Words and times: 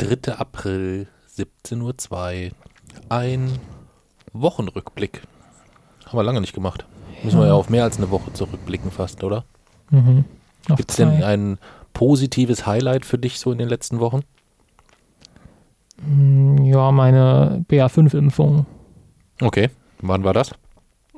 3. 0.00 0.32
April, 0.38 1.06
17.02 1.36 2.46
Uhr. 2.46 2.50
Ein 3.08 3.50
Wochenrückblick. 4.32 5.22
Haben 6.06 6.18
wir 6.18 6.22
lange 6.22 6.40
nicht 6.40 6.54
gemacht. 6.54 6.84
Müssen 7.22 7.38
wir 7.38 7.46
ja 7.46 7.52
auf 7.54 7.68
mehr 7.68 7.84
als 7.84 7.98
eine 7.98 8.10
Woche 8.10 8.32
zurückblicken 8.32 8.90
fast, 8.90 9.22
oder? 9.24 9.44
Mhm. 9.90 10.24
Gibt 10.76 10.90
es 10.90 10.96
denn 10.96 11.22
ein 11.22 11.58
positives 11.92 12.66
Highlight 12.66 13.04
für 13.04 13.18
dich 13.18 13.38
so 13.40 13.52
in 13.52 13.58
den 13.58 13.68
letzten 13.68 14.00
Wochen? 14.00 14.22
Mm, 16.06 16.64
Ja, 16.64 16.90
meine 16.92 17.64
BA5-Impfung. 17.68 18.66
Okay. 19.40 19.70
Wann 20.00 20.24
war 20.24 20.32
das? 20.32 20.52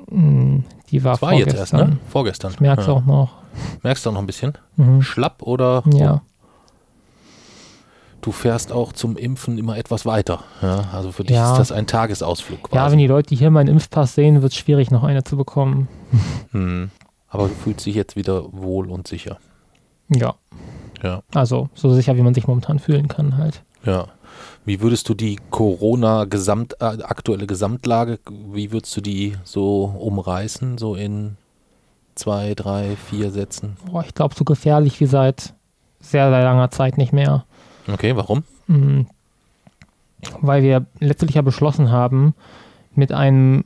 mm, 0.09 0.59
Die 0.89 1.03
war, 1.03 1.13
Das 1.13 1.21
war 1.21 1.33
jetzt 1.33 1.53
erst, 1.55 1.71
vorgestern. 1.71 1.89
ne? 1.91 1.97
Vorgestern. 2.09 2.51
Ich 2.51 2.59
merke 2.59 2.81
es 2.81 2.87
Ja. 2.87 2.93
auch 2.93 3.05
noch. 3.05 3.33
Merkst 3.83 4.05
du 4.05 4.09
auch 4.09 4.13
noch 4.13 4.19
ein 4.21 4.27
bisschen? 4.27 4.53
Mhm. 4.75 5.01
Schlapp 5.01 5.41
oder 5.43 5.83
Ja. 5.91 6.21
Du 8.23 8.31
fährst 8.31 8.71
auch 8.71 8.93
zum 8.93 9.15
Impfen 9.17 9.57
immer 9.57 9.77
etwas 9.77 10.05
weiter? 10.05 10.43
Ja, 10.61 10.85
also 10.91 11.11
für 11.11 11.23
dich 11.23 11.35
Ja. 11.35 11.51
ist 11.51 11.59
das 11.59 11.71
ein 11.71 11.85
Tagesausflug 11.87 12.59
ja, 12.63 12.67
quasi. 12.81 12.91
wenn 12.93 12.99
die 12.99 13.07
Leute 13.07 13.35
hier 13.35 13.51
meinen 13.51 13.67
Impfpass 13.69 14.15
sehen, 14.15 14.41
wird 14.41 14.51
es 14.53 14.57
schwierig, 14.57 14.89
noch 14.91 15.03
eine 15.03 15.23
zu 15.23 15.37
bekommen. 15.37 15.87
hm. 16.51 16.89
Aber 17.29 17.47
du 17.47 17.53
fühlst 17.53 17.85
dich 17.85 17.95
jetzt 17.95 18.15
wieder 18.15 18.51
wohl 18.53 18.89
und 18.91 19.07
sicher. 19.07 19.37
Ja. 20.09 20.35
Ja. 21.01 21.21
Also 21.33 21.69
so 21.73 21.93
sicher, 21.93 22.15
wie 22.15 22.21
man 22.21 22.33
sich 22.33 22.47
momentan 22.47 22.79
fühlen 22.79 23.07
kann 23.07 23.37
halt. 23.37 23.61
Ja. 23.85 24.07
Wie 24.65 24.81
würdest 24.81 25.09
du 25.09 25.13
die 25.13 25.37
Corona-Gesamt, 25.49 26.75
äh, 26.79 26.85
aktuelle 27.03 27.47
Gesamtlage, 27.47 28.19
wie 28.51 28.71
würdest 28.71 28.95
du 28.95 29.01
die 29.01 29.33
so 29.43 29.83
umreißen, 29.99 30.77
so 30.77 30.95
in 30.95 31.37
zwei, 32.15 32.53
drei, 32.55 32.95
vier 33.09 33.31
Sätzen? 33.31 33.77
Boah, 33.91 34.03
ich 34.05 34.13
glaube, 34.13 34.35
so 34.35 34.43
gefährlich 34.45 34.99
wie 34.99 35.05
seit 35.05 35.53
sehr, 35.99 36.29
sehr 36.29 36.43
langer 36.43 36.69
Zeit 36.71 36.97
nicht 36.97 37.13
mehr. 37.13 37.45
Okay, 37.87 38.15
warum? 38.15 38.43
Mm, 38.67 39.01
Weil 40.41 40.63
wir 40.63 40.85
letztlich 40.99 41.35
ja 41.35 41.41
beschlossen 41.41 41.91
haben, 41.91 42.33
mit 42.95 43.11
einem 43.11 43.65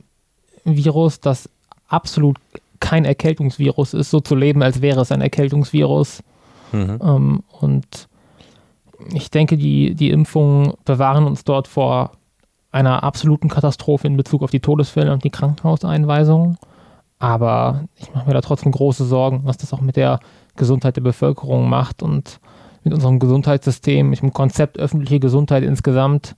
Virus, 0.64 1.20
das 1.20 1.50
absolut 1.88 2.38
kein 2.80 3.06
Erkältungsvirus 3.06 3.94
ist, 3.94 4.12
so 4.12 4.20
zu 4.20 4.36
leben, 4.36 4.62
als 4.62 4.82
wäre 4.82 5.02
es 5.02 5.12
ein 5.12 5.22
Erkältungsvirus. 5.22 6.24
Mhm. 6.72 7.00
Ähm, 7.02 7.44
und 7.60 8.08
ich 9.14 9.32
denke, 9.32 9.58
die, 9.58 9.96
die 9.96 10.10
Impfungen 10.10 10.74
bewahren 10.86 11.26
uns 11.26 11.44
dort 11.44 11.68
vor 11.68 12.12
einer 12.72 13.04
absoluten 13.04 13.50
Katastrophe 13.50 14.08
in 14.08 14.18
Bezug 14.18 14.44
auf 14.44 14.52
die 14.52 14.60
Todesfälle 14.60 15.14
und 15.14 15.24
die 15.24 15.30
Krankenhauseinweisungen. 15.30 16.58
Aber 17.20 17.86
ich 17.96 18.14
mache 18.14 18.28
mir 18.28 18.34
da 18.34 18.42
trotzdem 18.42 18.72
große 18.72 19.06
Sorgen, 19.06 19.42
was 19.44 19.58
das 19.58 19.74
auch 19.74 19.82
mit 19.82 19.96
der 19.96 20.20
Gesundheit 20.56 20.98
der 20.98 21.02
Bevölkerung 21.02 21.70
macht 21.70 22.04
und 22.04 22.40
mit 22.88 22.94
unserem 22.94 23.20
Gesundheitssystem, 23.20 24.10
mit 24.10 24.22
dem 24.22 24.34
Konzept 24.34 24.80
öffentliche 24.80 25.20
Gesundheit 25.20 25.64
insgesamt. 25.64 26.36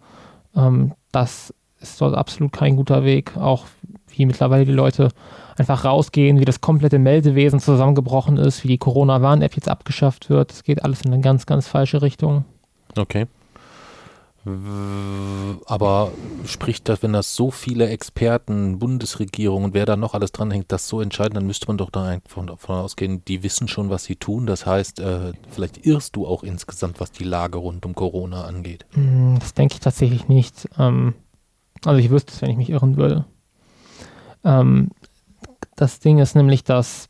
Ähm, 0.56 0.94
das 1.12 1.54
ist 1.80 2.02
dort 2.02 2.16
absolut 2.16 2.52
kein 2.52 2.76
guter 2.76 3.04
Weg. 3.04 3.38
Auch 3.38 3.66
wie 4.08 4.26
mittlerweile 4.26 4.66
die 4.66 4.72
Leute 4.72 5.10
einfach 5.58 5.86
rausgehen, 5.86 6.40
wie 6.40 6.46
das 6.46 6.62
komplette 6.62 7.00
Meldewesen 7.00 7.60
zusammengebrochen 7.60 8.38
ist, 8.38 8.64
wie 8.64 8.70
die 8.70 8.78
Corona-Warn-App 8.78 9.56
jetzt 9.56 9.70
abgeschafft 9.70 10.30
wird. 10.30 10.52
Es 10.52 10.64
geht 10.64 10.84
alles 10.84 11.02
in 11.02 11.14
eine 11.14 11.22
ganz, 11.22 11.46
ganz 11.46 11.68
falsche 11.68 12.02
Richtung. 12.02 12.46
Okay. 12.98 13.28
Aber 14.46 16.12
spricht 16.46 16.88
das, 16.88 17.04
wenn 17.04 17.14
das 17.14 17.36
so 17.36 17.52
viele 17.52 17.90
Experten, 17.90 18.80
Bundesregierung 18.80 19.66
und 19.66 19.74
wer 19.74 19.86
da 19.86 19.98
noch 19.98 20.14
alles 20.14 20.32
dranhängt, 20.32 20.72
das 20.72 20.88
so 20.88 21.02
entscheiden, 21.02 21.36
dann 21.36 21.46
müsste 21.46 21.68
man 21.68 21.78
doch 21.78 21.90
davon 21.90 22.50
ausgehen, 22.50 23.24
die 23.26 23.44
wissen 23.44 23.68
schon, 23.68 23.90
was 23.90 24.06
sie 24.06 24.16
tun. 24.16 24.46
Das 24.46 24.66
heißt, 24.66 25.00
äh, 25.00 25.34
vielleicht 25.50 25.86
irrst 25.86 26.16
du 26.16 26.26
auch 26.26 26.44
insgesamt, 26.44 27.00
was 27.00 27.12
die 27.12 27.26
Lage 27.26 27.58
rund 27.58 27.86
um 27.86 27.96
Corona 27.96 28.46
angeht. 28.46 28.86
Hm, 28.92 29.38
Das 29.40 29.54
denke 29.54 29.74
ich 29.76 29.80
tatsächlich 29.82 30.28
nicht. 30.28 30.70
Ähm, 30.78 31.16
also 31.86 32.00
ich 32.00 32.10
wüsste 32.10 32.34
es, 32.34 32.42
wenn 32.42 32.50
ich 32.52 32.58
mich 32.58 32.70
irren 32.70 32.98
würde. 32.98 33.26
Ähm, 34.44 34.90
das 35.76 36.00
Ding 36.00 36.20
ist 36.20 36.36
nämlich, 36.36 36.64
dass 36.64 37.10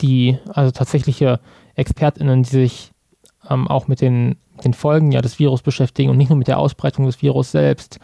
die, 0.00 0.38
also 0.48 0.70
tatsächliche 0.70 1.40
ExpertInnen, 1.74 2.42
die 2.42 2.50
sich 2.50 2.92
ähm, 3.48 3.68
auch 3.68 3.88
mit 3.88 4.00
den, 4.00 4.36
den 4.62 4.74
Folgen 4.74 5.12
ja 5.12 5.20
des 5.20 5.38
Virus 5.38 5.62
beschäftigen 5.62 6.10
und 6.10 6.16
nicht 6.16 6.28
nur 6.30 6.38
mit 6.38 6.48
der 6.48 6.58
Ausbreitung 6.58 7.06
des 7.06 7.22
Virus 7.22 7.50
selbst, 7.50 7.98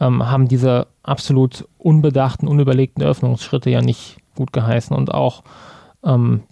ähm, 0.00 0.30
haben 0.30 0.48
diese 0.48 0.86
absolut 1.02 1.66
unbedachten, 1.78 2.46
unüberlegten 2.46 3.02
Öffnungsschritte 3.02 3.70
ja 3.70 3.80
nicht 3.80 4.18
gut 4.36 4.52
geheißen 4.52 4.96
und 4.96 5.12
auch 5.12 5.42
ähm, 6.04 6.42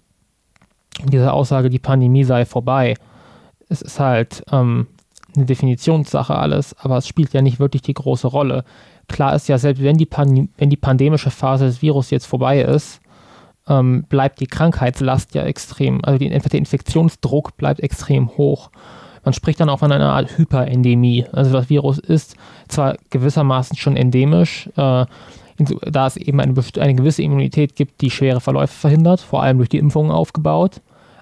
diese 1.05 1.31
Aussage, 1.31 1.69
die 1.69 1.79
Pandemie 1.79 2.23
sei 2.23 2.45
vorbei. 2.45 2.95
Es 3.69 3.81
ist 3.81 3.99
halt 3.99 4.43
ähm, 4.51 4.87
eine 5.35 5.45
Definitionssache 5.45 6.35
alles, 6.35 6.75
aber 6.79 6.97
es 6.97 7.07
spielt 7.07 7.33
ja 7.33 7.41
nicht 7.41 7.59
wirklich 7.59 7.81
die 7.81 7.93
große 7.93 8.27
Rolle. 8.27 8.63
Klar 9.07 9.35
ist 9.35 9.47
ja, 9.47 9.57
selbst 9.57 9.83
wenn 9.83 9.97
die, 9.97 10.05
Pan 10.05 10.49
wenn 10.57 10.69
die 10.69 10.77
pandemische 10.77 11.31
Phase 11.31 11.65
des 11.65 11.81
Virus 11.81 12.09
jetzt 12.09 12.25
vorbei 12.25 12.61
ist, 12.61 12.99
ähm, 13.67 14.03
bleibt 14.09 14.39
die 14.39 14.47
Krankheitslast 14.47 15.33
ja 15.35 15.43
extrem, 15.43 16.03
also 16.03 16.17
die, 16.17 16.29
der 16.29 16.59
Infektionsdruck 16.59 17.57
bleibt 17.57 17.79
extrem 17.79 18.29
hoch. 18.37 18.71
Man 19.27 19.33
spricht 19.33 19.59
dann 19.59 19.67
auch 19.67 19.79
von 19.79 19.91
einer 19.91 20.13
Art 20.13 20.37
Hyperendemie. 20.37 21.25
Also 21.33 21.51
das 21.51 21.69
Virus 21.69 21.99
ist 21.99 22.37
zwar 22.69 22.95
gewissermaßen 23.09 23.75
schon 23.75 23.97
endemisch, 23.97 24.69
äh, 24.77 25.05
da 25.59 26.07
es 26.07 26.15
eben 26.15 26.39
eine, 26.39 26.53
eine 26.79 26.95
gewisse 26.95 27.23
Immunität 27.23 27.75
gibt, 27.75 27.99
die 27.99 28.09
schwere 28.09 28.39
Verläufe 28.39 28.73
verhindert, 28.73 29.19
vor 29.19 29.43
allem 29.43 29.57
durch 29.57 29.67
die 29.67 29.79
Impfungen 29.79 30.11
aufgebaut, 30.11 30.79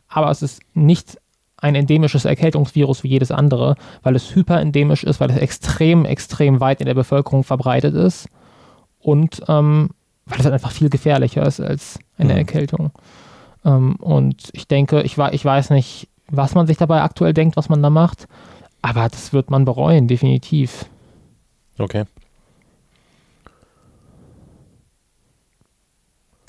aber 0.07 0.29
es 0.29 0.43
ist 0.43 0.61
nicht 0.75 1.17
ein 1.57 1.73
endemisches 1.73 2.25
Erkältungsvirus 2.25 3.03
wie 3.03 3.07
jedes 3.07 3.31
andere, 3.31 3.75
weil 4.03 4.15
es 4.15 4.35
hyperendemisch 4.35 5.03
ist, 5.03 5.19
weil 5.19 5.31
es 5.31 5.37
extrem, 5.37 6.05
extrem 6.05 6.59
weit 6.59 6.81
in 6.81 6.85
der 6.85 6.93
Bevölkerung 6.93 7.43
verbreitet 7.43 7.95
ist 7.95 8.29
und 8.99 9.41
ähm, 9.47 9.89
weil 10.27 10.37
es 10.37 10.45
halt 10.45 10.53
einfach 10.53 10.71
viel 10.71 10.91
gefährlicher 10.91 11.43
ist 11.43 11.59
als 11.59 11.97
eine 12.19 12.33
Mhm. 12.33 12.37
Erkältung. 12.37 12.91
Ähm, 13.65 13.95
und 13.95 14.49
ich 14.53 14.67
denke, 14.67 15.01
ich, 15.01 15.17
ich 15.17 15.43
weiß 15.43 15.71
nicht, 15.71 16.07
was 16.29 16.55
man 16.55 16.67
sich 16.67 16.77
dabei 16.77 17.01
aktuell 17.01 17.33
denkt, 17.33 17.57
was 17.57 17.69
man 17.69 17.81
da 17.81 17.89
macht, 17.89 18.27
aber 18.81 19.07
das 19.09 19.33
wird 19.33 19.49
man 19.49 19.65
bereuen, 19.65 20.07
definitiv. 20.07 20.85
Okay. 21.77 22.05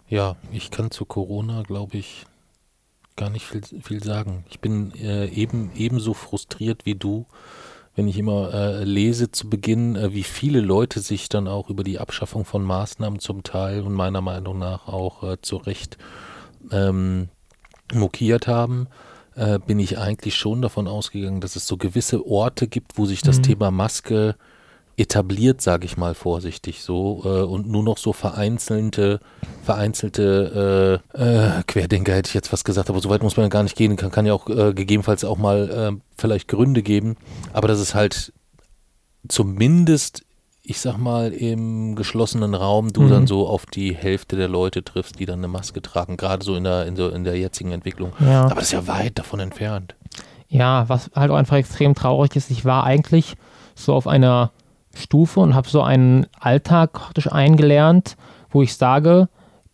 Ja, 0.08 0.36
ich 0.52 0.70
kann 0.70 0.90
zu 0.90 1.04
Corona, 1.04 1.62
glaube 1.62 1.96
ich, 1.96 2.26
gar 3.16 3.30
nicht 3.30 3.46
viel, 3.46 3.62
viel 3.82 4.02
sagen. 4.02 4.44
Ich 4.50 4.60
bin 4.60 4.92
äh, 4.94 5.26
eben 5.26 5.70
ebenso 5.74 6.14
frustriert 6.14 6.86
wie 6.86 6.94
du, 6.94 7.26
wenn 7.96 8.06
ich 8.06 8.18
immer 8.18 8.52
äh, 8.52 8.84
lese 8.84 9.32
zu 9.32 9.48
Beginn, 9.50 9.96
äh, 9.96 10.12
wie 10.12 10.22
viele 10.22 10.60
Leute 10.60 11.00
sich 11.00 11.28
dann 11.28 11.48
auch 11.48 11.70
über 11.70 11.82
die 11.82 11.98
Abschaffung 11.98 12.44
von 12.44 12.62
Maßnahmen 12.62 13.18
zum 13.18 13.42
Teil 13.42 13.80
und 13.80 13.94
meiner 13.94 14.20
Meinung 14.20 14.58
nach 14.58 14.86
auch 14.86 15.24
äh, 15.24 15.40
zu 15.40 15.56
Recht 15.56 15.96
ähm, 16.70 17.30
mokiert 17.92 18.46
haben, 18.46 18.86
äh, 19.36 19.58
bin 19.58 19.78
ich 19.78 19.98
eigentlich 19.98 20.34
schon 20.34 20.62
davon 20.62 20.88
ausgegangen, 20.88 21.40
dass 21.40 21.56
es 21.56 21.66
so 21.66 21.76
gewisse 21.76 22.26
Orte 22.26 22.66
gibt, 22.66 22.98
wo 22.98 23.06
sich 23.06 23.22
das 23.22 23.38
Mhm. 23.38 23.42
Thema 23.42 23.70
Maske 23.70 24.34
etabliert, 24.98 25.60
sage 25.60 25.84
ich 25.84 25.98
mal 25.98 26.14
vorsichtig 26.14 26.82
so, 26.82 27.20
äh, 27.24 27.42
und 27.42 27.68
nur 27.68 27.82
noch 27.82 27.98
so 27.98 28.14
vereinzelte, 28.14 29.20
vereinzelte 29.62 31.02
äh, 31.14 31.22
äh, 31.58 31.62
Querdenker 31.66 32.14
hätte 32.14 32.28
ich 32.28 32.34
jetzt 32.34 32.50
was 32.52 32.64
gesagt, 32.64 32.88
aber 32.88 33.00
so 33.00 33.10
weit 33.10 33.22
muss 33.22 33.36
man 33.36 33.44
ja 33.44 33.50
gar 33.50 33.62
nicht 33.62 33.76
gehen, 33.76 33.96
kann, 33.96 34.10
kann 34.10 34.24
ja 34.24 34.32
auch 34.32 34.48
äh, 34.48 34.72
gegebenenfalls 34.72 35.24
auch 35.24 35.36
mal 35.36 35.70
äh, 35.98 36.00
vielleicht 36.16 36.48
Gründe 36.48 36.82
geben, 36.82 37.16
aber 37.52 37.68
das 37.68 37.78
ist 37.78 37.94
halt 37.94 38.32
zumindest, 39.28 40.24
ich 40.68 40.80
sag 40.80 40.98
mal, 40.98 41.32
im 41.32 41.94
geschlossenen 41.94 42.54
Raum 42.54 42.92
du 42.92 43.02
Mhm. 43.02 43.10
dann 43.10 43.26
so 43.28 43.46
auf 43.46 43.66
die 43.66 43.94
Hälfte 43.94 44.34
der 44.36 44.48
Leute 44.48 44.82
triffst, 44.82 45.18
die 45.20 45.24
dann 45.26 45.38
eine 45.38 45.48
Maske 45.48 45.80
tragen, 45.80 46.16
gerade 46.16 46.44
so 46.44 46.56
in 46.56 46.64
der, 46.64 46.86
in, 46.86 46.96
so 46.96 47.08
in 47.08 47.22
der 47.22 47.38
jetzigen 47.38 47.70
Entwicklung. 47.70 48.12
Ja. 48.18 48.42
Aber 48.46 48.56
das 48.56 48.64
ist 48.64 48.72
ja 48.72 48.86
weit 48.88 49.16
davon 49.18 49.38
entfernt. 49.40 49.94
Ja, 50.48 50.88
was 50.88 51.10
halt 51.14 51.30
auch 51.30 51.36
einfach 51.36 51.56
extrem 51.56 51.94
traurig 51.94 52.34
ist, 52.34 52.50
ich 52.50 52.64
war 52.64 52.84
eigentlich 52.84 53.36
so 53.76 53.94
auf 53.94 54.06
einer 54.08 54.50
Stufe 54.94 55.40
und 55.40 55.54
habe 55.54 55.68
so 55.68 55.82
einen 55.82 56.26
Alltag 56.40 56.92
praktisch 56.94 57.30
eingelernt, 57.30 58.16
wo 58.50 58.62
ich 58.62 58.74
sage, 58.74 59.28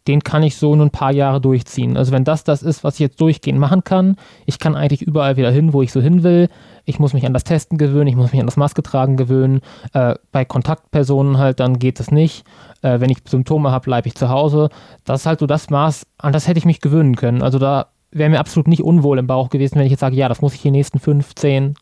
den 0.08 0.22
kann 0.25 0.43
ich 0.43 0.56
so 0.56 0.75
nur 0.75 0.87
ein 0.87 0.90
paar 0.90 1.12
Jahre 1.12 1.40
durchziehen. 1.40 1.96
Also 1.96 2.12
wenn 2.12 2.25
das 2.25 2.44
das 2.44 2.62
ist, 2.62 2.82
was 2.82 2.94
ich 2.94 3.00
jetzt 3.00 3.20
durchgehend 3.20 3.58
machen 3.58 3.84
kann, 3.84 4.16
ich 4.46 4.58
kann 4.58 4.75
eigentlich 4.75 5.02
überall 5.02 5.37
wieder 5.37 5.50
hin, 5.50 5.72
wo 5.72 5.82
ich 5.82 5.93
so 5.93 6.00
hin 6.00 6.22
will. 6.22 6.49
Ich 6.84 6.99
muss 6.99 7.12
mich 7.14 7.25
an 7.25 7.32
das 7.32 7.44
Testen 7.44 7.78
gewöhnen, 7.78 8.08
ich 8.08 8.16
muss 8.16 8.32
mich 8.32 8.40
an 8.40 8.46
das 8.46 8.56
Maske 8.56 8.82
tragen 8.82 9.16
gewöhnen. 9.16 9.60
Äh, 9.93 10.16
bei 10.32 10.44
Kontaktpersonen 10.44 11.38
halt, 11.38 11.60
dann 11.60 11.78
geht 11.78 12.00
es 12.00 12.10
nicht. 12.10 12.44
Äh, 12.82 12.99
wenn 12.99 13.10
ich 13.10 13.19
Symptome 13.26 13.70
habe, 13.70 13.84
bleibe 13.84 14.08
ich 14.08 14.16
zu 14.16 14.28
Hause. 14.28 14.69
Das 15.04 15.20
ist 15.20 15.26
halt 15.26 15.38
so 15.38 15.46
das 15.46 15.70
Maß, 15.70 16.06
an 16.19 16.32
das 16.32 16.48
hätte 16.48 16.58
ich 16.58 16.64
mich 16.64 16.81
gewöhnen 16.81 17.14
können. 17.14 17.40
Also 17.43 17.60
da 17.60 17.87
wäre 18.10 18.28
mir 18.31 18.40
absolut 18.40 18.66
nicht 18.66 18.82
unwohl 18.82 19.19
im 19.19 19.26
Bauch 19.28 19.48
gewesen, 19.50 19.76
wenn 19.76 19.84
ich 19.87 19.93
jetzt 19.93 20.00
sage, 20.00 20.16
ja, 20.16 20.28
das 20.28 20.43
muss 20.43 20.55
ich 20.55 20.62
die 20.62 20.70
nächsten 20.72 20.98
fünf, 20.98 21.34
zehn 21.37 21.75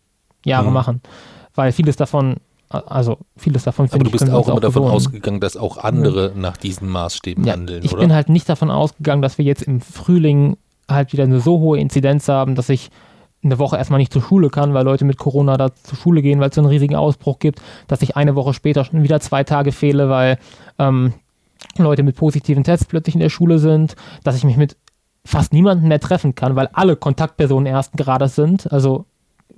Jahre 0.45 0.69
Mhm. 0.69 0.75
machen. 0.75 1.01
Weil 1.55 1.73
vieles 1.73 1.97
davon, 1.97 2.37
also 2.71 3.19
vieles 3.37 3.65
davon 3.65 3.87
Aber 3.93 3.93
finde 3.93 4.05
du 4.05 4.09
ich, 4.09 4.13
bist 4.13 4.25
können 4.25 4.33
wir 4.33 4.39
auch 4.39 4.49
immer 4.49 4.61
davon 4.61 4.83
gewöhnen. 4.83 4.95
ausgegangen, 4.97 5.41
dass 5.41 5.57
auch 5.57 5.77
andere 5.79 6.33
nach 6.37 6.57
diesen 6.57 6.89
Maßstäben 6.89 7.45
Ja, 7.45 7.55
handeln, 7.55 7.83
ich 7.85 7.93
oder? 7.93 8.01
bin 8.03 8.13
halt 8.13 8.29
nicht 8.29 8.49
davon 8.49 8.71
ausgegangen, 8.71 9.23
dass 9.23 9.39
wir 9.39 9.45
jetzt 9.45 9.63
im 9.63 9.81
Frühling 9.81 10.57
halt 10.89 11.13
wieder 11.13 11.25
eine 11.25 11.41
so 11.41 11.59
hohe 11.59 11.79
Inzidenz 11.79 12.29
haben, 12.29 12.55
dass 12.55 12.69
ich 12.69 12.91
eine 13.43 13.59
Woche 13.59 13.77
erstmal 13.77 13.99
nicht 13.99 14.13
zur 14.13 14.23
Schule 14.23 14.51
kann, 14.51 14.75
weil 14.75 14.85
Leute 14.85 15.05
mit 15.05 15.17
Corona 15.19 15.57
da 15.57 15.75
zur 15.75 15.97
Schule 15.99 16.23
gehen, 16.23 16.41
weil 16.41 16.51
es 16.51 16.55
so 16.55 16.61
einen 16.61 16.69
riesigen 16.71 16.95
Ausbruch 16.97 17.39
gibt, 17.39 17.61
dass 17.89 18.03
ich 18.03 18.17
eine 18.17 18.35
Woche 18.37 18.53
später 18.55 18.85
schon 18.85 19.03
wieder 19.03 19.19
zwei 19.21 19.45
Tage 19.45 19.73
fehle, 19.73 20.09
weil 20.11 20.39
ähm, 20.79 21.15
Leute 21.79 22.03
mit 22.03 22.17
positiven 22.17 22.65
Tests 22.65 22.87
plötzlich 22.87 23.15
in 23.15 23.21
der 23.21 23.31
Schule 23.31 23.59
sind, 23.59 23.97
dass 24.25 24.37
ich 24.37 24.45
mich 24.45 24.57
mit 24.57 24.77
fast 25.25 25.53
niemandem 25.53 25.89
mehr 25.89 26.01
treffen 26.01 26.35
kann, 26.35 26.55
weil 26.57 26.69
alle 26.73 26.97
Kontaktpersonen 26.97 27.67
ersten 27.67 27.97
Grades 27.97 28.35
sind. 28.35 28.71
Also 28.73 29.07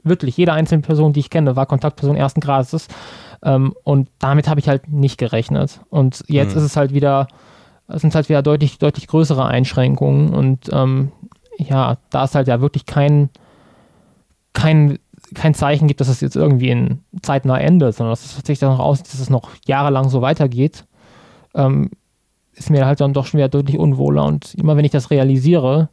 wirklich 0.05 0.37
jede 0.37 0.53
einzelne 0.53 0.83
Person, 0.83 1.13
die 1.13 1.21
ich 1.21 1.31
kenne, 1.31 1.57
war 1.57 1.67
Kontaktperson 1.67 2.17
ersten 2.17 2.41
Grades. 2.41 2.89
Ähm, 3.43 3.75
und 3.85 4.09
damit 4.19 4.49
habe 4.49 4.61
ich 4.61 4.69
halt 4.69 4.89
nicht 4.89 5.19
gerechnet. 5.19 5.81
Und 5.91 6.25
jetzt 6.29 6.53
mhm. 6.53 6.59
ist 6.59 6.65
es 6.65 6.77
halt 6.77 6.93
wieder, 6.93 7.29
es 7.89 8.03
sind 8.03 8.15
halt 8.15 8.29
wieder 8.29 8.43
deutlich, 8.43 8.79
deutlich 8.79 9.07
größere 9.07 9.45
Einschränkungen. 9.45 10.35
Und 10.35 10.71
ähm, 10.73 11.13
ja, 11.59 11.99
da 12.11 12.25
ist 12.25 12.35
halt 12.35 12.49
ja 12.49 12.61
wirklich 12.61 12.87
kein, 12.87 13.31
kein, 14.53 14.99
kein 15.35 15.55
Zeichen 15.55 15.89
gibt, 15.89 16.01
dass 16.01 16.09
es 16.09 16.21
jetzt 16.21 16.37
irgendwie 16.37 16.71
in 16.71 17.01
zeitnah 17.23 17.59
endet, 17.59 17.95
sondern 17.95 18.13
dass 18.13 18.25
es 18.25 18.37
tatsächlich 18.37 18.69
noch 18.69 18.79
aus, 18.79 19.03
dass 19.03 19.19
es 19.19 19.31
noch 19.31 19.51
jahrelang 19.67 20.09
so 20.09 20.23
weitergeht, 20.23 20.85
ähm, 21.55 21.91
ist 22.55 22.71
mir 22.71 22.87
halt 22.87 23.01
dann 23.01 23.15
doch 23.15 23.27
schon 23.27 23.39
wieder 23.39 23.49
deutlich 23.49 23.79
unwohler. 23.79 24.25
Und 24.25 24.55
immer 24.55 24.77
wenn 24.77 24.85
ich 24.85 24.91
das 24.91 25.11
realisiere, 25.11 25.89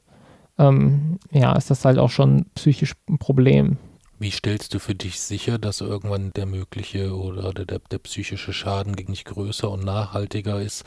ähm, 0.58 1.18
ja, 1.32 1.54
ist 1.54 1.72
das 1.72 1.86
halt 1.86 1.98
auch 1.98 2.10
schon 2.10 2.46
psychisch 2.54 2.96
ein 3.10 3.18
Problem. 3.18 3.78
Wie 4.22 4.32
stellst 4.32 4.74
du 4.74 4.80
für 4.80 4.96
dich 4.96 5.22
sicher, 5.22 5.58
dass 5.58 5.80
irgendwann 5.80 6.34
der 6.34 6.46
mögliche 6.46 7.16
oder 7.16 7.54
der, 7.54 7.80
der, 7.80 8.00
psychische 8.00 8.52
Schaden 8.52 8.94
nicht 9.08 9.24
größer 9.24 9.72
und 9.72 9.86
nachhaltiger 9.86 10.62
ist 10.62 10.84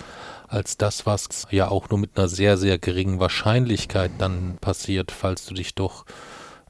als 0.49 0.77
das, 0.77 1.07
was 1.07 1.47
ja 1.51 1.69
auch 1.69 1.89
nur 1.89 1.99
mit 1.99 2.19
einer 2.19 2.29
sehr, 2.29 2.59
sehr 2.59 2.77
geringen 2.77 3.21
Wahrscheinlichkeit 3.21 4.11
dann 4.19 4.59
passiert, 4.61 5.13
falls 5.13 5.47
du 5.47 5.55
dich 5.55 5.75
doch 5.75 6.05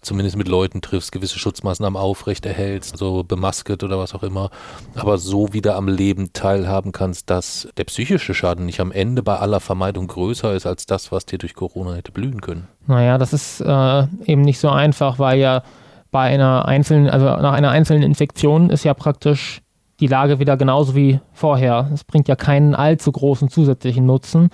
zumindest 0.02 0.36
mit 0.36 0.46
Leuten 0.46 0.82
triffst, 0.82 1.10
gewisse 1.10 1.40
Schutzmaßnahmen 1.40 2.00
aufrechterhältst, 2.00 2.96
so 2.96 3.24
bemasket 3.24 3.82
oder 3.82 3.98
was 3.98 4.14
auch 4.14 4.22
immer, 4.22 4.50
aber 4.94 5.18
so 5.18 5.52
wieder 5.52 5.74
am 5.74 5.88
Leben 5.88 6.32
teilhaben 6.32 6.92
kannst, 6.92 7.28
dass 7.28 7.68
der 7.76 7.84
psychische 7.84 8.34
Schaden 8.34 8.66
nicht 8.66 8.78
am 8.78 8.92
Ende 8.92 9.24
bei 9.24 9.36
aller 9.36 9.58
Vermeidung 9.58 10.06
größer 10.06 10.54
ist 10.54 10.66
als 10.66 10.86
das, 10.86 11.10
was 11.10 11.26
dir 11.26 11.38
durch 11.38 11.54
Corona 11.54 11.94
hätte 11.94 12.12
blühen 12.12 12.40
können. 12.40 12.68
Naja, 12.86 13.18
das 13.18 13.32
ist 13.32 13.60
äh, 13.60 14.06
eben 14.26 14.42
nicht 14.42 14.60
so 14.60 14.68
einfach, 14.68 15.18
weil 15.18 15.40
ja 15.40 15.64
bei 16.12 16.20
einer 16.20 16.66
einzelnen, 16.66 17.10
also 17.10 17.24
nach 17.24 17.54
einer 17.54 17.70
einzelnen 17.70 18.04
Infektion 18.04 18.70
ist 18.70 18.84
ja 18.84 18.94
praktisch 18.94 19.62
die 19.98 20.06
Lage 20.06 20.38
wieder 20.38 20.56
genauso 20.56 20.94
wie 20.94 21.18
vorher. 21.32 21.90
Es 21.92 22.04
bringt 22.04 22.28
ja 22.28 22.36
keinen 22.36 22.74
allzu 22.74 23.10
großen 23.10 23.48
zusätzlichen 23.48 24.06
Nutzen. 24.06 24.50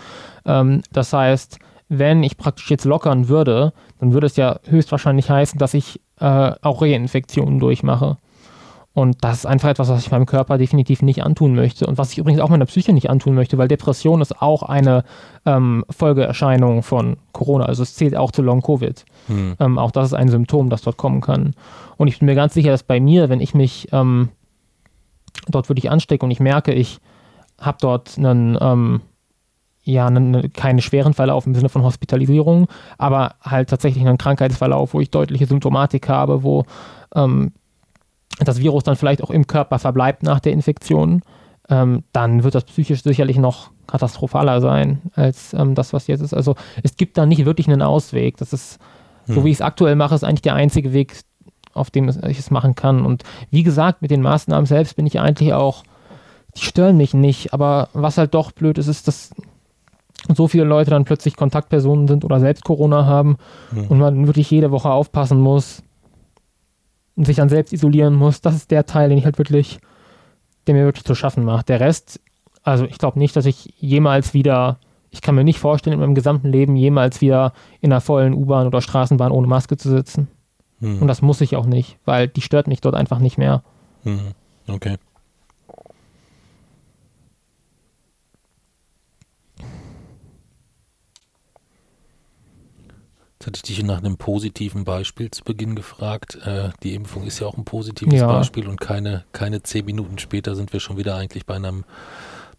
Ähm, 0.46 0.82
das 0.92 1.12
heißt, 1.12 1.58
wenn 1.88 2.22
ich 2.22 2.36
praktisch 2.36 2.70
jetzt 2.70 2.84
lockern 2.84 3.28
würde, 3.28 3.72
dann 3.98 4.12
würde 4.12 4.26
es 4.26 4.36
ja 4.36 4.60
höchstwahrscheinlich 4.68 5.30
heißen, 5.30 5.58
dass 5.58 5.74
ich 5.74 6.00
äh, 6.20 6.52
auch 6.62 6.80
Reinfektionen 6.80 7.58
durchmache. 7.58 8.18
Und 8.98 9.18
das 9.20 9.38
ist 9.38 9.46
einfach 9.46 9.68
etwas, 9.68 9.88
was 9.90 10.04
ich 10.04 10.10
meinem 10.10 10.26
Körper 10.26 10.58
definitiv 10.58 11.02
nicht 11.02 11.22
antun 11.22 11.54
möchte. 11.54 11.86
Und 11.86 11.98
was 11.98 12.10
ich 12.10 12.18
übrigens 12.18 12.40
auch 12.40 12.48
meiner 12.48 12.66
Psyche 12.66 12.92
nicht 12.92 13.08
antun 13.08 13.36
möchte, 13.36 13.56
weil 13.56 13.68
Depression 13.68 14.20
ist 14.20 14.42
auch 14.42 14.64
eine 14.64 15.04
ähm, 15.46 15.84
Folgeerscheinung 15.88 16.82
von 16.82 17.16
Corona. 17.30 17.66
Also 17.66 17.84
es 17.84 17.94
zählt 17.94 18.16
auch 18.16 18.32
zu 18.32 18.42
Long-Covid. 18.42 19.04
Hm. 19.28 19.54
Ähm, 19.60 19.78
auch 19.78 19.92
das 19.92 20.08
ist 20.08 20.14
ein 20.14 20.28
Symptom, 20.28 20.68
das 20.68 20.82
dort 20.82 20.96
kommen 20.96 21.20
kann. 21.20 21.54
Und 21.96 22.08
ich 22.08 22.18
bin 22.18 22.26
mir 22.26 22.34
ganz 22.34 22.54
sicher, 22.54 22.72
dass 22.72 22.82
bei 22.82 22.98
mir, 22.98 23.28
wenn 23.28 23.40
ich 23.40 23.54
mich 23.54 23.86
ähm, 23.92 24.30
dort 25.46 25.68
wirklich 25.68 25.92
anstecke 25.92 26.24
und 26.24 26.32
ich 26.32 26.40
merke, 26.40 26.72
ich 26.72 26.98
habe 27.60 27.78
dort 27.80 28.18
einen, 28.18 28.58
ähm, 28.60 29.00
ja, 29.84 30.08
einen, 30.08 30.52
keine 30.54 30.82
schweren 30.82 31.14
Verlauf 31.14 31.46
im 31.46 31.54
Sinne 31.54 31.68
von 31.68 31.84
Hospitalisierung, 31.84 32.66
aber 32.98 33.36
halt 33.42 33.70
tatsächlich 33.70 34.04
einen 34.04 34.18
Krankheitsverlauf, 34.18 34.92
wo 34.92 35.00
ich 35.00 35.12
deutliche 35.12 35.46
Symptomatik 35.46 36.08
habe, 36.08 36.42
wo 36.42 36.64
ähm, 37.14 37.52
das 38.38 38.60
Virus 38.60 38.84
dann 38.84 38.96
vielleicht 38.96 39.22
auch 39.22 39.30
im 39.30 39.46
Körper 39.46 39.78
verbleibt 39.78 40.22
nach 40.22 40.40
der 40.40 40.52
Infektion, 40.52 41.22
ähm, 41.68 42.04
dann 42.12 42.44
wird 42.44 42.54
das 42.54 42.64
psychisch 42.64 43.02
sicherlich 43.02 43.38
noch 43.38 43.70
katastrophaler 43.86 44.60
sein 44.60 45.02
als 45.14 45.54
ähm, 45.54 45.74
das, 45.74 45.92
was 45.92 46.06
jetzt 46.06 46.20
ist. 46.20 46.34
Also 46.34 46.54
es 46.82 46.96
gibt 46.96 47.18
da 47.18 47.26
nicht 47.26 47.44
wirklich 47.44 47.68
einen 47.68 47.82
Ausweg. 47.82 48.36
Das 48.38 48.52
ist, 48.52 48.78
hm. 49.26 49.34
so 49.34 49.44
wie 49.44 49.50
ich 49.50 49.56
es 49.56 49.62
aktuell 49.62 49.96
mache, 49.96 50.14
ist 50.14 50.24
eigentlich 50.24 50.42
der 50.42 50.54
einzige 50.54 50.92
Weg, 50.92 51.14
auf 51.74 51.90
dem 51.90 52.08
ich 52.08 52.38
es 52.38 52.50
machen 52.50 52.74
kann. 52.74 53.04
Und 53.04 53.22
wie 53.50 53.62
gesagt, 53.62 54.02
mit 54.02 54.10
den 54.10 54.22
Maßnahmen 54.22 54.66
selbst 54.66 54.96
bin 54.96 55.06
ich 55.06 55.20
eigentlich 55.20 55.52
auch, 55.52 55.84
die 56.56 56.64
stören 56.64 56.96
mich 56.96 57.14
nicht. 57.14 57.52
Aber 57.52 57.88
was 57.92 58.18
halt 58.18 58.34
doch 58.34 58.52
blöd 58.52 58.78
ist, 58.78 58.88
ist, 58.88 59.06
dass 59.08 59.30
so 60.34 60.48
viele 60.48 60.64
Leute 60.64 60.90
dann 60.90 61.04
plötzlich 61.04 61.36
Kontaktpersonen 61.36 62.08
sind 62.08 62.24
oder 62.24 62.40
selbst 62.40 62.64
Corona 62.64 63.04
haben 63.04 63.36
hm. 63.70 63.86
und 63.88 63.98
man 63.98 64.26
wirklich 64.26 64.50
jede 64.50 64.70
Woche 64.70 64.90
aufpassen 64.90 65.40
muss, 65.40 65.82
und 67.18 67.24
sich 67.24 67.36
dann 67.36 67.48
selbst 67.48 67.72
isolieren 67.72 68.14
muss, 68.14 68.40
das 68.40 68.54
ist 68.54 68.70
der 68.70 68.86
Teil, 68.86 69.08
den 69.08 69.18
ich 69.18 69.24
halt 69.24 69.38
wirklich, 69.38 69.80
der 70.66 70.74
mir 70.74 70.84
wirklich 70.84 71.04
zu 71.04 71.16
schaffen 71.16 71.44
macht. 71.44 71.68
Der 71.68 71.80
Rest, 71.80 72.20
also 72.62 72.84
ich 72.84 72.96
glaube 72.96 73.18
nicht, 73.18 73.34
dass 73.34 73.44
ich 73.44 73.74
jemals 73.76 74.34
wieder, 74.34 74.78
ich 75.10 75.20
kann 75.20 75.34
mir 75.34 75.42
nicht 75.42 75.58
vorstellen, 75.58 75.94
in 75.94 76.00
meinem 76.00 76.14
gesamten 76.14 76.48
Leben 76.48 76.76
jemals 76.76 77.20
wieder 77.20 77.54
in 77.80 77.92
einer 77.92 78.00
vollen 78.00 78.34
U-Bahn 78.34 78.68
oder 78.68 78.80
Straßenbahn 78.80 79.32
ohne 79.32 79.48
Maske 79.48 79.76
zu 79.76 79.90
sitzen. 79.90 80.28
Hm. 80.78 81.02
Und 81.02 81.08
das 81.08 81.20
muss 81.20 81.40
ich 81.40 81.56
auch 81.56 81.66
nicht, 81.66 81.98
weil 82.04 82.28
die 82.28 82.40
stört 82.40 82.68
mich 82.68 82.80
dort 82.80 82.94
einfach 82.94 83.18
nicht 83.18 83.36
mehr. 83.36 83.64
Hm. 84.04 84.20
Okay. 84.68 84.96
Hatte 93.48 93.56
ich 93.58 93.62
dich 93.62 93.82
nach 93.82 93.98
einem 93.98 94.18
positiven 94.18 94.84
Beispiel 94.84 95.30
zu 95.30 95.42
Beginn 95.42 95.74
gefragt. 95.74 96.38
Äh, 96.44 96.70
die 96.82 96.94
Impfung 96.94 97.26
ist 97.26 97.40
ja 97.40 97.46
auch 97.46 97.56
ein 97.56 97.64
positives 97.64 98.20
ja. 98.20 98.26
Beispiel 98.26 98.68
und 98.68 98.80
keine, 98.80 99.24
keine 99.32 99.62
zehn 99.62 99.86
Minuten 99.86 100.18
später 100.18 100.54
sind 100.54 100.72
wir 100.72 100.80
schon 100.80 100.98
wieder 100.98 101.16
eigentlich 101.16 101.46
bei 101.46 101.54
einem 101.54 101.84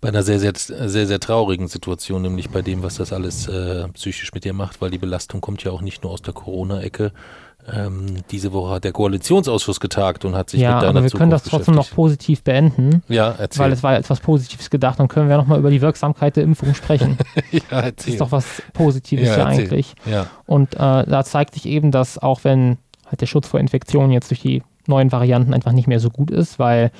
bei 0.02 0.08
einer 0.08 0.24
sehr, 0.24 0.40
sehr, 0.40 0.54
sehr, 0.56 1.08
sehr 1.08 1.20
traurigen 1.20 1.68
Situation, 1.68 2.22
nämlich 2.22 2.50
bei 2.50 2.62
dem, 2.62 2.84
was 2.84 2.96
das 2.96 3.12
alles 3.12 3.50
äh, 3.50 3.86
psychisch 3.90 4.34
mit 4.34 4.46
dir 4.46 4.54
macht, 4.54 4.80
weil 4.80 4.92
die 4.92 4.98
Belastung 4.98 5.42
kommt 5.42 5.62
ja 5.66 5.72
auch 5.72 5.82
nicht 5.82 6.04
nur 6.04 6.14
aus 6.14 6.22
der 6.22 6.34
Corona-Ecke, 6.34 7.12
ähm, 7.74 8.18
diese 8.32 8.54
Woche 8.54 8.76
hat 8.76 8.84
der 8.84 8.92
Koalitionsausschuss 8.92 9.80
getagt 9.80 10.26
und 10.26 10.36
hat 10.36 10.50
sich 10.50 10.62
ja, 10.62 10.76
mit 10.76 10.84
deiner 10.84 11.00
aber 11.00 11.04
wir 11.04 11.10
können 11.12 11.32
das 11.32 11.44
trotzdem 11.44 11.76
noch 11.76 11.90
positiv 11.90 12.44
beenden. 12.44 13.04
Ja, 13.08 13.36
erzähl. 13.38 13.66
Weil 13.66 13.72
es 13.72 13.84
war 13.84 13.96
etwas 13.96 14.20
Positives 14.20 14.70
gedacht. 14.70 15.00
Dann 15.00 15.08
können 15.08 15.30
wir 15.30 15.38
nochmal 15.38 15.60
über 15.60 15.70
die 15.70 15.82
Wirksamkeit 15.82 16.36
der 16.36 16.44
Impfung 16.44 16.74
sprechen. 16.76 17.18
ja, 17.52 17.62
erzähl. 17.70 17.94
Das 17.96 18.08
ist 18.08 18.22
doch 18.22 18.32
was 18.32 18.62
Positives 18.74 19.28
ja, 19.28 19.38
ja 19.38 19.46
eigentlich. 19.46 19.96
Ja. 20.06 20.28
Und 20.46 20.74
äh, 20.76 20.78
da 20.78 21.24
zeigt 21.24 21.54
sich 21.54 21.66
eben, 21.66 21.92
dass 21.92 22.18
auch 22.18 22.44
wenn 22.44 22.78
halt 23.06 23.22
der 23.22 23.28
Schutz 23.28 23.48
vor 23.48 23.60
Infektionen 23.60 24.12
jetzt 24.12 24.30
durch 24.30 24.42
die 24.42 24.64
neuen 24.88 25.12
Varianten 25.12 25.54
einfach 25.54 25.72
nicht 25.72 25.88
mehr 25.88 26.00
so 26.00 26.10
gut 26.10 26.32
ist, 26.32 26.60
weil 26.60 26.92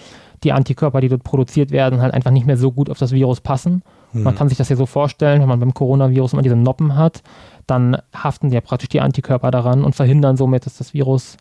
die 0.44 0.54
Antikörper, 0.54 1.02
die 1.02 1.10
dort 1.10 1.24
produziert 1.24 1.72
werden, 1.72 2.02
halt 2.02 2.14
einfach 2.14 2.32
nicht 2.32 2.48
mehr 2.48 2.58
so 2.58 2.72
gut 2.72 2.90
auf 2.90 2.98
das 2.98 3.12
Virus 3.12 3.42
passen. 3.42 3.84
Hm. 4.12 4.24
Man 4.24 4.36
kann 4.36 4.50
sich 4.50 4.58
das 4.58 4.70
ja 4.70 4.76
so 4.76 4.86
vorstellen, 4.86 5.42
wenn 5.42 5.50
man 5.50 5.60
beim 5.60 5.74
Coronavirus 5.74 6.34
immer 6.34 6.42
diese 6.42 6.56
Noppen 6.56 6.96
hat, 6.96 7.22
dann 7.70 7.98
haften 8.14 8.52
ja 8.52 8.62
praktisch 8.62 8.90
die 8.90 9.02
Antikörper 9.02 9.52
daran 9.52 9.84
und 9.84 9.96
verhindern 9.96 10.38
somit, 10.38 10.66
dass 10.66 10.78
das 10.78 10.94
Virus 10.94 11.38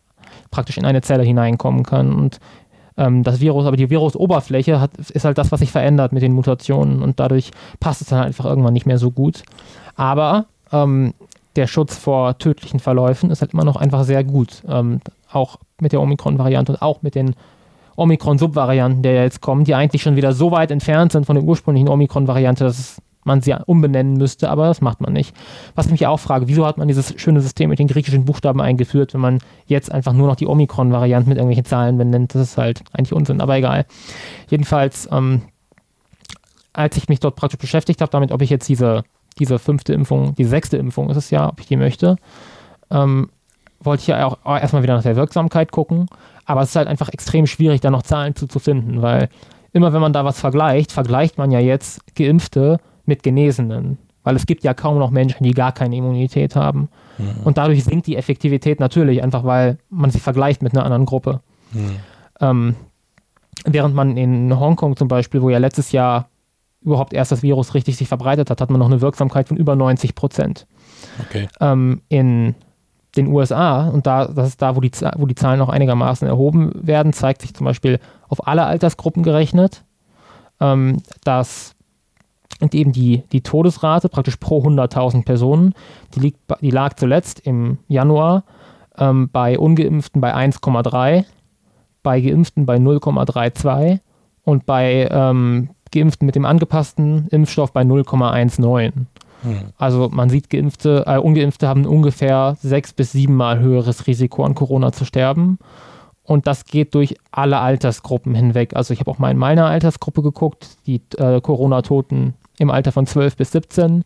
praktisch 0.51 0.79
in 0.79 0.85
eine 0.85 1.03
Zelle 1.03 1.23
hineinkommen 1.23 1.83
kann. 1.83 2.13
Und 2.13 2.39
ähm, 2.97 3.23
das 3.23 3.41
Virus, 3.41 3.67
aber 3.67 3.77
die 3.77 3.91
Virusoberfläche 3.91 4.81
hat, 4.81 4.97
ist 4.97 5.25
halt 5.25 5.39
das, 5.39 5.53
was 5.53 5.61
sich 5.61 5.71
verändert 5.71 6.13
mit 6.13 6.23
den 6.23 6.33
Mutationen 6.33 7.03
und 7.03 7.21
dadurch 7.21 7.51
passt 7.81 8.03
es 8.03 8.09
dann 8.09 8.25
einfach 8.25 8.45
irgendwann 8.45 8.73
nicht 8.73 8.87
mehr 8.87 8.99
so 8.99 9.11
gut. 9.11 9.43
Aber 9.97 10.47
ähm, 10.73 11.15
der 11.57 11.67
Schutz 11.67 11.97
vor 11.97 12.39
tödlichen 12.39 12.81
Verläufen 12.81 13.31
ist 13.31 13.41
halt 13.41 13.53
immer 13.53 13.65
noch 13.65 13.77
einfach 13.77 14.05
sehr 14.05 14.25
gut. 14.25 14.63
Ähm, 14.69 15.01
auch 15.31 15.57
mit 15.81 15.93
der 15.93 16.01
Omikron-Variante 16.01 16.73
und 16.73 16.83
auch 16.83 17.03
mit 17.03 17.15
den 17.15 17.35
Omikron-Subvarianten, 17.97 19.03
der 19.03 19.25
jetzt 19.25 19.41
kommen, 19.41 19.65
die 19.65 19.75
eigentlich 19.75 20.03
schon 20.03 20.17
wieder 20.17 20.33
so 20.33 20.51
weit 20.53 20.71
entfernt 20.71 21.13
sind 21.13 21.27
von 21.27 21.35
der 21.35 21.45
ursprünglichen 21.45 21.89
Omikron-Variante, 21.89 22.65
dass 22.65 22.79
es 22.79 23.03
man 23.29 23.41
sie 23.41 23.55
umbenennen 23.67 24.15
müsste, 24.15 24.51
aber 24.51 24.67
das 24.67 24.81
macht 24.81 25.01
man 25.01 25.13
nicht. 25.13 25.37
Was 25.77 25.87
ich 25.87 25.93
mich 25.93 26.07
auch 26.09 26.19
frage, 26.19 26.49
wieso 26.49 26.67
hat 26.67 26.79
man 26.79 26.89
dieses 26.89 27.15
schöne 27.21 27.41
System 27.41 27.71
mit 27.71 27.79
den 27.79 27.87
griechischen 27.87 28.25
Buchstaben 28.25 28.61
eingeführt, 28.61 29.15
wenn 29.15 29.21
man 29.21 29.39
jetzt 29.67 29.93
einfach 29.93 30.13
nur 30.13 30.27
noch 30.27 30.35
die 30.35 30.49
Omikron-Variante 30.49 31.29
mit 31.29 31.39
irgendwelchen 31.39 31.65
Zahlen 31.65 31.97
benennt? 31.97 32.35
Das 32.35 32.43
ist 32.43 32.59
halt 32.59 32.83
eigentlich 32.93 33.13
Unsinn, 33.13 33.41
aber 33.41 33.57
egal. 33.57 33.87
Jedenfalls, 34.49 35.09
ähm, 35.13 35.43
als 36.73 36.97
ich 36.97 37.09
mich 37.09 37.21
dort 37.21 37.37
praktisch 37.37 37.61
beschäftigt 37.61 38.01
habe, 38.01 38.11
damit, 38.11 38.33
ob 38.33 38.43
ich 38.43 38.51
jetzt 38.51 38.69
diese, 38.69 39.05
diese 39.39 39.59
fünfte 39.59 39.93
Impfung, 39.93 40.35
die 40.35 40.45
sechste 40.45 40.77
Impfung 40.77 41.11
ist 41.11 41.17
es 41.17 41.31
ja, 41.31 41.49
ob 41.49 41.61
ich 41.61 41.67
die 41.67 41.77
möchte, 41.77 42.17
ähm, 42.91 43.31
wollte 43.81 44.01
ich 44.01 44.07
ja 44.09 44.27
auch 44.27 44.39
erstmal 44.45 44.83
wieder 44.83 44.97
nach 44.97 45.03
der 45.03 45.17
Wirksamkeit 45.17 45.71
gucken. 45.71 46.07
Aber 46.45 46.63
es 46.63 46.71
ist 46.71 46.77
halt 46.77 46.89
einfach 46.89 47.11
extrem 47.11 47.47
schwierig, 47.47 47.81
da 47.81 47.91
noch 47.91 48.03
Zahlen 48.03 48.35
zu, 48.35 48.47
zu 48.47 48.59
finden, 48.59 49.03
weil 49.03 49.29
immer 49.73 49.93
wenn 49.93 50.01
man 50.01 50.13
da 50.13 50.25
was 50.25 50.41
vergleicht, 50.41 50.93
vergleicht 50.93 51.39
man 51.39 51.51
ja 51.51 51.61
jetzt 51.61 52.01
Geimpfte 52.15 52.81
mit 53.09 53.23
Genesenen. 53.23 53.99
Weil 54.23 54.37
es 54.37 54.47
gibt 54.47 54.63
ja 54.63 54.75
kaum 54.75 54.99
noch 54.99 55.11
Menschen, 55.11 55.43
die 55.43 55.53
gar 55.53 55.73
keine 55.73 55.97
Immunität 55.97 56.55
haben. 56.55 56.89
Mhm. 57.17 57.45
Und 57.45 57.59
dadurch 57.59 57.83
sinkt 57.85 58.07
die 58.07 58.17
Effektivität 58.17 58.79
natürlich, 58.79 59.23
einfach 59.23 59.45
weil 59.45 59.79
man 59.91 60.11
sich 60.11 60.23
vergleicht 60.23 60.63
mit 60.63 60.75
einer 60.75 60.85
anderen 60.85 61.07
Gruppe. 61.07 61.41
Mhm. 61.73 61.97
Ähm, 62.41 62.75
während 63.65 63.95
man 63.95 64.17
in 64.17 64.59
Hongkong 64.59 64.97
zum 64.97 65.09
Beispiel, 65.09 65.43
wo 65.43 65.51
ja 65.51 65.59
letztes 65.59 65.93
Jahr 65.93 66.29
überhaupt 66.81 67.13
erst 67.13 67.33
das 67.33 67.43
Virus 67.43 67.75
richtig 67.75 67.97
sich 67.97 68.09
verbreitet 68.09 68.51
hat, 68.51 68.61
hat 68.61 68.71
man 68.71 68.79
noch 68.79 68.87
eine 68.87 69.01
Wirksamkeit 69.01 69.49
von 69.49 69.57
über 69.57 69.75
90 69.75 70.15
Prozent. 70.15 70.67
Okay. 71.27 71.49
Ähm, 71.61 72.03
in 72.09 72.55
den 73.17 73.29
USA, 73.29 73.89
und 73.89 74.07
da, 74.07 74.27
das 74.27 74.49
ist 74.49 74.63
da, 74.63 74.77
wo 74.77 74.81
die, 74.81 74.93
wo 75.17 75.27
die 75.27 75.35
Zahlen 75.35 75.59
noch 75.59 75.71
einigermaßen 75.71 76.29
erhoben 76.29 76.73
werden, 76.75 77.13
zeigt 77.13 77.43
sich 77.43 77.55
zum 77.55 77.65
Beispiel 77.65 77.99
auf 78.29 78.47
alle 78.47 78.65
Altersgruppen 78.65 79.23
gerechnet, 79.23 79.85
ähm, 80.61 81.03
dass 81.25 81.75
eben 82.75 82.93
die, 82.93 83.23
die 83.33 83.43
Todesrate 83.43 84.09
praktisch 84.09 84.37
pro 84.37 84.63
100.000 84.63 85.25
Personen, 85.25 85.75
die, 86.15 86.21
liegt, 86.21 86.39
die 86.61 86.71
lag 86.71 86.95
zuletzt 86.95 87.41
im 87.41 87.79
Januar 87.89 88.45
ähm, 88.99 89.29
bei 89.33 89.59
Ungeimpften 89.59 90.21
bei 90.21 90.35
1,3, 90.35 91.25
bei 92.03 92.21
Geimpften 92.21 92.67
bei 92.67 92.77
0,32 92.77 94.01
und 94.45 94.67
bei 94.67 95.09
ähm, 95.11 95.71
Geimpften 95.93 96.27
mit 96.27 96.35
dem 96.35 96.45
angepassten 96.45 97.29
Impfstoff 97.29 97.73
bei 97.73 97.83
0,19. 97.83 98.93
Hm. 99.43 99.73
Also 99.77 100.09
man 100.11 100.31
sieht, 100.31 100.51
Geimpfte, 100.51 101.05
äh, 101.07 101.19
Ungeimpfte 101.19 101.69
haben 101.69 101.87
ungefähr 101.87 102.57
sechs 102.61 102.93
bis 102.93 103.13
siebenmal 103.13 103.61
höheres 103.61 104.07
Risiko 104.07 104.45
an 104.45 104.55
Corona 104.55 104.93
zu 104.93 105.05
sterben. 105.05 105.59
Und 106.25 106.47
das 106.47 106.67
geht 106.67 106.95
durch 106.95 107.15
alle 107.31 107.59
Altersgruppen 107.59 108.35
hinweg. 108.35 108.77
Also 108.77 108.93
ich 108.93 109.01
habe 109.01 109.11
auch 109.11 109.19
mal 109.19 109.31
in 109.31 109.39
meiner 109.39 109.67
Altersgruppe 109.67 110.23
geguckt, 110.23 110.77
die 110.87 111.01
äh, 111.17 111.41
Corona-Toten 111.41 112.35
im 112.59 112.71
Alter 112.71 112.93
von 112.93 113.07
12 113.07 113.37
bis 113.37 113.53
17. 113.53 114.05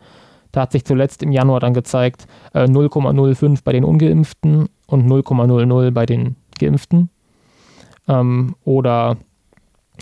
Da 0.52 0.62
hat 0.62 0.72
sich 0.72 0.84
zuletzt 0.84 1.22
im 1.22 1.32
Januar 1.32 1.60
dann 1.60 1.74
gezeigt 1.74 2.26
äh, 2.52 2.64
0,05 2.64 3.60
bei 3.64 3.72
den 3.72 3.84
Ungeimpften 3.84 4.68
und 4.86 5.06
0,00 5.06 5.90
bei 5.90 6.06
den 6.06 6.36
Geimpften. 6.58 7.08
Ähm, 8.08 8.54
oder 8.64 9.16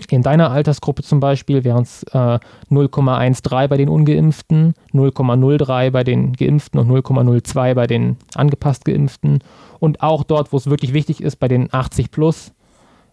in 0.09 0.23
deiner 0.23 0.51
Altersgruppe 0.51 1.03
zum 1.03 1.21
Beispiel 1.21 1.65
wären 1.65 1.83
es 1.83 2.03
äh, 2.13 2.39
0,13 2.71 3.69
bei 3.69 3.77
den 3.77 3.89
Ungeimpften, 3.89 4.75
0,03 4.93 5.91
bei 5.91 6.05
den 6.05 6.33
Geimpften 6.33 6.81
und 6.81 6.89
0,02 6.91 7.75
bei 7.75 7.87
den 7.87 8.17
angepasst 8.35 8.85
Geimpften. 8.85 9.41
Und 9.79 10.03
auch 10.03 10.25
dort, 10.25 10.53
wo 10.53 10.57
es 10.57 10.69
wirklich 10.71 10.93
wichtig 10.93 11.23
ist, 11.23 11.37
bei 11.37 11.49
den 11.49 11.73
80 11.73 12.11
plus, 12.11 12.53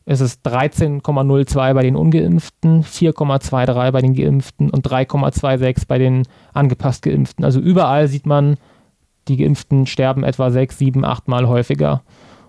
ist 0.07 0.21
es 0.21 0.41
13,02 0.45 1.73
bei 1.73 1.83
den 1.83 1.97
Ungeimpften, 1.97 2.83
4,23 2.83 3.91
bei 3.91 4.01
den 4.01 4.15
Geimpften 4.15 4.69
und 4.69 4.87
3,26 4.87 5.83
bei 5.85 5.97
den 5.97 6.23
angepasst 6.53 7.03
Geimpften. 7.03 7.43
Also 7.43 7.59
überall 7.59 8.07
sieht 8.07 8.25
man, 8.25 8.55
die 9.27 9.35
Geimpften 9.35 9.85
sterben 9.85 10.23
etwa 10.23 10.49
6, 10.49 10.77
7, 10.77 11.03
8 11.03 11.27
Mal 11.27 11.49
häufiger. 11.49 12.03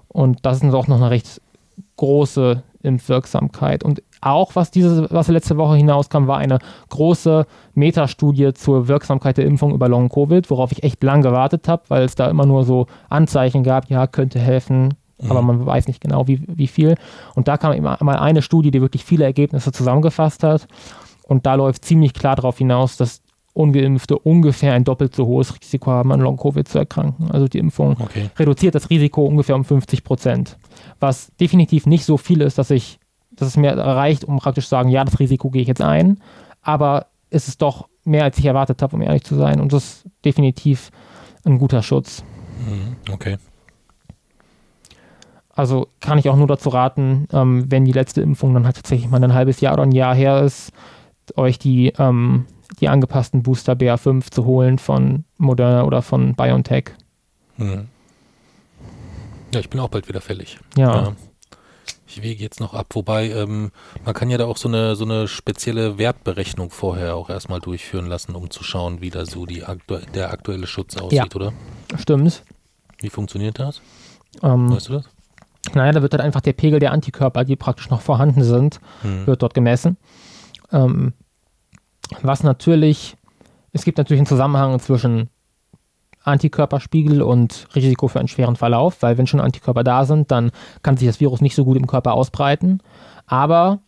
Und 0.07 0.47
das 0.47 0.63
ist 0.63 0.73
auch 0.73 0.87
noch 0.87 0.99
eine 0.99 1.11
recht 1.11 1.43
große 1.97 2.63
Impfwirksamkeit. 2.81 3.83
Und 3.83 4.05
auch 4.21 4.55
was 4.55 4.71
diese, 4.71 5.11
was 5.11 5.27
letzte 5.27 5.57
Woche 5.57 5.75
hinauskam, 5.75 6.29
war 6.29 6.39
eine 6.39 6.61
große 6.91 7.45
Metastudie 7.75 8.55
zur 8.55 8.87
Wirksamkeit 8.87 9.37
der 9.37 9.47
Impfung 9.47 9.75
über 9.75 9.89
Long 9.89 10.09
Covid, 10.11 10.49
worauf 10.49 10.71
ich 10.71 10.85
echt 10.85 11.03
lang 11.03 11.23
gewartet 11.23 11.67
habe, 11.67 11.83
weil 11.89 12.05
es 12.05 12.15
da 12.15 12.31
immer 12.31 12.47
nur 12.47 12.65
so 12.65 12.87
Anzeichen 13.09 13.65
gab, 13.65 13.91
ja, 13.91 14.07
könnte 14.07 14.39
helfen, 14.39 14.95
mhm. 15.21 15.31
aber 15.31 15.43
man 15.43 15.67
weiß 15.67 15.87
nicht 15.87 16.01
genau, 16.01 16.27
wie, 16.27 16.43
wie 16.47 16.67
viel. 16.67 16.97
Und 17.35 17.49
da 17.49 17.57
kam 17.57 17.73
immer 17.73 17.99
mal 18.01 18.19
eine 18.19 18.43
Studie, 18.43 18.71
die 18.71 18.81
wirklich 18.81 19.05
viele 19.05 19.25
Ergebnisse 19.25 19.73
zusammengefasst 19.73 20.43
hat. 20.43 20.67
Und 21.25 21.47
da 21.47 21.55
läuft 21.55 21.85
ziemlich 21.85 22.15
klar 22.15 22.37
darauf 22.37 22.59
hinaus, 22.59 22.97
dass 22.97 23.23
Ungeimpfte 23.53 24.19
ungefähr 24.19 24.75
ein 24.75 24.85
doppelt 24.85 25.15
so 25.15 25.27
hohes 25.27 25.55
Risiko 25.55 25.91
haben, 25.91 26.13
an 26.13 26.21
Long-Covid 26.21 26.69
zu 26.69 26.79
erkranken. 26.79 27.31
Also 27.31 27.49
die 27.49 27.59
Impfung 27.59 27.97
okay. 27.99 28.31
reduziert 28.39 28.75
das 28.75 28.89
Risiko 28.89 29.25
ungefähr 29.25 29.57
um 29.57 29.65
50 29.65 30.05
Prozent. 30.05 30.57
Was 31.01 31.33
definitiv 31.41 31.85
nicht 31.85 32.05
so 32.05 32.17
viel 32.17 32.41
ist, 32.41 32.59
dass 32.59 32.71
ich 32.71 33.01
dass 33.39 33.49
es 33.49 33.57
mir 33.57 33.77
reicht, 33.77 34.25
um 34.25 34.39
praktisch 34.39 34.65
zu 34.65 34.71
sagen, 34.71 34.89
ja, 34.89 35.05
das 35.05 35.21
Risiko 35.21 35.51
gehe 35.51 35.63
ich 35.63 35.69
jetzt 35.69 35.81
ein, 35.81 36.19
aber 36.63 37.07
es 37.31 37.49
ist 37.49 37.63
doch 37.63 37.89
mehr, 38.05 38.25
als 38.25 38.39
ich 38.39 38.45
erwartet 38.45 38.83
habe, 38.83 38.97
um 38.97 39.03
ehrlich 39.03 39.25
zu 39.25 39.37
sein. 39.37 39.61
Und 39.61 39.73
das 39.73 39.85
ist 39.85 40.07
definitiv 40.25 40.91
ein 41.45 41.59
guter 41.59 41.83
Schutz. 41.83 42.25
Mhm, 42.67 43.13
okay. 43.13 43.37
Also 45.59 45.89
kann 45.99 46.19
ich 46.19 46.29
auch 46.29 46.37
nur 46.37 46.47
dazu 46.47 46.69
raten, 46.69 47.27
ähm, 47.33 47.65
wenn 47.69 47.85
die 47.85 47.91
letzte 47.91 48.21
Impfung 48.21 48.55
dann 48.55 48.65
halt 48.65 48.77
tatsächlich 48.77 49.11
mal 49.11 49.23
ein 49.25 49.35
halbes 49.35 49.61
Jahr 49.61 49.73
oder 49.73 49.83
ein 49.83 49.91
Jahr 49.91 50.15
her 50.15 50.43
ist, 50.43 50.71
euch 51.35 51.59
die, 51.59 51.93
ähm, 51.99 52.47
die 52.79 52.89
angepassten 52.89 53.43
Booster 53.43 53.73
BA5 53.73 54.31
zu 54.31 54.45
holen 54.45 54.79
von 54.79 55.25
Moderna 55.37 55.83
oder 55.83 56.01
von 56.01 56.37
BioNTech. 56.37 56.93
Mhm. 57.57 57.89
Ja, 59.53 59.59
ich 59.59 59.69
bin 59.69 59.81
auch 59.81 59.89
bald 59.89 60.07
wieder 60.07 60.21
fällig. 60.21 60.61
Ja. 60.77 60.95
ja. 60.95 61.13
Ich 62.07 62.23
wege 62.23 62.41
jetzt 62.41 62.61
noch 62.61 62.73
ab, 62.73 62.87
wobei 62.91 63.29
ähm, 63.31 63.73
man 64.05 64.15
kann 64.15 64.31
ja 64.31 64.39
da 64.39 64.47
auch 64.47 64.59
so 64.59 64.69
eine, 64.69 64.95
so 64.95 65.05
eine 65.05 65.27
spezielle 65.27 65.99
Wertberechnung 65.99 66.71
vorher 66.71 67.17
auch 67.17 67.31
erstmal 67.31 67.59
durchführen 67.59 68.07
lassen, 68.07 68.37
um 68.37 68.49
zu 68.49 68.63
schauen, 68.63 69.01
wie 69.01 69.11
da 69.11 69.27
so 69.27 69.45
die 69.45 69.65
aktu 69.65 69.99
der 70.15 70.31
aktuelle 70.31 70.69
Schutz 70.69 70.97
aussieht, 70.97 71.19
ja. 71.19 71.27
oder? 71.35 71.53
Stimmt. 71.99 72.45
Wie 73.01 73.11
funktioniert 73.11 73.59
das? 73.59 73.83
Ähm, 74.41 74.71
weißt 74.71 74.91
du 74.91 74.93
das? 74.93 75.18
Naja, 75.75 75.93
da 75.93 76.03
wird 76.03 76.15
dann 76.15 76.21
einfach 76.21 76.41
der 76.41 76.53
Pegel 76.53 76.81
der 76.81 76.93
Antikörper, 76.93 77.45
die 77.45 77.57
praktisch 77.57 77.91
noch 77.91 78.01
vorhanden 78.01 78.43
sind, 78.43 78.81
hm. 79.03 79.27
wird 79.27 79.43
dort 79.43 79.55
gemessen. 79.55 79.97
Ähm, 80.73 81.13
was 82.23 82.43
natürlich, 82.43 83.17
es 83.73 83.85
gibt 83.85 83.99
natürlich 83.99 84.21
einen 84.21 84.27
Zusammenhang 84.27 84.79
zwischen 84.81 85.29
Antikörperspiegel 86.25 87.23
und 87.23 87.69
Risiko 87.75 88.09
für 88.09 88.19
einen 88.19 88.29
schweren 88.29 88.57
Verlauf, 88.57 89.03
weil 89.03 89.19
wenn 89.19 89.27
schon 89.27 89.41
Antikörper 89.41 89.85
da 89.85 90.05
sind, 90.05 90.31
dann 90.31 90.51
kann 90.83 90.97
sich 90.97 91.09
das 91.09 91.21
Virus 91.21 91.41
nicht 91.41 91.55
so 91.55 91.65
gut 91.65 91.77
im 91.77 91.87
Körper 91.87 92.15
ausbreiten. 92.15 92.81
Aber 93.27 93.81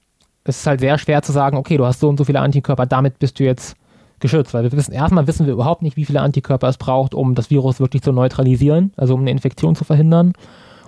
es 0.44 0.60
ist 0.60 0.66
halt 0.66 0.80
sehr 0.80 0.98
schwer 0.98 1.22
zu 1.22 1.32
sagen, 1.32 1.56
okay, 1.56 1.76
du 1.76 1.84
hast 1.84 2.00
so 2.00 2.08
und 2.08 2.16
so 2.16 2.24
viele 2.24 2.40
Antikörper, 2.40 2.86
damit 2.86 3.18
bist 3.18 3.38
du 3.38 3.44
jetzt 3.44 3.76
geschützt, 4.20 4.52
weil 4.54 4.62
wir 4.62 4.72
wissen, 4.72 4.92
erstmal 4.92 5.26
wissen 5.26 5.46
wir 5.46 5.52
überhaupt 5.52 5.82
nicht, 5.82 5.96
wie 5.96 6.04
viele 6.04 6.20
Antikörper 6.20 6.68
es 6.68 6.76
braucht, 6.76 7.14
um 7.14 7.34
das 7.34 7.50
Virus 7.50 7.80
wirklich 7.80 8.02
zu 8.02 8.12
neutralisieren, 8.12 8.92
also 8.96 9.14
um 9.14 9.20
eine 9.20 9.30
Infektion 9.30 9.74
zu 9.74 9.84
verhindern. 9.84 10.34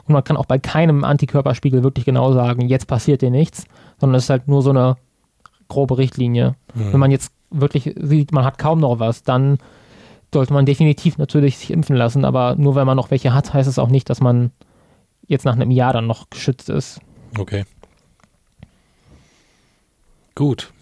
Und 0.06 0.14
man 0.14 0.24
kann 0.24 0.36
auch 0.36 0.46
bei 0.46 0.58
keinem 0.58 1.04
Antikörperspiegel 1.04 1.82
wirklich 1.82 2.04
genau 2.04 2.32
sagen, 2.32 2.68
jetzt 2.68 2.86
passiert 2.86 3.22
dir 3.22 3.30
nichts, 3.30 3.64
sondern 3.98 4.16
es 4.16 4.24
ist 4.24 4.30
halt 4.30 4.48
nur 4.48 4.62
so 4.62 4.70
eine 4.70 4.96
grobe 5.68 5.98
Richtlinie. 5.98 6.56
Mhm. 6.74 6.92
Wenn 6.92 7.00
man 7.00 7.10
jetzt 7.10 7.32
wirklich 7.50 7.94
sieht, 8.00 8.32
man 8.32 8.44
hat 8.44 8.58
kaum 8.58 8.80
noch 8.80 8.98
was, 8.98 9.22
dann 9.22 9.58
sollte 10.32 10.52
man 10.52 10.66
definitiv 10.66 11.18
natürlich 11.18 11.58
sich 11.58 11.70
impfen 11.70 11.94
lassen, 11.94 12.24
aber 12.24 12.56
nur 12.56 12.74
wenn 12.74 12.86
man 12.86 12.96
noch 12.96 13.10
welche 13.10 13.34
hat, 13.34 13.52
heißt 13.52 13.68
es 13.68 13.78
auch 13.78 13.88
nicht, 13.88 14.08
dass 14.08 14.20
man 14.20 14.50
jetzt 15.26 15.44
nach 15.44 15.54
einem 15.54 15.70
Jahr 15.70 15.92
dann 15.92 16.06
noch 16.06 16.30
geschützt 16.30 16.68
ist. 16.68 17.00
Okay. 17.38 17.64
Gut. 20.34 20.72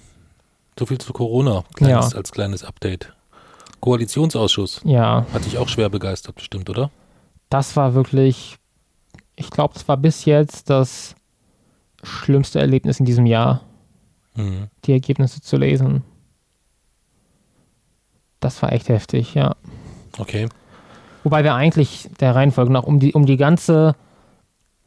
So 0.78 0.86
viel 0.86 0.98
zu 0.98 1.12
Corona 1.12 1.64
kleines, 1.74 2.12
ja. 2.12 2.16
als 2.16 2.32
kleines 2.32 2.64
Update. 2.64 3.12
Koalitionsausschuss. 3.80 4.80
Ja. 4.84 5.26
Hat 5.32 5.44
dich 5.44 5.58
auch 5.58 5.68
schwer 5.68 5.88
begeistert, 5.88 6.36
bestimmt, 6.36 6.70
oder? 6.70 6.90
Das 7.48 7.76
war 7.76 7.94
wirklich, 7.94 8.58
ich 9.40 9.50
glaube, 9.50 9.74
es 9.74 9.88
war 9.88 9.96
bis 9.96 10.26
jetzt 10.26 10.68
das 10.68 11.14
schlimmste 12.02 12.60
Erlebnis 12.60 13.00
in 13.00 13.06
diesem 13.06 13.26
Jahr, 13.26 13.62
mhm. 14.36 14.68
die 14.84 14.92
Ergebnisse 14.92 15.40
zu 15.40 15.56
lesen. 15.56 16.02
Das 18.38 18.62
war 18.62 18.72
echt 18.72 18.88
heftig, 18.88 19.34
ja. 19.34 19.56
Okay. 20.18 20.48
Wobei 21.24 21.42
wir 21.42 21.54
eigentlich 21.54 22.08
der 22.20 22.34
Reihenfolge 22.34 22.72
nach, 22.72 22.84
um 22.84 23.00
die, 23.00 23.12
um 23.12 23.26
die 23.26 23.36
ganze, 23.36 23.94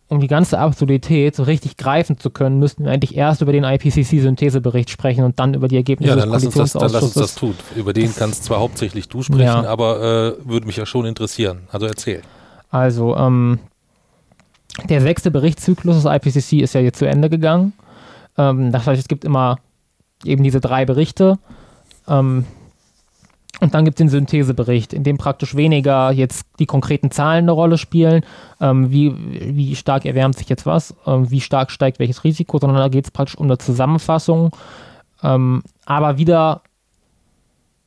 um 0.07 0.19
die 0.19 0.27
ganze 0.27 0.59
Absurdität 0.59 1.35
so 1.35 1.43
richtig 1.43 1.77
greifen 1.77 2.19
zu 2.19 2.29
können, 2.29 2.59
müssten 2.59 2.85
wir 2.85 2.91
eigentlich 2.91 3.15
erst 3.15 3.41
über 3.41 3.51
den 3.51 3.63
IPCC-Synthesebericht 3.63 4.89
sprechen 4.89 5.23
und 5.23 5.39
dann 5.39 5.53
über 5.55 5.67
die 5.67 5.77
Ergebnisse 5.77 6.09
ja, 6.09 6.15
dann 6.15 6.31
des 6.31 6.43
lass 6.43 6.45
uns 6.45 6.71
das, 6.71 6.81
dann 6.81 6.91
lass 6.91 7.03
uns 7.03 7.13
das 7.13 7.35
tun. 7.35 7.55
Über 7.75 7.93
den 7.93 8.15
kannst 8.15 8.43
zwar 8.43 8.59
hauptsächlich 8.59 9.07
du 9.09 9.23
sprechen, 9.23 9.43
ja. 9.43 9.63
aber 9.65 10.37
äh, 10.39 10.47
würde 10.47 10.67
mich 10.67 10.77
ja 10.77 10.85
schon 10.85 11.05
interessieren. 11.05 11.67
Also 11.71 11.85
erzähl. 11.87 12.21
Also, 12.69 13.15
ähm, 13.15 13.59
der 14.89 15.01
sechste 15.01 15.31
Berichtszyklus 15.31 16.01
des 16.01 16.05
IPCC 16.05 16.61
ist 16.61 16.73
ja 16.73 16.81
jetzt 16.81 16.99
zu 16.99 17.05
Ende 17.05 17.29
gegangen. 17.29 17.73
Ähm, 18.37 18.71
das 18.71 18.87
heißt, 18.87 19.01
es 19.01 19.07
gibt 19.07 19.23
immer 19.25 19.57
eben 20.23 20.43
diese 20.43 20.61
drei 20.61 20.85
Berichte. 20.85 21.37
Ähm, 22.07 22.45
und 23.59 23.73
dann 23.73 23.85
gibt 23.85 23.95
es 23.95 23.99
den 23.99 24.09
Synthesebericht, 24.09 24.93
in 24.93 25.03
dem 25.03 25.17
praktisch 25.17 25.55
weniger 25.55 26.11
jetzt 26.11 26.45
die 26.59 26.65
konkreten 26.65 27.11
Zahlen 27.11 27.45
eine 27.45 27.51
Rolle 27.51 27.77
spielen, 27.77 28.25
ähm, 28.59 28.91
wie, 28.91 29.13
wie 29.55 29.75
stark 29.75 30.05
erwärmt 30.05 30.37
sich 30.37 30.49
jetzt 30.49 30.65
was, 30.65 30.95
ähm, 31.05 31.29
wie 31.29 31.39
stark 31.39 31.71
steigt 31.71 31.99
welches 31.99 32.23
Risiko, 32.23 32.57
sondern 32.57 32.79
da 32.79 32.89
geht 32.89 33.05
es 33.05 33.11
praktisch 33.11 33.37
um 33.37 33.45
eine 33.45 33.57
Zusammenfassung. 33.57 34.51
Ähm, 35.21 35.63
aber 35.85 36.17
wieder, 36.17 36.61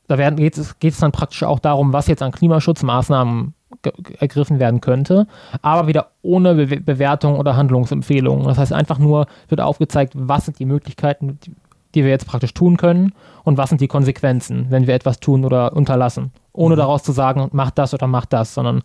da 0.07 0.31
geht 0.31 0.57
es 0.57 0.99
dann 0.99 1.13
praktisch 1.13 1.43
auch 1.43 1.59
darum, 1.59 1.93
was 1.93 2.07
jetzt 2.07 2.23
an 2.23 2.33
Klimaschutzmaßnahmen 2.33 3.53
ergriffen 4.19 4.59
werden 4.61 4.81
könnte, 4.81 5.27
aber 5.61 5.89
wieder 5.89 6.11
ohne 6.23 6.55
Be 6.55 6.81
Bewertung 6.81 7.39
oder 7.39 7.57
Handlungsempfehlungen. 7.57 8.47
Das 8.47 8.59
heißt 8.59 8.73
einfach 8.73 8.99
nur, 8.99 9.27
wird 9.49 9.61
aufgezeigt, 9.61 10.13
was 10.17 10.45
sind 10.45 10.59
die 10.59 10.65
Möglichkeiten, 10.65 11.39
die 11.95 12.05
wir 12.05 12.11
jetzt 12.11 12.27
praktisch 12.27 12.55
tun 12.55 12.77
können 12.77 13.13
und 13.43 13.59
was 13.59 13.71
sind 13.71 13.81
die 13.81 13.89
Konsequenzen, 13.89 14.67
wenn 14.71 14.87
wir 14.87 14.95
etwas 14.95 15.19
tun 15.19 15.45
oder 15.45 15.75
unterlassen. 15.75 16.33
Ohne 16.53 16.75
mhm. 16.75 16.79
daraus 16.79 17.03
zu 17.03 17.13
sagen, 17.13 17.49
mach 17.53 17.71
das 17.71 17.95
oder 17.95 18.07
mach 18.07 18.27
das, 18.27 18.55
sondern 18.55 18.83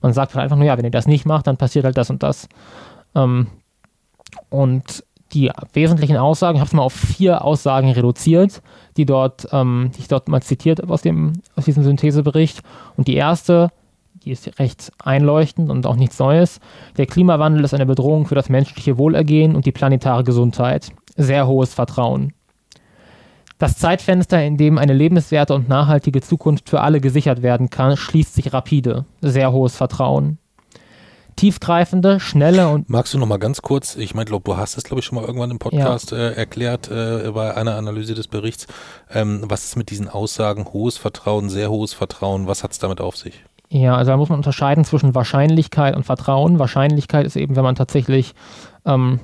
man 0.00 0.12
sagt 0.12 0.34
halt 0.34 0.44
einfach 0.44 0.56
nur, 0.56 0.66
ja, 0.66 0.76
wenn 0.76 0.84
ihr 0.84 0.90
das 0.90 1.06
nicht 1.06 1.26
macht, 1.26 1.46
dann 1.46 1.56
passiert 1.56 1.84
halt 1.84 1.96
das 1.96 2.10
und 2.10 2.22
das. 2.22 2.48
Ähm, 3.14 3.48
und 4.48 5.04
die 5.32 5.50
wesentlichen 5.72 6.16
Aussagen, 6.16 6.56
ich 6.56 6.60
habe 6.60 6.68
es 6.68 6.74
mal 6.74 6.82
auf 6.82 6.92
vier 6.92 7.44
Aussagen 7.44 7.90
reduziert, 7.90 8.62
die 8.96 9.06
dort, 9.06 9.48
ähm, 9.52 9.90
die 9.94 10.00
ich 10.00 10.08
dort 10.08 10.28
mal 10.28 10.42
zitiert 10.42 10.80
habe 10.80 10.92
aus, 10.92 11.02
dem, 11.02 11.34
aus 11.56 11.64
diesem 11.64 11.84
Synthesebericht. 11.84 12.60
Und 12.96 13.06
die 13.06 13.14
erste, 13.14 13.70
die 14.24 14.32
ist 14.32 14.58
recht 14.58 14.92
einleuchtend 15.02 15.70
und 15.70 15.86
auch 15.86 15.96
nichts 15.96 16.18
Neues. 16.18 16.60
Der 16.96 17.06
Klimawandel 17.06 17.64
ist 17.64 17.74
eine 17.74 17.86
Bedrohung 17.86 18.26
für 18.26 18.34
das 18.34 18.48
menschliche 18.48 18.98
Wohlergehen 18.98 19.56
und 19.56 19.66
die 19.66 19.72
planetare 19.72 20.24
Gesundheit. 20.24 20.90
Sehr 21.16 21.46
hohes 21.46 21.74
Vertrauen. 21.74 22.32
Das 23.58 23.76
Zeitfenster, 23.76 24.42
in 24.42 24.56
dem 24.56 24.78
eine 24.78 24.94
lebenswerte 24.94 25.54
und 25.54 25.68
nachhaltige 25.68 26.22
Zukunft 26.22 26.70
für 26.70 26.80
alle 26.80 27.00
gesichert 27.00 27.42
werden 27.42 27.68
kann, 27.68 27.96
schließt 27.96 28.34
sich 28.34 28.54
rapide. 28.54 29.04
Sehr 29.20 29.52
hohes 29.52 29.76
Vertrauen. 29.76 30.38
Tiefgreifende, 31.36 32.20
schnelle 32.20 32.68
und. 32.68 32.88
Magst 32.88 33.14
du 33.14 33.18
noch 33.18 33.26
mal 33.26 33.38
ganz 33.38 33.62
kurz, 33.62 33.96
ich 33.96 34.14
meine, 34.14 34.26
du 34.26 34.56
hast 34.56 34.76
es, 34.76 34.84
glaube 34.84 35.00
ich, 35.00 35.06
schon 35.06 35.16
mal 35.16 35.24
irgendwann 35.24 35.50
im 35.50 35.58
Podcast 35.58 36.10
ja. 36.10 36.18
äh, 36.18 36.32
erklärt, 36.34 36.90
äh, 36.90 37.30
bei 37.32 37.54
einer 37.54 37.76
Analyse 37.76 38.14
des 38.14 38.28
Berichts. 38.28 38.66
Ähm, 39.10 39.42
was 39.44 39.64
ist 39.64 39.76
mit 39.76 39.90
diesen 39.90 40.08
Aussagen, 40.08 40.66
hohes 40.72 40.96
Vertrauen, 40.96 41.48
sehr 41.48 41.70
hohes 41.70 41.92
Vertrauen, 41.92 42.46
was 42.46 42.62
hat 42.62 42.72
es 42.72 42.78
damit 42.78 43.00
auf 43.00 43.16
sich? 43.16 43.44
Ja, 43.72 43.96
also 43.96 44.10
da 44.10 44.16
muss 44.16 44.28
man 44.28 44.38
unterscheiden 44.38 44.84
zwischen 44.84 45.14
Wahrscheinlichkeit 45.14 45.94
und 45.94 46.04
Vertrauen. 46.04 46.58
Wahrscheinlichkeit 46.58 47.24
ist 47.24 47.36
eben, 47.36 47.54
wenn 47.54 47.62
man 47.62 47.76
tatsächlich 47.76 48.34
ähm, 48.84 49.20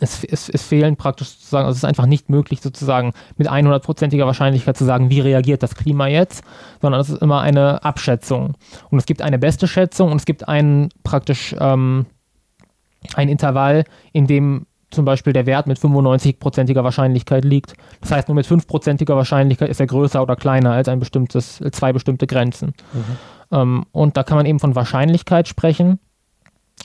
es, 0.00 0.24
es, 0.24 0.48
es, 0.48 0.62
fehlen 0.62 0.96
praktisch 0.96 1.28
sozusagen, 1.28 1.66
also 1.66 1.72
es 1.76 1.78
ist 1.78 1.84
einfach 1.84 2.06
nicht 2.06 2.30
möglich 2.30 2.60
sozusagen 2.60 3.12
mit 3.36 3.50
100%iger 3.50 4.26
Wahrscheinlichkeit 4.26 4.76
zu 4.76 4.84
sagen, 4.84 5.10
wie 5.10 5.20
reagiert 5.20 5.62
das 5.62 5.74
Klima 5.74 6.06
jetzt, 6.06 6.44
sondern 6.80 7.00
es 7.00 7.10
ist 7.10 7.20
immer 7.20 7.40
eine 7.40 7.84
Abschätzung. 7.84 8.54
Und 8.90 8.98
es 8.98 9.06
gibt 9.06 9.22
eine 9.22 9.38
beste 9.38 9.66
Schätzung 9.68 10.10
und 10.10 10.16
es 10.16 10.24
gibt 10.24 10.48
einen 10.48 10.88
praktisch 11.02 11.54
ähm, 11.58 12.06
ein 13.14 13.28
Intervall, 13.28 13.84
in 14.12 14.26
dem 14.26 14.66
zum 14.94 15.04
Beispiel 15.04 15.32
der 15.32 15.46
Wert 15.46 15.66
mit 15.66 15.78
95%iger 15.78 16.84
Wahrscheinlichkeit 16.84 17.44
liegt. 17.44 17.74
Das 18.00 18.12
heißt, 18.12 18.28
nur 18.28 18.36
mit 18.36 18.46
5%iger 18.46 19.16
Wahrscheinlichkeit 19.16 19.68
ist 19.68 19.80
er 19.80 19.86
größer 19.86 20.22
oder 20.22 20.36
kleiner 20.36 20.72
als 20.72 20.88
ein 20.88 21.00
bestimmtes, 21.00 21.62
zwei 21.72 21.92
bestimmte 21.92 22.26
Grenzen. 22.26 22.74
Mhm. 22.92 23.04
Ähm, 23.52 23.86
und 23.92 24.16
da 24.16 24.22
kann 24.22 24.36
man 24.36 24.46
eben 24.46 24.60
von 24.60 24.74
Wahrscheinlichkeit 24.74 25.48
sprechen 25.48 25.98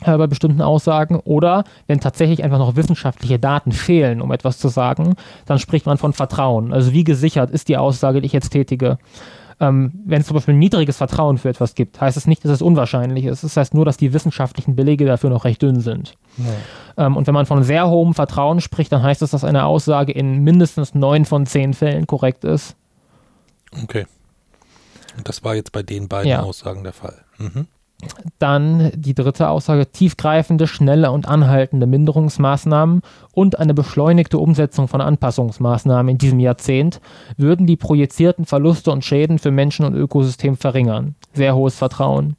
äh, 0.04 0.18
bei 0.18 0.28
bestimmten 0.28 0.62
Aussagen 0.62 1.16
oder 1.18 1.64
wenn 1.88 2.00
tatsächlich 2.00 2.44
einfach 2.44 2.60
noch 2.60 2.76
wissenschaftliche 2.76 3.40
Daten 3.40 3.72
fehlen, 3.72 4.22
um 4.22 4.32
etwas 4.32 4.58
zu 4.58 4.68
sagen, 4.68 5.16
dann 5.46 5.60
spricht 5.60 5.86
man 5.86 5.98
von 5.98 6.14
Vertrauen. 6.14 6.74
Also 6.74 6.94
wie 6.94 7.04
gesichert 7.04 7.52
ist 7.52 7.68
die 7.68 7.78
Aussage, 7.78 8.22
die 8.22 8.28
ich 8.28 8.34
jetzt 8.34 8.50
tätige. 8.50 8.98
Ähm, 9.62 9.92
wenn 10.06 10.22
es 10.22 10.28
zum 10.28 10.36
Beispiel 10.36 10.54
ein 10.54 10.60
niedriges 10.60 10.98
Vertrauen 10.98 11.38
für 11.38 11.50
etwas 11.50 11.76
gibt, 11.76 12.00
heißt 12.00 12.16
es 12.16 12.28
nicht, 12.28 12.46
dass 12.46 12.52
es 12.52 12.62
unwahrscheinlich 12.62 13.26
ist. 13.26 13.44
Das 13.44 13.58
heißt 13.58 13.74
nur, 13.74 13.84
dass 13.84 13.98
die 13.98 14.14
wissenschaftlichen 14.14 14.76
Belege 14.76 15.06
dafür 15.06 15.30
noch 15.30 15.44
recht 15.44 15.62
dünn 15.62 15.82
sind. 15.82 16.16
Ja. 16.38 17.06
Ähm, 17.06 17.18
und 17.18 17.28
wenn 17.28 17.34
man 17.34 17.46
von 17.46 17.64
sehr 17.64 17.90
hohem 17.90 18.14
Vertrauen 18.14 18.62
spricht, 18.62 18.92
dann 18.92 19.04
heißt 19.04 19.22
das, 19.22 19.32
dass 19.32 19.44
eine 19.44 19.66
Aussage 19.66 20.14
in 20.14 20.44
mindestens 20.44 20.96
neun 20.96 21.26
von 21.26 21.46
zehn 21.46 21.74
Fällen 21.74 22.08
korrekt 22.08 22.46
ist. 22.46 22.78
Okay. 23.84 24.06
Und 25.18 25.28
das 25.28 25.44
war 25.44 25.56
jetzt 25.56 25.74
bei 25.74 25.84
den 25.84 26.08
beiden 26.08 26.30
ja. 26.30 26.42
Aussagen 26.42 26.84
der 26.84 26.94
Fall. 26.94 27.26
Mhm. 27.38 27.68
Dann 28.38 28.92
die 28.96 29.14
dritte 29.14 29.50
Aussage, 29.50 29.92
tiefgreifende, 29.92 30.68
schnelle 30.68 31.12
und 31.12 31.28
anhaltende 31.28 31.86
Minderungsmaßnahmen 31.86 33.02
und 33.34 33.60
eine 33.60 33.74
beschleunigte 33.74 34.38
Umsetzung 34.38 34.88
von 34.88 35.02
Anpassungsmaßnahmen 35.02 36.12
in 36.12 36.18
diesem 36.18 36.40
Jahrzehnt 36.40 37.02
würden 37.36 37.68
die 37.68 37.76
projizierten 37.76 38.46
Verluste 38.46 38.92
und 38.92 39.04
Schäden 39.04 39.38
für 39.38 39.52
Menschen 39.52 39.86
und 39.86 39.96
Ökosystem 39.96 40.56
verringern. 40.56 41.16
Sehr 41.34 41.56
hohes 41.56 41.76
Vertrauen. 41.76 42.38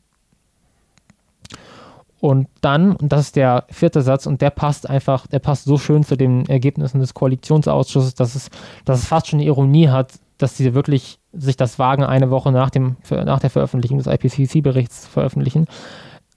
Und 2.20 2.48
dann, 2.60 2.96
und 2.96 3.12
das 3.12 3.20
ist 3.20 3.36
der 3.36 3.64
vierte 3.70 4.02
Satz, 4.02 4.26
und 4.26 4.42
der 4.42 4.50
passt 4.50 4.88
einfach, 4.88 5.26
der 5.26 5.38
passt 5.38 5.64
so 5.64 5.78
schön 5.78 6.04
zu 6.04 6.16
den 6.16 6.46
Ergebnissen 6.46 7.00
des 7.00 7.14
Koalitionsausschusses, 7.14 8.14
dass 8.14 8.34
es, 8.34 8.50
dass 8.84 9.00
es 9.00 9.06
fast 9.06 9.28
schon 9.28 9.40
eine 9.40 9.46
Ironie 9.46 9.88
hat, 9.88 10.12
dass 10.36 10.56
sie 10.56 10.74
wirklich 10.74 11.19
sich 11.32 11.56
das 11.56 11.78
wagen, 11.78 12.04
eine 12.04 12.30
Woche 12.30 12.52
nach, 12.52 12.70
dem, 12.70 12.96
nach 13.10 13.40
der 13.40 13.50
Veröffentlichung 13.50 13.98
des 13.98 14.06
IPCC-Berichts 14.06 15.02
zu 15.02 15.10
veröffentlichen. 15.10 15.66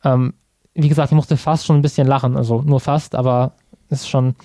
Ähm, 0.03 0.33
wie 0.73 0.89
gesagt, 0.89 1.11
ich 1.11 1.15
musste 1.15 1.37
fast 1.37 1.65
schon 1.65 1.77
ein 1.77 1.81
bisschen 1.81 2.07
lachen, 2.07 2.37
also 2.37 2.61
nur 2.61 2.79
fast, 2.79 3.15
aber 3.15 3.53
ist 3.89 4.09
schon. 4.09 4.35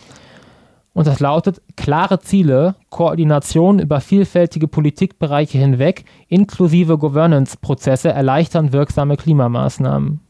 Und 0.93 1.07
das 1.07 1.21
lautet: 1.21 1.63
klare 1.77 2.21
Ziele, 2.21 2.75
Koordination 2.91 3.79
über 3.79 4.01
vielfältige 4.01 4.69
Politikbereiche 4.69 5.59
hinweg, 5.59 6.05
inklusive 6.29 6.99
Governance-Prozesse 6.99 8.11
erleichtern 8.11 8.73
wirksame 8.73 9.17
Klimamaßnahmen. 9.17 10.21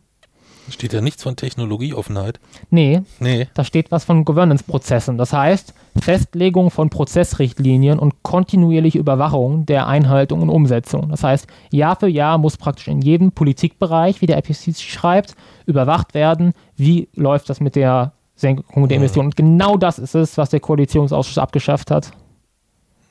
Steht 0.70 0.92
da 0.92 1.00
nichts 1.00 1.22
von 1.22 1.36
Technologieoffenheit? 1.36 2.40
Nee, 2.70 3.02
nee. 3.20 3.48
Da 3.54 3.64
steht 3.64 3.90
was 3.90 4.04
von 4.04 4.24
Governance-Prozessen. 4.24 5.18
Das 5.18 5.32
heißt, 5.32 5.72
Festlegung 6.00 6.70
von 6.70 6.90
Prozessrichtlinien 6.90 7.98
und 7.98 8.22
kontinuierliche 8.22 8.98
Überwachung 8.98 9.66
der 9.66 9.86
Einhaltung 9.86 10.42
und 10.42 10.50
Umsetzung. 10.50 11.08
Das 11.08 11.24
heißt, 11.24 11.46
Jahr 11.70 11.96
für 11.96 12.08
Jahr 12.08 12.38
muss 12.38 12.56
praktisch 12.56 12.88
in 12.88 13.00
jedem 13.00 13.32
Politikbereich, 13.32 14.20
wie 14.20 14.26
der 14.26 14.38
IPCC 14.38 14.76
schreibt, 14.76 15.34
überwacht 15.66 16.14
werden, 16.14 16.52
wie 16.76 17.08
läuft 17.14 17.48
das 17.48 17.60
mit 17.60 17.74
der 17.74 18.12
Senkung 18.36 18.88
der 18.88 18.98
mhm. 18.98 19.04
Emissionen. 19.04 19.28
Und 19.28 19.36
genau 19.36 19.76
das 19.76 19.98
ist 19.98 20.14
es, 20.14 20.38
was 20.38 20.50
der 20.50 20.60
Koalitionsausschuss 20.60 21.38
abgeschafft 21.38 21.90
hat. 21.90 22.12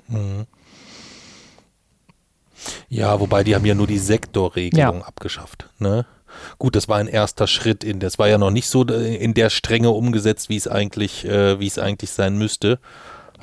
Mhm. 0.08 0.46
Ja, 2.90 3.20
wobei 3.20 3.44
die 3.44 3.56
haben 3.56 3.66
ja 3.66 3.76
nur 3.76 3.88
die 3.88 4.00
Sektorregelung 4.00 5.00
ja. 5.00 5.06
abgeschafft. 5.06 5.70
Ne? 5.80 6.06
Gut, 6.58 6.76
das 6.76 6.88
war 6.88 6.98
ein 6.98 7.08
erster 7.08 7.48
Schritt 7.48 7.84
in, 7.84 8.00
das 8.00 8.20
war 8.20 8.28
ja 8.28 8.38
noch 8.38 8.52
nicht 8.52 8.68
so 8.68 8.86
äh, 8.86 9.16
in 9.16 9.34
der 9.34 9.50
Strenge 9.50 9.90
umgesetzt, 9.90 10.50
wie 10.50 10.58
es 10.58 10.68
eigentlich, 10.68 11.26
äh, 11.26 11.60
wie 11.60 11.68
es 11.68 11.80
eigentlich 11.80 12.12
sein 12.12 12.38
müsste. 12.38 12.80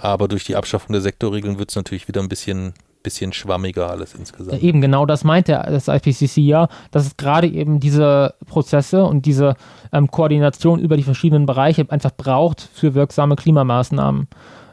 Aber 0.00 0.28
durch 0.28 0.44
die 0.44 0.56
Abschaffung 0.56 0.92
der 0.92 1.02
Sektorregeln 1.02 1.58
wird 1.58 1.70
es 1.70 1.76
natürlich 1.76 2.08
wieder 2.08 2.20
ein 2.20 2.28
bisschen, 2.28 2.74
bisschen 3.02 3.32
schwammiger 3.32 3.90
alles 3.90 4.14
insgesamt. 4.14 4.62
Eben 4.62 4.80
genau 4.80 5.06
das 5.06 5.24
meint 5.24 5.48
der, 5.48 5.70
das 5.70 5.88
IPCC 5.88 6.38
ja, 6.38 6.68
dass 6.90 7.06
es 7.06 7.16
gerade 7.16 7.46
eben 7.46 7.80
diese 7.80 8.34
Prozesse 8.46 9.04
und 9.04 9.24
diese 9.24 9.54
ähm, 9.92 10.10
Koordination 10.10 10.80
über 10.80 10.96
die 10.96 11.04
verschiedenen 11.04 11.46
Bereiche 11.46 11.86
einfach 11.88 12.10
braucht 12.16 12.68
für 12.74 12.94
wirksame 12.94 13.36
Klimamaßnahmen. 13.36 14.28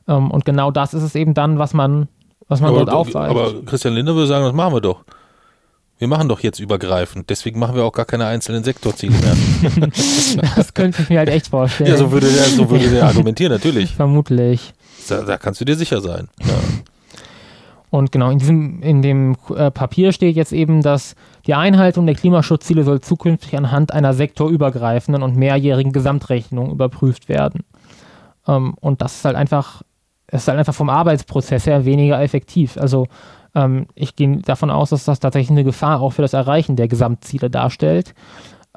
Ähm, 0.07 0.31
und 0.31 0.45
genau 0.45 0.71
das 0.71 0.93
ist 0.93 1.03
es 1.03 1.15
eben 1.15 1.33
dann, 1.33 1.59
was 1.59 1.73
man, 1.73 2.07
was 2.47 2.61
man 2.61 2.71
aber, 2.71 2.79
dort 2.85 2.89
aufweist. 2.91 3.31
Aber 3.31 3.63
Christian 3.65 3.93
Lindner 3.93 4.15
würde 4.15 4.27
sagen, 4.27 4.45
das 4.45 4.53
machen 4.53 4.73
wir 4.73 4.81
doch. 4.81 5.03
Wir 6.01 6.07
machen 6.07 6.27
doch 6.27 6.39
jetzt 6.39 6.59
übergreifend, 6.59 7.29
deswegen 7.29 7.59
machen 7.59 7.75
wir 7.75 7.83
auch 7.83 7.91
gar 7.91 8.05
keine 8.05 8.25
einzelnen 8.25 8.63
Sektorziele 8.63 9.13
mehr. 9.19 9.91
das 10.55 10.73
könnte 10.73 11.03
ich 11.03 11.09
mir 11.09 11.19
halt 11.19 11.29
echt 11.29 11.49
vorstellen. 11.49 11.91
Ja, 11.91 11.95
so 11.95 12.11
würde 12.11 12.25
der, 12.27 12.43
so 12.45 12.67
würde 12.71 12.89
der 12.89 13.03
argumentieren, 13.07 13.51
natürlich. 13.51 13.93
Vermutlich. 13.93 14.73
Da, 15.07 15.21
da, 15.21 15.37
kannst 15.37 15.61
du 15.61 15.65
dir 15.65 15.75
sicher 15.75 16.01
sein. 16.01 16.27
Ja. 16.39 16.55
Und 17.91 18.11
genau, 18.11 18.31
in 18.31 18.39
diesem, 18.39 18.81
in 18.81 19.03
dem 19.03 19.37
äh, 19.55 19.69
Papier 19.69 20.11
steht 20.11 20.35
jetzt 20.35 20.53
eben, 20.53 20.81
dass 20.81 21.13
die 21.45 21.53
Einhaltung 21.53 22.07
der 22.07 22.15
Klimaschutzziele 22.15 22.83
soll 22.83 23.01
zukünftig 23.01 23.55
anhand 23.55 23.93
einer 23.93 24.15
sektorübergreifenden 24.15 25.21
und 25.21 25.35
mehrjährigen 25.35 25.91
Gesamtrechnung 25.91 26.71
überprüft 26.71 27.29
werden. 27.29 27.63
Ähm, 28.47 28.73
und 28.81 29.03
das 29.03 29.17
ist 29.17 29.25
halt 29.25 29.35
einfach, 29.35 29.83
ist 30.31 30.47
halt 30.47 30.57
einfach 30.57 30.73
vom 30.73 30.89
Arbeitsprozess 30.89 31.67
her 31.67 31.85
weniger 31.85 32.19
effektiv. 32.19 32.77
Also 32.77 33.07
ähm, 33.55 33.87
ich 33.95 34.15
gehe 34.15 34.37
davon 34.37 34.69
aus, 34.69 34.91
dass 34.91 35.05
das 35.05 35.19
tatsächlich 35.19 35.51
eine 35.51 35.63
Gefahr 35.63 36.01
auch 36.01 36.11
für 36.11 36.21
das 36.21 36.33
Erreichen 36.33 36.75
der 36.75 36.87
Gesamtziele 36.87 37.49
darstellt, 37.49 38.13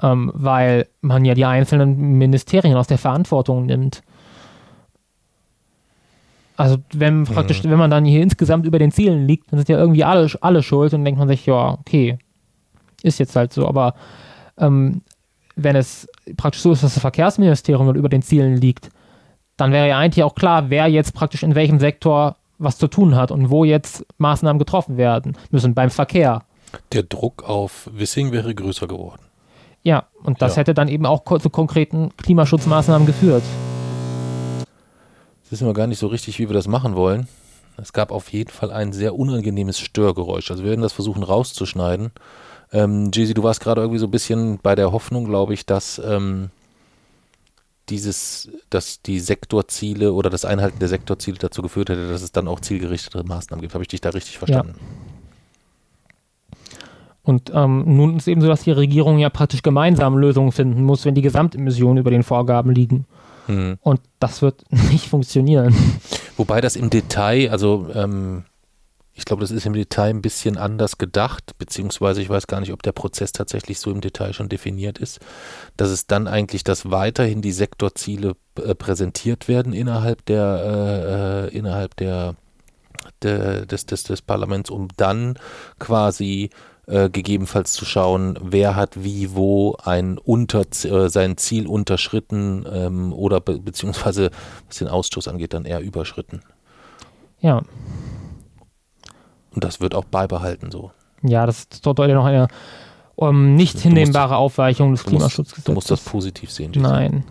ähm, 0.03 0.31
weil 0.35 0.87
man 1.01 1.25
ja 1.25 1.35
die 1.35 1.45
einzelnen 1.45 2.19
Ministerien 2.19 2.77
aus 2.77 2.87
der 2.87 2.99
Verantwortung 2.99 3.67
nimmt. 3.67 4.03
Also 6.57 6.77
wenn 6.93 7.21
mhm. 7.21 7.25
praktisch, 7.25 7.65
wenn 7.65 7.79
man 7.79 7.91
dann 7.91 8.05
hier 8.05 8.23
insgesamt 8.23 8.67
über 8.67 8.79
den 8.79 8.93
Zielen 8.93 9.27
liegt, 9.27 9.51
dann 9.51 9.59
sind 9.59 9.69
ja 9.69 9.79
irgendwie 9.79 10.05
alle, 10.05 10.31
alle 10.41 10.63
schuld 10.63 10.95
und 10.95 11.05
denkt 11.05 11.19
man 11.19 11.29
sich, 11.29 11.47
ja, 11.47 11.73
okay, 11.73 12.19
ist 13.03 13.19
jetzt 13.19 13.37
halt 13.37 13.53
so. 13.53 13.67
Aber 13.67 13.95
ähm, 14.59 15.03
wenn 15.57 15.77
es 15.77 16.09
praktisch 16.37 16.63
so 16.63 16.73
ist, 16.73 16.83
dass 16.83 16.95
das 16.95 17.01
Verkehrsministerium 17.01 17.95
über 17.95 18.09
den 18.09 18.23
Zielen 18.23 18.57
liegt, 18.57 18.91
dann 19.57 19.73
wäre 19.73 19.89
ja 19.89 19.99
eigentlich 19.99 20.25
auch 20.25 20.35
klar, 20.35 20.71
wer 20.71 20.89
jetzt 20.89 21.15
praktisch 21.15 21.43
in 21.43 21.55
welchem 21.55 21.79
Sektor 21.79 22.37
was 22.59 22.79
zu 22.79 22.88
tun 22.88 23.17
hat 23.17 23.31
und 23.31 23.51
wo 23.51 23.64
jetzt 23.64 24.05
Maßnahmen 24.19 24.59
getroffen 24.59 24.97
werden 24.97 25.37
müssen 25.51 25.75
beim 25.75 25.90
Verkehr. 25.90 26.43
Der 26.93 27.03
Druck 27.03 27.45
auf 27.49 27.88
Wissing 27.93 28.33
wäre 28.33 28.55
größer 28.55 28.87
geworden. 28.87 29.23
Ja, 29.83 30.07
und 30.23 30.40
das 30.40 30.57
ja. 30.57 30.61
hätte 30.61 30.75
dann 30.75 30.88
eben 30.88 31.07
auch 31.07 31.23
zu 31.38 31.51
konkreten 31.51 32.11
Klimaschutzmaßnahmen 32.17 33.07
geführt. 33.07 33.43
Das 35.43 35.53
wissen 35.53 35.67
wir 35.67 35.75
gar 35.75 35.87
nicht 35.87 35.99
so 35.99 36.07
richtig, 36.07 36.38
wie 36.38 36.49
wir 36.49 36.55
das 36.55 36.67
machen 36.67 36.97
wollen. 36.97 37.29
Es 37.77 37.93
gab 37.93 38.11
auf 38.11 38.33
jeden 38.33 38.51
Fall 38.51 38.71
ein 38.71 38.93
sehr 38.93 39.14
unangenehmes 39.14 39.79
Störgeräusch. 39.79 40.51
Also 40.51 40.62
wir 40.62 40.71
werden 40.71 40.83
das 40.83 40.93
versuchen 40.93 41.23
rauszuschneiden. 41.23 42.12
Ähm, 42.73 43.11
Jay-Z, 43.12 43.37
du 43.37 43.43
warst 43.43 43.61
gerade 43.61 43.83
irgendwie 43.83 43.99
so 43.99 44.07
ein 44.07 44.11
bisschen 44.11 44.59
bei 44.62 44.75
der 44.75 44.93
Hoffnung, 44.93 45.25
glaube 45.25 45.55
ich, 45.55 45.67
dass 45.67 46.01
ähm, 46.05 46.51
dieses, 47.88 48.51
dass 48.70 49.03
die 49.03 49.20
Sektorziele 49.20 50.12
oder 50.12 50.31
das 50.31 50.44
Einhalten 50.44 50.79
der 50.79 50.88
Sektorziele 50.88 51.38
dazu 51.38 51.62
geführt 51.62 51.90
hätte, 51.90 52.09
dass 52.09 52.23
es 52.23 52.33
dann 52.33 52.49
auch 52.49 52.61
zielgerichtete 52.61 53.25
Maßnahmen 53.25 53.61
gibt. 53.61 53.75
Habe 53.75 53.85
ich 53.85 53.88
dich 53.88 54.01
da 54.01 54.11
richtig 54.11 54.38
verstanden? 54.38 54.77
Ja. 54.79 55.14
Und 57.23 57.51
ähm, 57.55 57.97
nun 57.97 58.16
ist 58.16 58.25
es 58.25 58.29
eben 58.29 58.42
so, 58.42 58.49
dass 58.49 58.64
die 58.64 58.70
Regierung 58.70 59.18
ja 59.18 59.31
praktisch 59.31 59.62
gemeinsam 59.62 60.16
Lösungen 60.18 60.53
finden 60.53 60.85
muss, 60.85 61.07
wenn 61.07 61.14
die 61.14 61.23
Gesamtemissionen 61.23 61.99
über 61.99 62.11
den 62.11 62.23
Vorgaben 62.23 62.70
liegen. 62.70 63.07
Hm. 63.47 63.79
Und 63.81 64.01
das 64.20 64.42
wird 64.42 64.64
nicht 64.90 65.09
funktionieren. 65.09 65.75
Wobei 66.37 66.61
das 66.61 66.77
im 66.77 66.90
Detail, 66.90 67.51
also 67.51 67.88
ähm, 67.94 68.44
ich 69.14 69.24
glaube, 69.24 69.42
das 69.42 69.53
ist 69.53 69.64
im 69.64 69.74
Detail 69.74 70.11
ein 70.11 70.22
bisschen 70.22 70.59
anders 70.59 70.98
gedacht, 70.98 71.57
beziehungsweise 71.59 72.20
ich 72.20 72.29
weiß 72.29 72.46
gar 72.46 72.61
nicht, 72.61 72.72
ob 72.72 72.83
der 72.83 72.92
Prozess 72.92 73.33
tatsächlich 73.33 73.79
so 73.79 73.90
im 73.90 74.00
Detail 74.00 74.33
schon 74.33 74.48
definiert 74.48 74.98
ist, 74.98 75.20
dass 75.77 75.90
es 75.90 76.07
dann 76.07 76.27
eigentlich, 76.27 76.64
dass 76.64 76.90
weiterhin 76.90 77.40
die 77.40 77.53
Sektorziele 77.53 78.35
äh, 78.57 78.74
präsentiert 78.74 79.46
werden 79.46 79.72
innerhalb 79.72 80.24
der, 80.27 81.46
äh, 81.46 81.46
äh 81.46 81.57
innerhalb 81.57 81.96
der, 81.96 82.35
der 83.22 83.66
des, 83.66 83.87
des, 83.87 84.03
des 84.03 84.20
Parlaments, 84.20 84.70
um 84.70 84.88
dann 84.96 85.38
quasi 85.79 86.50
äh, 86.87 87.09
gegebenenfalls 87.09 87.72
zu 87.72 87.85
schauen, 87.85 88.38
wer 88.42 88.77
hat 88.77 89.03
wie 89.03 89.35
wo 89.35 89.77
ein 89.83 90.18
unter, 90.18 90.64
äh, 90.85 91.09
sein 91.09 91.37
Ziel 91.37 91.66
unterschritten 91.66 92.66
ähm, 92.70 93.12
oder 93.12 93.40
be 93.40 93.59
beziehungsweise 93.59 94.31
was 94.66 94.79
den 94.79 94.88
Ausstoß 94.88 95.29
angeht, 95.29 95.55
dann 95.55 95.64
eher 95.64 95.81
überschritten. 95.81 96.42
Ja. 97.40 97.62
Und 99.55 99.64
das 99.64 99.81
wird 99.81 99.95
auch 99.95 100.05
beibehalten 100.05 100.71
so. 100.71 100.90
Ja, 101.23 101.47
das 101.47 101.61
ist 101.61 101.87
dort 101.87 101.99
noch 101.99 102.25
eine 102.25 102.49
um, 103.17 103.29
ähm, 103.29 103.55
nicht 103.55 103.79
hinnehmbare 103.79 104.37
Aufweichung 104.37 104.90
des 104.90 105.05
Klimaschutzgesetzes. 105.05 105.64
Du 105.64 105.73
musst 105.73 105.90
das 105.90 106.01
positiv 106.01 106.51
sehen. 106.51 106.73
Jason. 106.73 106.90
Nein. 106.90 107.25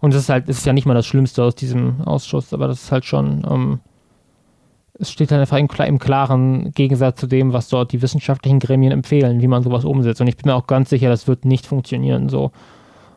Und 0.00 0.14
es 0.14 0.22
ist 0.22 0.28
halt, 0.30 0.48
es 0.48 0.58
ist 0.58 0.66
ja 0.66 0.72
nicht 0.72 0.86
mal 0.86 0.94
das 0.94 1.06
Schlimmste 1.06 1.44
aus 1.44 1.54
diesem 1.54 2.00
Ausschuss, 2.02 2.52
aber 2.52 2.68
das 2.68 2.84
ist 2.84 2.92
halt 2.92 3.04
schon, 3.04 3.44
um, 3.44 3.62
ähm, 3.62 3.80
es 4.98 5.10
steht 5.10 5.30
halt 5.30 5.40
einfach 5.40 5.58
im, 5.58 5.68
im, 5.86 5.98
klaren 5.98 6.72
Gegensatz 6.72 7.20
zu 7.20 7.26
dem, 7.26 7.52
was 7.52 7.68
dort 7.68 7.92
die 7.92 8.02
wissenschaftlichen 8.02 8.60
Gremien 8.60 8.92
empfehlen, 8.92 9.40
wie 9.40 9.48
man 9.48 9.62
sowas 9.62 9.84
umsetzt. 9.84 10.20
Und 10.20 10.28
ich 10.28 10.36
bin 10.36 10.50
mir 10.50 10.56
auch 10.56 10.66
ganz 10.66 10.90
sicher, 10.90 11.08
das 11.08 11.28
wird 11.28 11.44
nicht 11.44 11.66
funktionieren 11.66 12.28
so. 12.28 12.50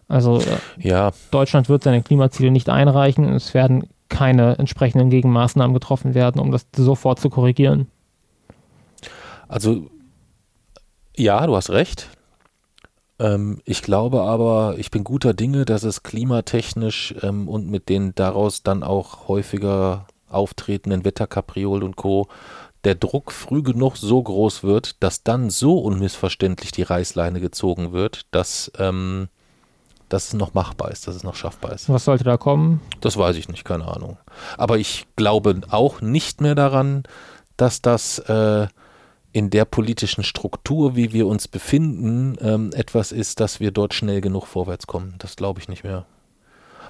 Also 0.08 0.40
äh, 0.40 0.88
ja. 0.88 1.12
Deutschland 1.32 1.70
wird 1.70 1.84
seine 1.84 2.02
Klimaziele 2.02 2.52
nicht 2.52 2.70
einreichen. 2.70 3.28
Es 3.30 3.54
werden 3.54 3.88
keine 4.10 4.58
entsprechenden 4.58 5.10
Gegenmaßnahmen 5.10 5.74
getroffen 5.74 6.14
werden, 6.14 6.40
um 6.40 6.52
das 6.52 6.68
sofort 6.76 7.20
zu 7.20 7.30
korrigieren. 7.30 7.88
Also 9.48 9.90
ja, 11.16 11.46
du 11.46 11.56
hast 11.56 11.70
recht. 11.70 12.10
Ähm, 13.20 13.62
ich 13.66 13.82
glaube 13.82 14.22
aber, 14.22 14.76
ich 14.78 14.92
bin 14.92 15.04
guter 15.04 15.34
Dinge, 15.34 15.66
dass 15.66 15.84
es 15.84 16.04
klimatechnisch 16.04 17.16
ähm, 17.22 17.48
und 17.48 17.70
mit 17.70 17.90
den 17.90 18.14
daraus 18.16 18.64
dann 18.64 18.84
auch 18.84 19.28
häufiger 19.28 20.08
auftretenden 20.28 21.06
Wetterkapriolen 21.06 21.84
und 21.84 21.96
Co. 21.96 22.28
der 22.84 22.96
Druck 22.96 23.32
früh 23.32 23.64
genug 23.64 23.96
so 23.96 24.22
groß 24.22 24.64
wird, 24.64 25.02
dass 25.02 25.24
dann 25.24 25.50
so 25.50 25.78
unmissverständlich 25.80 26.72
die 26.72 26.84
Reißleine 26.84 27.40
gezogen 27.40 27.94
wird, 27.94 28.26
dass 28.32 28.72
ähm, 28.78 29.30
dass 30.10 30.28
es 30.28 30.34
noch 30.34 30.54
machbar 30.54 30.92
ist, 30.92 31.08
dass 31.08 31.16
es 31.16 31.24
noch 31.24 31.36
schaffbar 31.36 31.74
ist. 31.74 31.90
Was 31.90 32.06
sollte 32.06 32.24
da 32.24 32.38
kommen? 32.38 32.82
Das 33.02 33.18
weiß 33.18 33.36
ich 33.38 33.50
nicht, 33.50 33.66
keine 33.66 33.88
Ahnung. 33.88 34.18
Aber 34.58 34.78
ich 34.78 35.08
glaube 35.16 35.62
auch 35.70 36.02
nicht 36.02 36.42
mehr 36.42 36.56
daran, 36.56 37.04
dass 37.58 37.82
das 37.82 38.20
äh, 38.20 38.68
in 39.32 39.50
der 39.50 39.66
politischen 39.66 40.24
Struktur, 40.24 40.96
wie 40.96 41.12
wir 41.12 41.28
uns 41.28 41.48
befinden, 41.48 42.38
ähm, 42.40 42.72
etwas 42.74 43.12
ist, 43.12 43.40
dass 43.40 43.60
wir 43.60 43.72
dort 43.72 43.94
schnell 43.94 44.22
genug 44.22 44.46
vorwärts 44.46 44.88
kommen. 44.88 45.16
Das 45.18 45.36
glaube 45.36 45.60
ich 45.60 45.68
nicht 45.68 45.84
mehr 45.84 46.06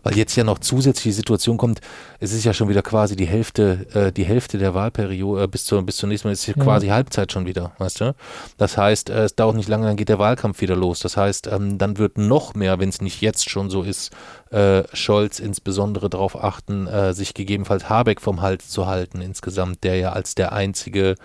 weil 0.05 0.15
jetzt 0.15 0.35
ja 0.35 0.43
noch 0.43 0.59
zusätzlich 0.59 1.03
die 1.03 1.11
Situation 1.11 1.57
kommt, 1.57 1.81
es 2.19 2.31
ist 2.31 2.45
ja 2.45 2.53
schon 2.53 2.69
wieder 2.69 2.83
quasi 2.83 3.15
die 3.15 3.25
Hälfte, 3.25 3.87
äh, 3.95 4.11
die 4.11 4.23
Hälfte 4.23 4.59
der 4.59 4.75
Wahlperiode 4.75 5.43
äh, 5.43 5.47
bis, 5.47 5.65
zur, 5.65 5.81
bis 5.81 5.97
zur 5.97 6.07
nächsten 6.07 6.27
Mal 6.27 6.33
ist 6.33 6.45
ja. 6.45 6.53
quasi 6.53 6.87
Halbzeit 6.87 7.31
schon 7.31 7.47
wieder, 7.47 7.71
weißt 7.79 8.01
du? 8.01 8.15
Das 8.57 8.77
heißt, 8.77 9.09
äh, 9.09 9.23
es 9.23 9.35
dauert 9.35 9.55
nicht 9.55 9.67
lange, 9.67 9.87
dann 9.87 9.97
geht 9.97 10.09
der 10.09 10.19
Wahlkampf 10.19 10.61
wieder 10.61 10.75
los. 10.75 10.99
Das 10.99 11.17
heißt, 11.17 11.47
ähm, 11.47 11.79
dann 11.79 11.97
wird 11.97 12.19
noch 12.19 12.53
mehr, 12.53 12.79
wenn 12.79 12.89
es 12.89 13.01
nicht 13.01 13.19
jetzt 13.21 13.49
schon 13.49 13.71
so 13.71 13.81
ist, 13.81 14.11
äh, 14.51 14.83
Scholz 14.93 15.39
insbesondere 15.39 16.07
darauf 16.07 16.41
achten, 16.41 16.85
äh, 16.85 17.15
sich 17.15 17.33
gegebenenfalls 17.33 17.89
Habeck 17.89 18.21
vom 18.21 18.43
Hals 18.43 18.69
zu 18.69 18.85
halten 18.85 19.21
insgesamt, 19.21 19.83
der 19.83 19.95
ja 19.95 20.11
als 20.11 20.35
der 20.35 20.53
einzige 20.53 21.15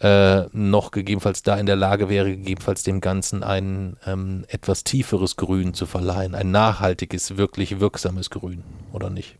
äh, 0.00 0.44
noch 0.52 0.90
gegebenenfalls 0.90 1.42
da 1.42 1.56
in 1.56 1.66
der 1.66 1.76
Lage 1.76 2.08
wäre, 2.08 2.30
gegebenenfalls 2.30 2.82
dem 2.82 3.00
Ganzen 3.00 3.42
ein 3.42 3.96
ähm, 4.06 4.44
etwas 4.48 4.82
tieferes 4.82 5.36
Grün 5.36 5.74
zu 5.74 5.86
verleihen, 5.86 6.34
ein 6.34 6.50
nachhaltiges, 6.50 7.36
wirklich 7.36 7.80
wirksames 7.80 8.30
Grün, 8.30 8.62
oder 8.92 9.10
nicht? 9.10 9.36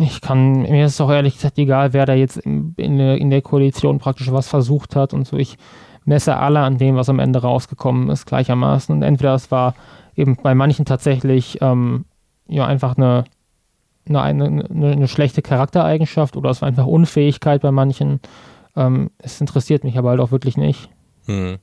Ich 0.00 0.20
kann, 0.20 0.62
mir 0.62 0.86
ist 0.86 1.00
auch 1.00 1.10
ehrlich 1.10 1.34
gesagt 1.34 1.58
egal, 1.58 1.92
wer 1.92 2.06
da 2.06 2.14
jetzt 2.14 2.38
in, 2.38 2.74
in, 2.76 2.98
der, 2.98 3.18
in 3.18 3.30
der 3.30 3.42
Koalition 3.42 3.98
praktisch 3.98 4.30
was 4.32 4.48
versucht 4.48 4.96
hat 4.96 5.12
und 5.12 5.26
so. 5.26 5.36
Ich 5.36 5.56
messe 6.04 6.36
alle 6.36 6.60
an 6.60 6.78
dem, 6.78 6.96
was 6.96 7.08
am 7.08 7.18
Ende 7.18 7.40
rausgekommen 7.40 8.10
ist, 8.10 8.26
gleichermaßen. 8.26 8.94
Und 8.94 9.02
entweder 9.02 9.34
es 9.34 9.50
war 9.50 9.74
eben 10.16 10.36
bei 10.42 10.54
manchen 10.54 10.84
tatsächlich 10.84 11.58
ähm, 11.60 12.04
ja 12.46 12.66
einfach 12.66 12.96
eine 12.96 13.24
eine, 14.06 14.22
eine, 14.24 14.92
eine 14.92 15.08
schlechte 15.08 15.42
Charaktereigenschaft 15.42 16.36
oder 16.36 16.50
es 16.50 16.60
war 16.60 16.68
einfach 16.68 16.86
Unfähigkeit 16.86 17.62
bei 17.62 17.70
manchen. 17.70 18.20
Ähm, 18.76 19.10
es 19.18 19.40
interessiert 19.40 19.84
mich 19.84 19.96
aber 19.98 20.10
halt 20.10 20.20
auch 20.20 20.30
wirklich 20.30 20.56
nicht. 20.56 20.90
Hm. 21.26 21.58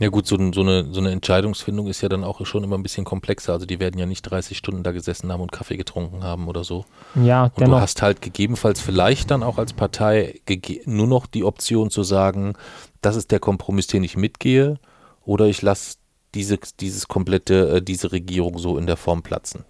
Ja 0.00 0.08
gut, 0.08 0.26
so, 0.26 0.36
so, 0.52 0.62
eine, 0.62 0.86
so 0.90 1.00
eine 1.00 1.10
Entscheidungsfindung 1.10 1.86
ist 1.86 2.00
ja 2.00 2.08
dann 2.08 2.24
auch 2.24 2.46
schon 2.46 2.64
immer 2.64 2.78
ein 2.78 2.82
bisschen 2.82 3.04
komplexer. 3.04 3.52
Also 3.52 3.66
die 3.66 3.80
werden 3.80 3.98
ja 3.98 4.06
nicht 4.06 4.22
30 4.22 4.56
Stunden 4.56 4.82
da 4.82 4.92
gesessen 4.92 5.30
haben 5.30 5.42
und 5.42 5.52
Kaffee 5.52 5.76
getrunken 5.76 6.24
haben 6.24 6.48
oder 6.48 6.64
so. 6.64 6.86
Ja, 7.22 7.44
und 7.44 7.60
dennoch. 7.60 7.76
du 7.76 7.80
hast 7.82 8.00
halt 8.00 8.22
gegebenenfalls 8.22 8.80
vielleicht 8.80 9.30
dann 9.30 9.42
auch 9.42 9.58
als 9.58 9.74
Partei 9.74 10.40
nur 10.86 11.06
noch 11.06 11.26
die 11.26 11.44
Option 11.44 11.90
zu 11.90 12.02
sagen, 12.02 12.54
das 13.02 13.14
ist 13.14 13.30
der 13.30 13.40
Kompromiss, 13.40 13.88
den 13.88 14.02
ich 14.02 14.16
mitgehe, 14.16 14.78
oder 15.22 15.44
ich 15.44 15.60
lasse 15.60 15.98
diese, 16.34 16.58
dieses 16.80 17.06
komplette, 17.06 17.76
äh, 17.76 17.82
diese 17.82 18.10
Regierung 18.10 18.58
so 18.58 18.78
in 18.78 18.86
der 18.86 18.96
Form 18.96 19.22
platzen. 19.22 19.66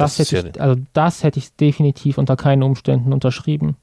Das, 0.00 0.16
das 0.16 0.32
hätte 0.32 0.48
ich, 0.54 0.60
also 0.60 0.80
das 0.92 1.22
hätte 1.22 1.38
ich 1.38 1.54
definitiv 1.56 2.18
unter 2.18 2.36
keinen 2.36 2.62
Umständen 2.62 3.12
unterschrieben. 3.12 3.76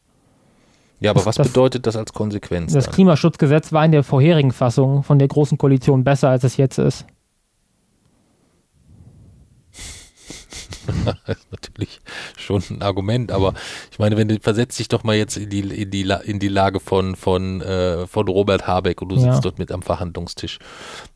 Ja, 0.99 1.11
aber 1.11 1.19
das, 1.19 1.27
was 1.27 1.35
das, 1.35 1.47
bedeutet 1.49 1.85
das 1.85 1.95
als 1.95 2.13
Konsequenz? 2.13 2.73
Das 2.73 2.85
dann? 2.85 2.93
Klimaschutzgesetz 2.93 3.71
war 3.71 3.85
in 3.85 3.91
der 3.91 4.03
vorherigen 4.03 4.51
Fassung 4.51 5.03
von 5.03 5.19
der 5.19 5.27
Großen 5.27 5.57
Koalition 5.57 6.03
besser, 6.03 6.29
als 6.29 6.43
es 6.43 6.57
jetzt 6.57 6.79
ist. 6.79 7.05
Das 11.05 11.15
ist 11.37 11.51
natürlich 11.51 11.99
schon 12.37 12.63
ein 12.69 12.81
Argument, 12.81 13.31
aber 13.31 13.53
ich 13.91 13.99
meine, 13.99 14.17
wenn 14.17 14.27
du 14.27 14.39
versetzt 14.39 14.79
dich 14.79 14.87
doch 14.87 15.03
mal 15.03 15.15
jetzt 15.15 15.37
in 15.37 15.49
die, 15.49 15.59
in 15.59 15.91
die, 15.91 16.13
in 16.25 16.39
die 16.39 16.47
Lage 16.47 16.79
von, 16.79 17.15
von, 17.15 17.61
äh, 17.61 18.07
von 18.07 18.27
Robert 18.27 18.67
Habeck 18.67 19.01
und 19.01 19.09
du 19.09 19.15
sitzt 19.15 19.27
ja. 19.27 19.39
dort 19.39 19.59
mit 19.59 19.71
am 19.71 19.81
Verhandlungstisch. 19.81 20.59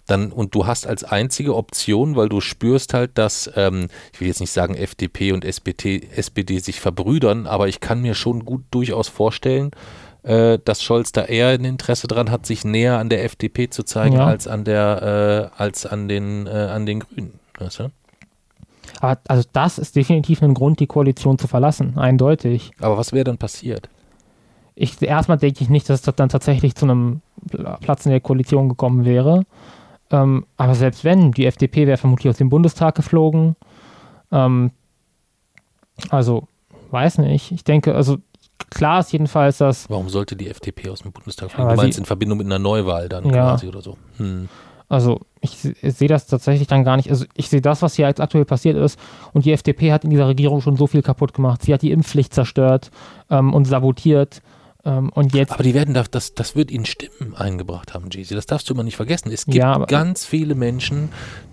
Dann, 0.08 0.32
und 0.32 0.56
du 0.56 0.66
hast 0.66 0.88
als 0.88 1.04
einzige 1.04 1.56
Option, 1.56 2.16
weil 2.16 2.28
du 2.28 2.42
spürst 2.42 2.94
halt, 2.94 3.18
dass, 3.18 3.50
ähm, 3.56 3.88
ich 4.14 4.20
will 4.20 4.28
jetzt 4.28 4.42
nicht 4.42 4.52
sagen, 4.52 4.76
FDP 4.76 5.32
und 5.32 5.46
SPD, 5.46 6.08
SPD 6.16 6.60
sich 6.60 6.82
verbrüdern, 6.82 7.48
aber 7.48 7.68
ich 7.68 7.80
kann 7.80 8.02
mir 8.02 8.16
schon 8.16 8.44
gut 8.44 8.64
durchaus 8.72 9.08
vorstellen, 9.08 9.72
äh, 10.24 10.60
dass 10.64 10.84
Scholz 10.84 11.12
da 11.12 11.24
eher 11.24 11.50
ein 11.50 11.66
Interesse 11.66 12.08
dran 12.08 12.30
hat, 12.30 12.46
sich 12.46 12.64
näher 12.64 12.98
an 13.00 13.10
der 13.10 13.24
FDP 13.24 13.70
zu 13.70 13.84
zeigen, 13.84 14.16
ja. 14.16 14.26
als 14.26 14.48
an 14.48 14.64
der, 14.64 15.52
äh, 15.58 15.62
als 15.62 15.86
an 15.86 16.08
den, 16.08 16.48
äh, 16.48 16.50
an 16.50 16.86
den 16.86 17.00
Grünen. 17.00 17.40
Weißt 17.58 17.80
du? 17.80 17.92
Aber 19.00 19.20
also 19.28 19.48
das 19.54 19.78
ist 19.78 19.96
definitiv 19.96 20.42
ein 20.42 20.54
Grund, 20.54 20.80
die 20.80 20.88
Koalition 20.88 21.38
zu 21.38 21.48
verlassen, 21.48 21.98
eindeutig. 21.98 22.72
Aber 22.80 22.98
was 22.98 23.14
wäre 23.14 23.24
dann 23.24 23.38
passiert? 23.38 23.90
Ich, 24.76 25.02
erstmal 25.02 25.38
denke 25.38 25.64
ich 25.64 25.70
nicht, 25.70 25.90
dass 25.90 26.02
das 26.02 26.16
dann 26.16 26.30
tatsächlich 26.30 26.76
zu 26.76 26.86
einem 26.86 27.22
Platz 27.82 28.06
in 28.06 28.12
der 28.12 28.22
Koalition 28.22 28.70
gekommen 28.70 29.06
wäre. 29.06 29.46
Ähm, 30.12 30.46
aber 30.58 30.76
selbst 30.76 31.04
wenn, 31.04 31.32
die 31.32 31.46
FDP 31.46 31.88
wäre 31.88 31.98
vermutlich 31.98 32.30
aus 32.30 32.38
dem 32.38 32.50
Bundestag 32.50 32.96
geflogen. 32.96 33.56
Ähm, 34.32 34.72
also, 36.10 36.48
weiß 36.92 37.20
nicht. 37.20 37.52
Ich 37.52 37.64
denke, 37.64 37.96
also 37.96 38.18
klar 38.70 39.00
ist 39.00 39.12
jedenfalls, 39.12 39.58
dass. 39.60 39.90
Warum 39.90 40.10
sollte 40.10 40.36
die 40.36 40.50
FDP 40.50 40.90
aus 40.90 41.02
dem 41.02 41.12
Bundestag 41.12 41.52
fliegen? 41.52 41.68
Ja, 41.68 41.76
du 41.76 41.82
meinst 41.82 41.98
in 41.98 42.06
Verbindung 42.06 42.38
mit 42.38 42.48
einer 42.48 42.60
Neuwahl 42.60 43.10
dann 43.10 43.26
ja, 43.26 43.32
quasi 43.32 43.68
oder 43.68 43.82
so? 43.82 43.98
Hm. 44.18 44.50
Also 44.90 45.22
ich, 45.42 45.58
sehe 45.58 46.08
das 46.08 46.28
tatsächlich 46.28 46.68
dann 46.68 46.84
gar 46.84 46.98
nicht. 46.98 47.10
Also 47.10 47.26
ich 47.36 47.50
sehe 47.50 47.62
das, 47.62 47.82
was 47.82 47.96
hier 47.96 48.08
jetzt 48.08 48.22
aktuell 48.22 48.46
passiert 48.46 48.78
ist. 48.78 49.00
Und 49.34 49.46
die 49.46 49.52
FDP 49.52 49.92
hat 49.92 50.04
in 50.04 50.12
dieser 50.12 50.28
Regierung 50.28 50.62
schon 50.62 50.78
so 50.78 50.86
viel 50.88 51.02
kaputt 51.02 51.34
gemacht. 51.34 51.64
Sie 51.64 51.74
hat 51.74 51.82
die 51.82 51.92
Impfpflicht 51.92 52.34
zerstört 52.34 52.92
ähm, 53.30 53.54
und 53.54 53.66
sabotiert. 53.66 54.42
Ähm, 54.86 55.10
und 55.10 55.34
jetzt 55.34 55.52
aber 55.52 55.64
die 55.64 55.74
werden 55.74 55.94
da, 55.94 56.04
das, 56.10 56.36
das 56.36 56.56
wird 56.56 56.72
ihnen 56.72 56.86
Stimmen 56.86 57.36
eingebracht 57.36 57.94
haben, 57.94 58.10
Jeezy. 58.12 58.36
Das 58.36 58.46
darfst 58.46 58.70
du 58.70 58.74
immer 58.74 58.84
nicht 58.84 58.96
vergessen. 58.96 59.32
Es 59.32 59.46
gibt 59.46 59.58
ja, 59.58 59.78
ganz 59.86 60.26
viele 60.26 60.56
Menschen, 60.56 61.10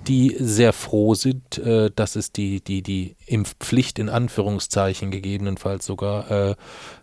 die 0.09 0.35
sehr 0.39 0.73
froh 0.73 1.15
sind, 1.15 1.59
äh, 1.59 1.91
dass 1.95 2.17
es 2.17 2.33
die, 2.33 2.61
die, 2.61 2.83
die 2.83 3.15
Impfpflicht 3.27 3.99
in 3.99 4.09
Anführungszeichen 4.09 5.11
gegebenenfalls 5.11 5.85
sogar 5.85 6.31
äh, 6.31 6.55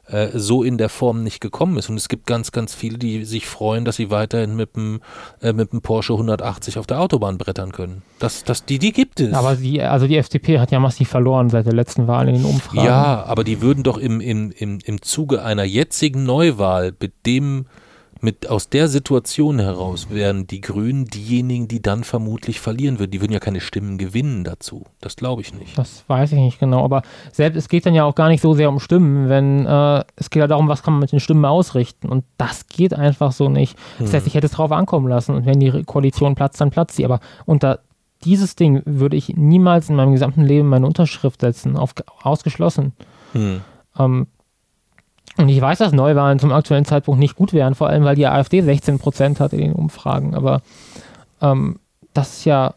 äh, 0.08 0.30
so 0.34 0.64
in 0.64 0.78
der 0.78 0.90
Form 0.90 1.24
nicht 1.24 1.40
gekommen 1.40 1.78
ist. 1.78 1.90
Und 1.90 1.98
es 1.98 2.10
gibt 2.10 2.26
ganz, 2.26 2.52
ganz 2.52 2.74
viele, 2.74 2.98
die 2.98 3.24
sich 3.24 3.46
freuen, 3.46 3.86
dass 3.86 3.98
sie 3.98 4.10
weiterhin 4.10 4.56
mit 4.56 4.76
dem, 4.76 5.02
äh, 5.42 5.54
mit 5.54 5.72
dem 5.72 5.82
Porsche 5.82 6.14
180 6.14 6.80
auf 6.80 6.88
der 6.88 7.00
Autobahn 7.00 7.38
brettern 7.38 7.72
können. 7.72 8.02
Das, 8.20 8.44
das, 8.44 8.66
die, 8.66 8.80
die 8.80 8.92
gibt 8.92 9.20
es. 9.20 9.34
Aber 9.34 9.56
die, 9.56 9.82
also 9.82 10.08
die 10.08 10.18
FDP 10.18 10.60
hat 10.60 10.72
ja 10.72 10.80
massiv 10.80 11.10
verloren 11.10 11.50
seit 11.50 11.68
der 11.68 11.74
letzten 11.74 12.08
Wahl 12.08 12.28
in 12.28 12.36
den 12.36 12.46
Umfragen. 12.46 12.86
Ja, 12.86 13.24
aber 13.26 13.44
die 13.44 13.62
würden 13.62 13.84
doch 13.84 13.98
im, 13.98 14.20
im, 14.20 14.52
im, 14.52 14.80
im 14.84 15.02
Zuge 15.02 15.44
einer 15.44 15.64
jetzigen 15.64 16.24
Neuwahl 16.24 16.94
mit 17.00 17.14
dem 17.26 17.68
mit 18.26 18.50
aus 18.50 18.70
der 18.70 18.88
Situation 18.88 19.60
heraus 19.60 20.08
wären 20.10 20.48
die 20.48 20.60
Grünen 20.60 21.06
diejenigen, 21.06 21.68
die 21.68 21.80
dann 21.80 22.04
vermutlich 22.04 22.60
verlieren 22.60 22.98
würden. 22.98 23.12
Die 23.12 23.22
würden 23.22 23.32
ja 23.32 23.40
keine 23.40 23.62
Stimmen 23.62 24.00
gewinnen 24.00 24.44
dazu. 24.44 24.86
Das 25.00 25.16
glaube 25.16 25.44
ich 25.44 25.54
nicht. 25.54 25.78
Das 25.78 26.04
weiß 26.08 26.32
ich 26.32 26.40
nicht 26.40 26.60
genau. 26.60 26.84
Aber 26.84 27.04
selbst 27.32 27.56
es 27.56 27.70
geht 27.70 27.86
dann 27.86 27.94
ja 27.94 28.04
auch 28.04 28.16
gar 28.16 28.28
nicht 28.28 28.42
so 28.42 28.56
sehr 28.56 28.68
um 28.68 28.80
Stimmen, 28.80 29.30
wenn 29.30 29.68
äh, 29.68 30.04
es 30.16 30.32
geht 30.32 30.40
ja 30.42 30.48
darum, 30.48 30.68
was 30.68 30.82
kann 30.82 30.96
man 30.96 31.02
mit 31.02 31.12
den 31.12 31.20
Stimmen 31.20 31.46
ausrichten. 31.46 32.10
Und 32.10 32.26
das 32.38 32.68
geht 32.68 32.96
einfach 32.96 33.32
so 33.32 33.48
nicht. 33.48 33.78
Das 34.00 34.12
heißt, 34.12 34.26
hm. 34.26 34.28
ich 34.28 34.34
hätte 34.34 34.48
es 34.48 34.54
drauf 34.54 34.72
ankommen 34.72 35.08
lassen. 35.08 35.36
Und 35.36 35.46
wenn 35.46 35.60
die 35.60 35.84
Koalition 35.84 36.34
platzt, 36.34 36.60
dann 36.60 36.72
platzt 36.72 36.96
sie. 36.96 37.06
Aber 37.06 37.20
unter 37.46 37.82
dieses 38.24 38.56
Ding 38.56 38.82
würde 38.86 39.16
ich 39.16 39.38
niemals 39.38 39.88
in 39.88 39.96
meinem 39.96 40.14
gesamten 40.14 40.42
Leben 40.42 40.68
meine 40.68 40.88
Unterschrift 40.88 41.42
setzen. 41.42 41.78
Auf, 41.78 41.94
ausgeschlossen. 42.24 42.94
Hm. 43.34 43.62
Ähm, 44.00 44.28
und 45.38 45.50
ich 45.50 45.60
weiß, 45.60 45.80
dass 45.80 45.92
Neuwahlen 45.92 46.40
zum 46.40 46.52
aktuellen 46.52 46.86
Zeitpunkt 46.86 47.20
nicht 47.20 47.36
gut 47.36 47.52
wären, 47.52 47.76
vor 47.76 47.90
allem 47.90 48.04
weil 48.04 48.16
die 48.16 48.28
AfD 48.28 48.62
16 48.62 49.00
Prozent 49.00 49.40
hat 49.40 49.54
in 49.54 49.60
den 49.60 49.74
Umfragen. 49.74 50.34
Aber 50.34 50.62
ähm, 51.42 51.80
das 52.14 52.38
ist 52.38 52.46
ja, 52.46 52.76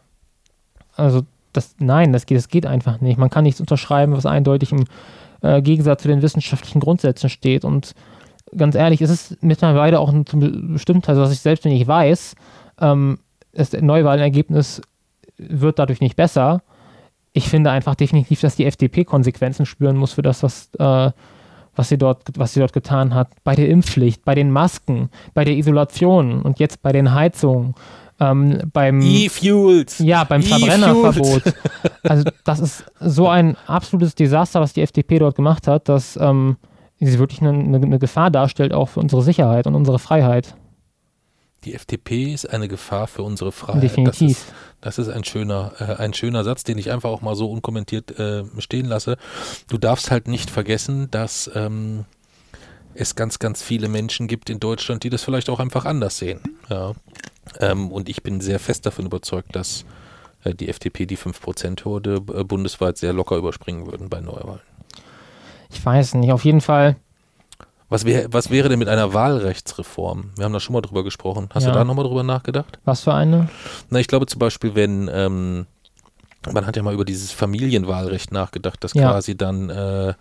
also 0.95 1.21
das, 1.53 1.75
nein, 1.79 2.11
das 2.11 2.25
geht, 2.25 2.37
das 2.37 2.49
geht 2.49 2.65
einfach 2.65 2.99
nicht. 2.99 3.17
Man 3.17 3.29
kann 3.29 3.43
nichts 3.43 3.61
unterschreiben, 3.61 4.13
was 4.13 4.25
eindeutig 4.25 4.71
im 4.73 4.85
äh, 5.41 5.61
Gegensatz 5.61 6.01
zu 6.01 6.09
den 6.09 6.21
wissenschaftlichen 6.21 6.81
Grundsätzen 6.81 7.29
steht. 7.29 7.63
Und 7.63 7.95
ganz 8.55 8.75
ehrlich, 8.75 9.01
es 9.01 9.09
ist 9.09 9.41
mittlerweile 9.41 9.99
auch 9.99 10.11
ein 10.11 10.25
bestimmt, 10.73 11.07
also 11.07 11.21
was 11.21 11.31
ich 11.31 11.39
selbst 11.39 11.65
ich 11.65 11.87
weiß, 11.87 12.35
ähm, 12.81 13.19
das 13.53 13.71
Neuwahlergebnis 13.73 14.81
wird 15.37 15.79
dadurch 15.79 16.01
nicht 16.01 16.15
besser. 16.15 16.61
Ich 17.31 17.47
finde 17.47 17.71
einfach 17.71 17.95
definitiv, 17.95 18.41
dass 18.41 18.55
die 18.55 18.65
FDP 18.65 19.05
Konsequenzen 19.05 19.65
spüren 19.65 19.95
muss 19.95 20.13
für 20.13 20.21
das, 20.21 20.43
was 20.43 20.69
äh, 20.77 21.11
was 21.79 21.87
sie 21.87 21.97
dort, 21.97 22.23
was 22.35 22.53
sie 22.53 22.59
dort 22.59 22.73
getan 22.73 23.15
hat. 23.15 23.29
Bei 23.45 23.55
der 23.55 23.69
Impfpflicht, 23.69 24.25
bei 24.25 24.35
den 24.35 24.51
Masken, 24.51 25.09
bei 25.33 25.45
der 25.45 25.55
Isolation 25.55 26.41
und 26.41 26.59
jetzt 26.59 26.81
bei 26.81 26.91
den 26.91 27.13
Heizungen. 27.13 27.73
Ähm, 28.19 28.69
beim 28.73 28.99
E-Fuels. 28.99 29.99
Ja, 29.99 30.25
beim 30.25 30.43
Verbrennerverbot. 30.43 31.41
also 32.03 32.29
das 32.43 32.59
ist 32.59 32.83
so 32.99 33.29
ein 33.29 33.55
absolutes 33.65 34.13
Desaster, 34.13 34.59
was 34.59 34.73
die 34.73 34.81
FDP 34.81 35.19
dort 35.19 35.37
gemacht 35.37 35.67
hat, 35.67 35.87
dass 35.87 36.19
ähm, 36.21 36.57
sie 36.99 37.17
wirklich 37.17 37.41
eine, 37.41 37.77
eine, 37.77 37.97
Gefahr 37.97 38.29
darstellt, 38.29 38.73
auch 38.73 38.89
für 38.89 38.99
unsere 38.99 39.21
Sicherheit 39.21 39.65
und 39.65 39.73
unsere 39.73 39.99
Freiheit. 39.99 40.55
Die 41.65 41.73
FDP 41.73 42.33
ist 42.33 42.49
eine 42.49 42.67
Gefahr 42.67 43.07
für 43.07 43.23
unsere 43.23 43.51
Freiheit. 43.51 43.83
Definitiv. 43.83 44.37
Das 44.81 44.97
ist, 44.97 44.97
das 44.97 45.07
ist 45.07 45.09
ein 45.09 45.23
schöner, 45.23 45.73
äh, 45.79 45.95
ein 45.95 46.13
schöner 46.13 46.43
Satz, 46.43 46.63
den 46.63 46.77
ich 46.77 46.91
einfach 46.91 47.09
auch 47.09 47.21
mal 47.21 47.35
so 47.35 47.51
unkommentiert 47.51 48.17
äh, 48.17 48.43
stehen 48.59 48.85
lasse. 48.85 49.17
Du 49.67 49.77
darfst 49.77 50.09
halt 50.11 50.27
nicht 50.27 50.49
vergessen, 50.49 51.11
dass 51.11 51.51
ähm, 51.53 52.05
es 52.93 53.15
ganz, 53.15 53.39
ganz 53.39 53.61
viele 53.61 53.89
Menschen 53.89 54.27
gibt 54.27 54.49
in 54.49 54.59
Deutschland, 54.59 55.03
die 55.03 55.09
das 55.09 55.23
vielleicht 55.23 55.49
auch 55.49 55.59
einfach 55.59 55.85
anders 55.85 56.17
sehen. 56.17 56.41
Ja. 56.69 56.93
Ähm, 57.59 57.91
und 57.91 58.09
ich 58.09 58.23
bin 58.23 58.41
sehr 58.41 58.59
fest 58.59 58.85
davon 58.85 59.05
überzeugt, 59.05 59.55
dass 59.55 59.85
äh, 60.43 60.53
die 60.53 60.69
FDP 60.69 61.05
die 61.05 61.17
5%-Hürde 61.17 62.21
äh, 62.33 62.43
bundesweit 62.43 62.97
sehr 62.97 63.13
locker 63.13 63.37
überspringen 63.37 63.85
würden 63.85 64.09
bei 64.09 64.21
Neuwahlen. 64.21 64.61
Ich 65.69 65.85
weiß 65.85 66.15
nicht, 66.15 66.31
auf 66.31 66.45
jeden 66.45 66.61
Fall 66.61 66.95
was, 67.89 68.05
wär, 68.05 68.31
was 68.31 68.49
wäre 68.49 68.69
denn 68.69 68.79
mit 68.79 68.87
einer 68.87 69.13
Wahlrechtsreform? 69.13 70.31
Wir 70.35 70.45
haben 70.45 70.53
da 70.53 70.59
schon 70.59 70.73
mal 70.73 70.81
drüber 70.81 71.03
gesprochen. 71.03 71.49
Hast 71.53 71.63
ja. 71.63 71.71
du 71.71 71.77
da 71.77 71.83
nochmal 71.83 72.05
drüber 72.05 72.23
nachgedacht? 72.23 72.79
Was 72.85 73.01
für 73.01 73.13
eine? 73.13 73.49
Na, 73.89 73.99
ich 73.99 74.07
glaube 74.07 74.27
zum 74.27 74.39
Beispiel, 74.39 74.75
wenn, 74.75 75.09
ähm, 75.11 75.65
man 76.51 76.65
hat 76.65 76.75
ja 76.75 76.83
mal 76.83 76.93
über 76.93 77.05
dieses 77.05 77.31
Familienwahlrecht 77.31 78.31
nachgedacht, 78.31 78.83
dass 78.83 78.93
ja. 78.93 79.09
quasi 79.09 79.35
dann 79.35 79.69
äh, 79.69 80.13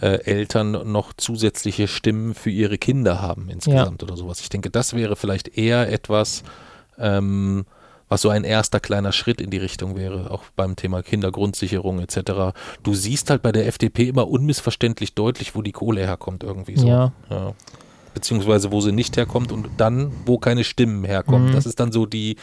äh, 0.00 0.24
Eltern 0.24 0.90
noch 0.90 1.12
zusätzliche 1.12 1.88
Stimmen 1.88 2.34
für 2.34 2.50
ihre 2.50 2.78
Kinder 2.78 3.20
haben 3.20 3.50
insgesamt 3.50 4.02
ja. 4.02 4.08
oder 4.08 4.16
sowas. 4.16 4.40
Ich 4.40 4.48
denke, 4.48 4.70
das 4.70 4.94
wäre 4.94 5.14
vielleicht 5.14 5.58
eher 5.58 5.92
etwas, 5.92 6.42
ähm, 6.98 7.66
was 8.10 8.22
so 8.22 8.28
ein 8.28 8.44
erster 8.44 8.80
kleiner 8.80 9.12
Schritt 9.12 9.40
in 9.40 9.50
die 9.50 9.56
Richtung 9.56 9.96
wäre, 9.96 10.30
auch 10.32 10.42
beim 10.56 10.74
Thema 10.76 11.02
Kindergrundsicherung 11.02 12.00
etc. 12.00 12.58
Du 12.82 12.92
siehst 12.92 13.30
halt 13.30 13.40
bei 13.40 13.52
der 13.52 13.68
FDP 13.68 14.08
immer 14.08 14.28
unmissverständlich 14.28 15.14
deutlich, 15.14 15.54
wo 15.54 15.62
die 15.62 15.72
Kohle 15.72 16.02
herkommt 16.02 16.42
irgendwie 16.42 16.76
so. 16.76 16.88
Ja. 16.88 17.12
ja. 17.30 17.52
Beziehungsweise 18.12 18.72
wo 18.72 18.80
sie 18.80 18.90
nicht 18.90 19.16
herkommt 19.16 19.52
und 19.52 19.68
dann, 19.76 20.10
wo 20.26 20.38
keine 20.38 20.64
Stimmen 20.64 21.04
herkommen. 21.04 21.50
Mhm. 21.50 21.52
Das 21.52 21.66
ist 21.66 21.78
dann 21.78 21.92
so 21.92 22.04
die, 22.04 22.34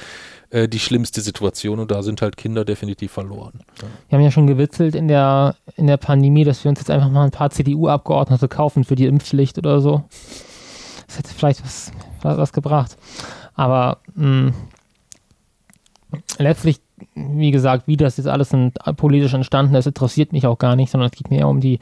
äh, 0.52 0.70
die 0.70 0.80
schlimmste 0.80 1.20
Situation 1.20 1.80
und 1.80 1.92
da 1.92 2.02
sind 2.02 2.22
halt 2.22 2.38
Kinder 2.38 2.64
definitiv 2.64 3.12
verloren. 3.12 3.60
Ja. 3.82 3.88
Wir 4.08 4.18
haben 4.18 4.24
ja 4.24 4.32
schon 4.32 4.48
gewitzelt 4.48 4.96
in 4.96 5.10
der, 5.10 5.58
in 5.76 5.88
der 5.88 5.98
Pandemie, 5.98 6.46
dass 6.46 6.64
wir 6.64 6.70
uns 6.70 6.80
jetzt 6.80 6.90
einfach 6.90 7.10
mal 7.10 7.26
ein 7.26 7.32
paar 7.32 7.50
CDU-Abgeordnete 7.50 8.48
kaufen 8.48 8.86
für 8.86 8.96
die 8.96 9.06
Impfpflicht 9.06 9.58
oder 9.58 9.82
so. 9.82 10.06
Das 11.08 11.18
hätte 11.18 11.34
vielleicht 11.34 11.62
was, 11.66 11.92
was 12.22 12.54
gebracht. 12.54 12.96
Aber 13.54 14.00
mh, 14.16 14.28
mm, 14.28 14.54
letztlich, 16.38 16.80
wie 17.16 17.52
gesagt, 17.52 17.88
wie 17.88 17.98
das 17.98 18.18
jetzt 18.18 18.28
alles 18.28 18.56
politisch 18.96 19.34
entstanden 19.34 19.76
ist, 19.76 19.88
interessiert 19.88 20.34
mich 20.34 20.48
auch 20.48 20.58
gar 20.58 20.76
nicht, 20.76 20.92
sondern 20.92 21.10
es 21.10 21.18
geht 21.18 21.30
mir 21.30 21.40
eher 21.40 21.48
um 21.48 21.60
die, 21.60 21.80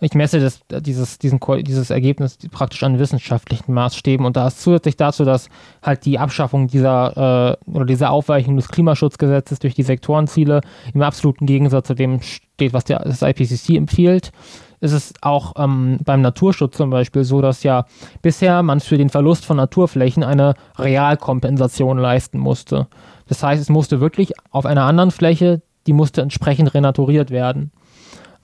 ich 0.00 0.14
messe 0.14 0.40
das, 0.40 0.60
dieses, 0.82 1.18
diesen, 1.18 1.40
dieses 1.62 1.90
Ergebnis 1.90 2.38
praktisch 2.50 2.82
an 2.82 2.98
wissenschaftlichen 2.98 3.72
Maßstäben 3.72 4.26
und 4.26 4.36
da 4.36 4.46
ist 4.48 4.60
zusätzlich 4.60 4.96
dazu, 4.96 5.24
dass 5.24 5.48
halt 5.82 6.04
die 6.04 6.18
Abschaffung 6.18 6.68
dieser 6.68 7.56
äh, 7.66 7.70
oder 7.70 7.86
dieser 7.86 8.10
Aufweichung 8.10 8.56
des 8.56 8.68
Klimaschutzgesetzes 8.68 9.58
durch 9.58 9.74
die 9.74 9.82
Sektorenziele 9.82 10.60
im 10.92 11.02
absoluten 11.02 11.46
Gegensatz 11.46 11.86
zu 11.86 11.94
dem 11.94 12.20
steht, 12.20 12.72
was 12.72 12.84
der, 12.84 13.00
das 13.00 13.22
IPCC 13.22 13.76
empfiehlt, 13.76 14.32
ist 14.80 14.92
es 14.92 15.14
auch 15.22 15.54
ähm, 15.56 15.98
beim 16.04 16.20
Naturschutz 16.20 16.76
zum 16.76 16.90
Beispiel 16.90 17.24
so, 17.24 17.40
dass 17.40 17.62
ja 17.62 17.86
bisher 18.20 18.62
man 18.62 18.80
für 18.80 18.98
den 18.98 19.08
Verlust 19.08 19.46
von 19.46 19.56
Naturflächen 19.56 20.22
eine 20.22 20.54
Realkompensation 20.78 21.98
leisten 21.98 22.38
musste. 22.38 22.86
Das 23.28 23.42
heißt, 23.42 23.60
es 23.60 23.68
musste 23.68 24.00
wirklich 24.00 24.32
auf 24.50 24.66
einer 24.66 24.84
anderen 24.84 25.10
Fläche, 25.10 25.62
die 25.86 25.92
musste 25.92 26.22
entsprechend 26.22 26.74
renaturiert 26.74 27.30
werden, 27.30 27.72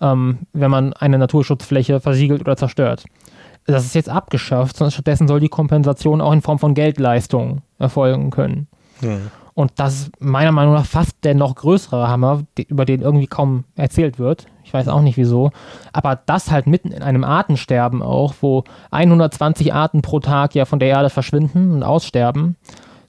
ähm, 0.00 0.40
wenn 0.52 0.70
man 0.70 0.92
eine 0.92 1.18
Naturschutzfläche 1.18 2.00
versiegelt 2.00 2.40
oder 2.40 2.56
zerstört. 2.56 3.04
Das 3.66 3.84
ist 3.84 3.94
jetzt 3.94 4.08
abgeschafft, 4.08 4.76
sondern 4.76 4.90
stattdessen 4.90 5.28
soll 5.28 5.40
die 5.40 5.48
Kompensation 5.48 6.20
auch 6.20 6.32
in 6.32 6.42
Form 6.42 6.58
von 6.58 6.74
Geldleistungen 6.74 7.62
erfolgen 7.78 8.30
können. 8.30 8.66
Ja. 9.00 9.18
Und 9.54 9.72
das 9.76 9.94
ist 9.94 10.20
meiner 10.20 10.52
Meinung 10.52 10.74
nach 10.74 10.86
fast 10.86 11.24
der 11.24 11.34
noch 11.34 11.54
größere 11.54 12.08
Hammer, 12.08 12.42
über 12.68 12.84
den 12.84 13.02
irgendwie 13.02 13.26
kaum 13.26 13.64
erzählt 13.76 14.18
wird. 14.18 14.46
Ich 14.64 14.72
weiß 14.72 14.88
auch 14.88 15.02
nicht 15.02 15.18
wieso. 15.18 15.50
Aber 15.92 16.16
das 16.16 16.50
halt 16.50 16.66
mitten 16.66 16.90
in 16.90 17.02
einem 17.02 17.22
Artensterben 17.22 18.02
auch, 18.02 18.34
wo 18.40 18.64
120 18.90 19.74
Arten 19.74 20.00
pro 20.00 20.20
Tag 20.20 20.54
ja 20.54 20.64
von 20.64 20.78
der 20.78 20.88
Erde 20.88 21.10
verschwinden 21.10 21.72
und 21.72 21.82
aussterben 21.82 22.56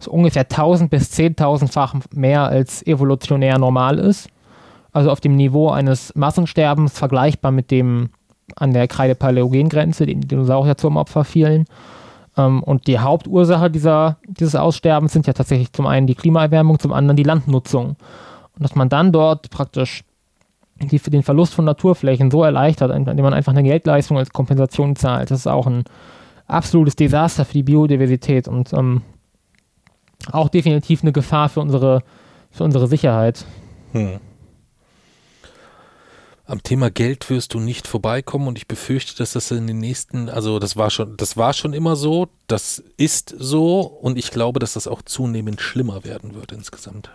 so 0.04 0.12
ungefähr 0.12 0.44
1000 0.44 0.90
bis 0.90 1.12
10.000-fach 1.12 1.96
mehr 2.14 2.44
als 2.44 2.86
evolutionär 2.86 3.58
normal 3.58 4.00
ist. 4.00 4.30
Also 4.92 5.10
auf 5.10 5.20
dem 5.20 5.36
Niveau 5.36 5.70
eines 5.70 6.14
Massensterbens 6.16 6.98
vergleichbar 6.98 7.52
mit 7.52 7.72
dem 7.72 8.10
an 8.56 8.74
der 8.74 8.88
Kreide-Paläogen-Grenze, 8.88 10.06
den 10.06 10.22
die 10.22 10.28
Dinosaurier 10.28 10.78
zum 10.78 10.98
Opfer 10.98 11.24
fielen. 11.24 11.66
Ähm, 12.38 12.62
und 12.64 12.88
die 12.88 13.00
Hauptursache 13.00 13.70
dieser, 13.70 14.18
dieses 14.28 14.56
Aussterbens 14.56 15.14
sind 15.14 15.28
ja 15.28 15.34
tatsächlich 15.34 15.74
zum 15.74 15.88
einen 15.88 16.08
die 16.08 16.16
Klimaerwärmung, 16.16 16.80
zum 16.80 16.94
anderen 16.94 17.18
die 17.18 17.24
Landnutzung. 17.24 17.96
Und 18.56 18.64
dass 18.64 18.76
man 18.76 18.90
dann 18.90 19.12
dort 19.12 19.50
praktisch 19.50 20.04
die, 20.82 21.00
den 21.00 21.24
Verlust 21.24 21.54
von 21.54 21.66
Naturflächen 21.66 22.32
so 22.32 22.44
erleichtert, 22.44 22.92
indem 22.92 23.24
man 23.24 23.34
einfach 23.34 23.52
eine 23.52 23.64
Geldleistung 23.64 24.18
als 24.18 24.32
Kompensation 24.32 24.96
zahlt, 24.96 25.32
das 25.32 25.40
ist 25.40 25.48
auch 25.48 25.68
ein 25.68 25.84
absolutes 26.48 26.96
Desaster 26.96 27.46
für 27.46 27.54
die 27.54 27.64
Biodiversität. 27.64 28.48
Und 28.48 28.74
ähm, 28.74 29.02
auch 30.32 30.50
definitiv 30.50 31.02
eine 31.02 31.12
Gefahr 31.12 31.50
für 31.50 31.60
unsere, 31.60 32.04
für 32.52 32.64
unsere 32.64 32.88
Sicherheit. 32.88 33.46
Hm. 33.92 34.20
Am 36.46 36.62
Thema 36.62 36.92
Geld 36.92 37.30
wirst 37.30 37.54
du 37.54 37.60
nicht 37.60 37.88
vorbeikommen 37.88 38.48
und 38.50 38.58
ich 38.58 38.68
befürchte, 38.68 39.16
dass 39.16 39.32
das 39.32 39.50
in 39.52 39.66
den 39.66 39.80
nächsten, 39.80 40.30
also 40.30 40.60
das 40.60 40.76
war 40.76 40.90
schon, 40.90 41.16
das 41.16 41.38
war 41.38 41.54
schon 41.54 41.72
immer 41.72 41.96
so, 41.96 42.28
das 42.48 42.84
ist 42.98 43.34
so 43.38 43.80
und 43.80 44.18
ich 44.18 44.30
glaube, 44.30 44.60
dass 44.60 44.74
das 44.74 44.88
auch 44.88 45.02
zunehmend 45.02 45.62
schlimmer 45.62 46.04
werden 46.04 46.36
wird 46.36 46.52
insgesamt. 46.52 47.10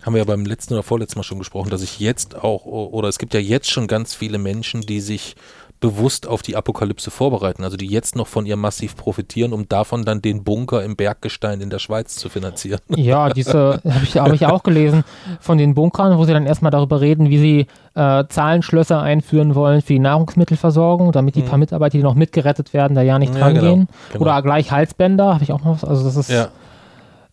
Haben 0.00 0.14
wir 0.14 0.20
ja 0.20 0.24
beim 0.24 0.46
letzten 0.46 0.72
oder 0.72 0.82
vorletzten 0.82 1.18
Mal 1.18 1.22
schon 1.22 1.38
gesprochen, 1.38 1.68
dass 1.68 1.82
ich 1.82 2.00
jetzt 2.00 2.34
auch, 2.34 2.64
oder 2.64 3.08
es 3.08 3.18
gibt 3.18 3.34
ja 3.34 3.40
jetzt 3.40 3.70
schon 3.70 3.88
ganz 3.88 4.14
viele 4.14 4.38
Menschen, 4.38 4.80
die 4.80 5.00
sich 5.00 5.36
bewusst 5.80 6.26
auf 6.26 6.42
die 6.42 6.56
Apokalypse 6.56 7.10
vorbereiten, 7.10 7.62
also 7.64 7.76
die 7.76 7.86
jetzt 7.86 8.16
noch 8.16 8.26
von 8.26 8.46
ihr 8.46 8.56
massiv 8.56 8.96
profitieren, 8.96 9.52
um 9.52 9.68
davon 9.68 10.04
dann 10.04 10.20
den 10.20 10.44
Bunker 10.44 10.82
im 10.82 10.96
Berggestein 10.96 11.60
in 11.60 11.70
der 11.70 11.78
Schweiz 11.78 12.16
zu 12.16 12.28
finanzieren. 12.28 12.80
Ja, 12.98 13.30
diese 13.30 13.80
habe 13.84 14.04
ich, 14.04 14.16
hab 14.16 14.32
ich 14.32 14.46
auch 14.46 14.62
gelesen 14.62 15.04
von 15.40 15.56
den 15.56 15.74
Bunkern, 15.74 16.18
wo 16.18 16.24
sie 16.24 16.32
dann 16.32 16.46
erstmal 16.46 16.72
darüber 16.72 17.00
reden, 17.00 17.30
wie 17.30 17.38
sie 17.38 17.66
äh, 17.94 18.24
Zahlenschlösser 18.28 19.00
einführen 19.00 19.54
wollen 19.54 19.80
für 19.82 19.92
die 19.92 19.98
Nahrungsmittelversorgung, 20.00 21.12
damit 21.12 21.36
die 21.36 21.42
mhm. 21.42 21.46
paar 21.46 21.58
Mitarbeiter, 21.58 21.96
die 21.96 22.02
noch 22.02 22.14
mitgerettet 22.14 22.72
werden, 22.72 22.94
da 22.94 23.02
ja 23.02 23.18
nicht 23.18 23.34
ja, 23.34 23.40
dran 23.40 23.54
genau, 23.54 23.66
gehen. 23.66 23.88
Genau. 24.12 24.22
Oder 24.22 24.42
gleich 24.42 24.72
Halsbänder, 24.72 25.34
habe 25.34 25.44
ich 25.44 25.52
auch 25.52 25.62
noch 25.62 25.74
was. 25.74 25.84
Also 25.84 26.04
das 26.04 26.16
ist 26.16 26.30
ja. 26.30 26.48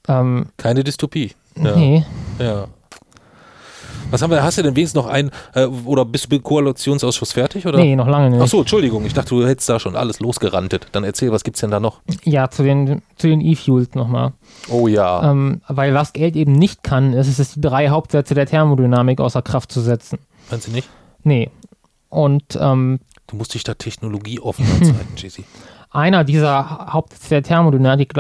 ähm, 0.08 0.48
keine 0.58 0.84
Dystopie. 0.84 1.34
Ja. 1.58 1.76
Nee. 1.76 2.06
Ja. 2.40 2.68
Was 4.12 4.22
haben 4.22 4.30
wir? 4.32 4.44
Hast 4.44 4.58
du 4.58 4.62
denn 4.64 4.76
wenigstens 4.76 5.02
noch 5.02 5.08
ein 5.10 5.32
äh, 5.56 5.66
oder 5.66 6.06
bist 6.06 6.26
du 6.32 6.36
mit 6.36 6.44
Koalitionsausschuss 6.44 7.34
fertig 7.34 7.66
oder? 7.66 7.80
Nee, 7.80 7.96
noch 7.96 8.08
lange 8.08 8.30
nicht. 8.30 8.42
Ach 8.42 8.48
so, 8.48 8.60
Entschuldigung, 8.60 9.06
ich 9.06 9.14
dachte, 9.14 9.30
du 9.30 9.46
hättest 9.46 9.68
da 9.68 9.80
schon 9.80 9.96
alles 9.96 10.20
losgerantet. 10.20 10.88
Dann 10.92 11.04
erzähl, 11.04 11.32
was 11.32 11.44
gibt's 11.44 11.62
denn 11.62 11.72
da 11.72 11.80
noch? 11.80 12.02
Ja, 12.24 12.50
zu 12.50 12.64
den 12.64 13.02
zu 13.18 13.28
den 13.28 13.42
E-Fuels 13.42 13.96
nochmal. 13.96 14.34
Oh 14.70 14.88
ja. 14.88 15.32
Ähm, 15.32 15.62
weil 15.68 15.94
was 15.94 16.14
Geld 16.14 16.36
eben 16.36 16.54
nicht 16.54 16.84
kann, 16.84 17.14
ist 17.14 17.40
es, 17.40 17.54
die 17.54 17.62
drei 17.62 17.90
Hauptsätze 17.90 18.36
der 18.36 18.46
Thermodynamik 18.46 19.20
außer 19.20 19.42
Kraft 19.42 19.72
zu 19.72 19.82
setzen. 19.82 20.20
Meinst 20.50 20.68
du 20.68 20.72
nicht? 20.72 20.88
Nee. 21.24 21.50
Und 22.10 22.58
ähm, 22.60 23.00
Du 23.28 23.36
musst 23.38 23.54
dich 23.56 23.64
da 23.64 23.74
technologieoffener 23.74 24.70
zeigen, 24.84 25.14
Jesse. 25.18 25.44
einer 25.90 26.24
dieser 26.24 26.94
Hauptsätze 26.94 27.30
der 27.30 27.44
Thermodynamik 27.44 28.14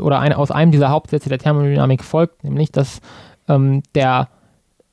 oder 0.00 0.18
ein, 0.18 0.32
aus 0.32 0.50
einem 0.50 0.72
dieser 0.72 0.88
Hauptsätze 0.88 1.28
der 1.28 1.38
Thermodynamik 1.38 2.02
folgt, 2.02 2.42
nämlich 2.42 2.72
dass 2.72 3.00
ähm, 3.48 3.82
der 3.94 4.28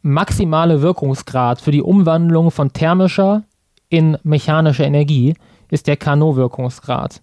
maximale 0.03 0.81
Wirkungsgrad 0.81 1.61
für 1.61 1.71
die 1.71 1.81
Umwandlung 1.81 2.51
von 2.51 2.71
thermischer 2.73 3.43
in 3.89 4.17
mechanische 4.23 4.83
Energie 4.83 5.35
ist 5.69 5.87
der 5.87 5.97
Carnot-Wirkungsgrad. 5.97 7.21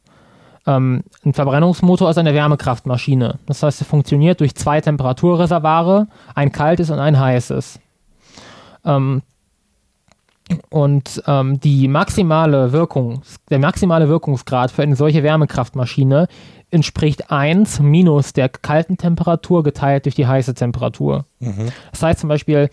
Ähm, 0.66 1.04
ein 1.24 1.32
Verbrennungsmotor 1.32 2.10
ist 2.10 2.18
eine 2.18 2.34
Wärmekraftmaschine. 2.34 3.38
Das 3.46 3.62
heißt, 3.62 3.82
er 3.82 3.86
funktioniert 3.86 4.40
durch 4.40 4.54
zwei 4.54 4.80
Temperaturreservare, 4.80 6.08
ein 6.34 6.52
kaltes 6.52 6.90
und 6.90 6.98
ein 6.98 7.18
heißes. 7.18 7.80
Ähm, 8.84 9.22
und 10.68 11.22
ähm, 11.26 11.60
die 11.60 11.86
maximale 11.86 12.72
Wirkung, 12.72 13.22
der 13.50 13.58
maximale 13.58 14.08
Wirkungsgrad 14.08 14.70
für 14.70 14.82
eine 14.82 14.96
solche 14.96 15.22
Wärmekraftmaschine 15.22 16.26
entspricht 16.72 17.30
1 17.30 17.80
minus 17.80 18.32
der 18.32 18.48
kalten 18.48 18.96
Temperatur 18.96 19.62
geteilt 19.62 20.04
durch 20.04 20.14
die 20.14 20.26
heiße 20.26 20.54
Temperatur. 20.54 21.24
Das 21.90 22.02
heißt 22.02 22.20
zum 22.20 22.28
Beispiel, 22.28 22.70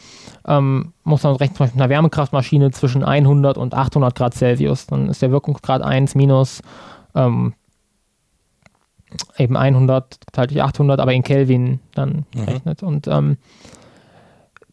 ähm, 0.48 0.94
muss 1.04 1.24
man 1.24 1.36
rechnen, 1.36 1.56
zum 1.56 1.64
Beispiel 1.66 1.78
mit 1.78 1.84
einer 1.84 1.90
Wärmekraftmaschine 1.90 2.72
zwischen 2.72 3.04
100 3.04 3.58
und 3.58 3.74
800 3.74 4.14
Grad 4.16 4.34
Celsius. 4.36 4.86
Dann 4.88 5.10
ist 5.10 5.22
der 5.22 5.32
Wirkungsgrad 5.32 5.82
1 5.82 6.16
minus 6.16 6.62
ähm, 7.16 7.54
eben 9.38 9.56
100 9.56 10.20
geteilt 10.28 10.52
durch 10.52 10.62
800, 10.62 11.00
aber 11.00 11.14
in 11.14 11.24
Kelvin 11.24 11.80
dann 11.96 12.26
gerechnet. 12.32 12.84
Und 12.84 13.08
ähm, 13.08 13.38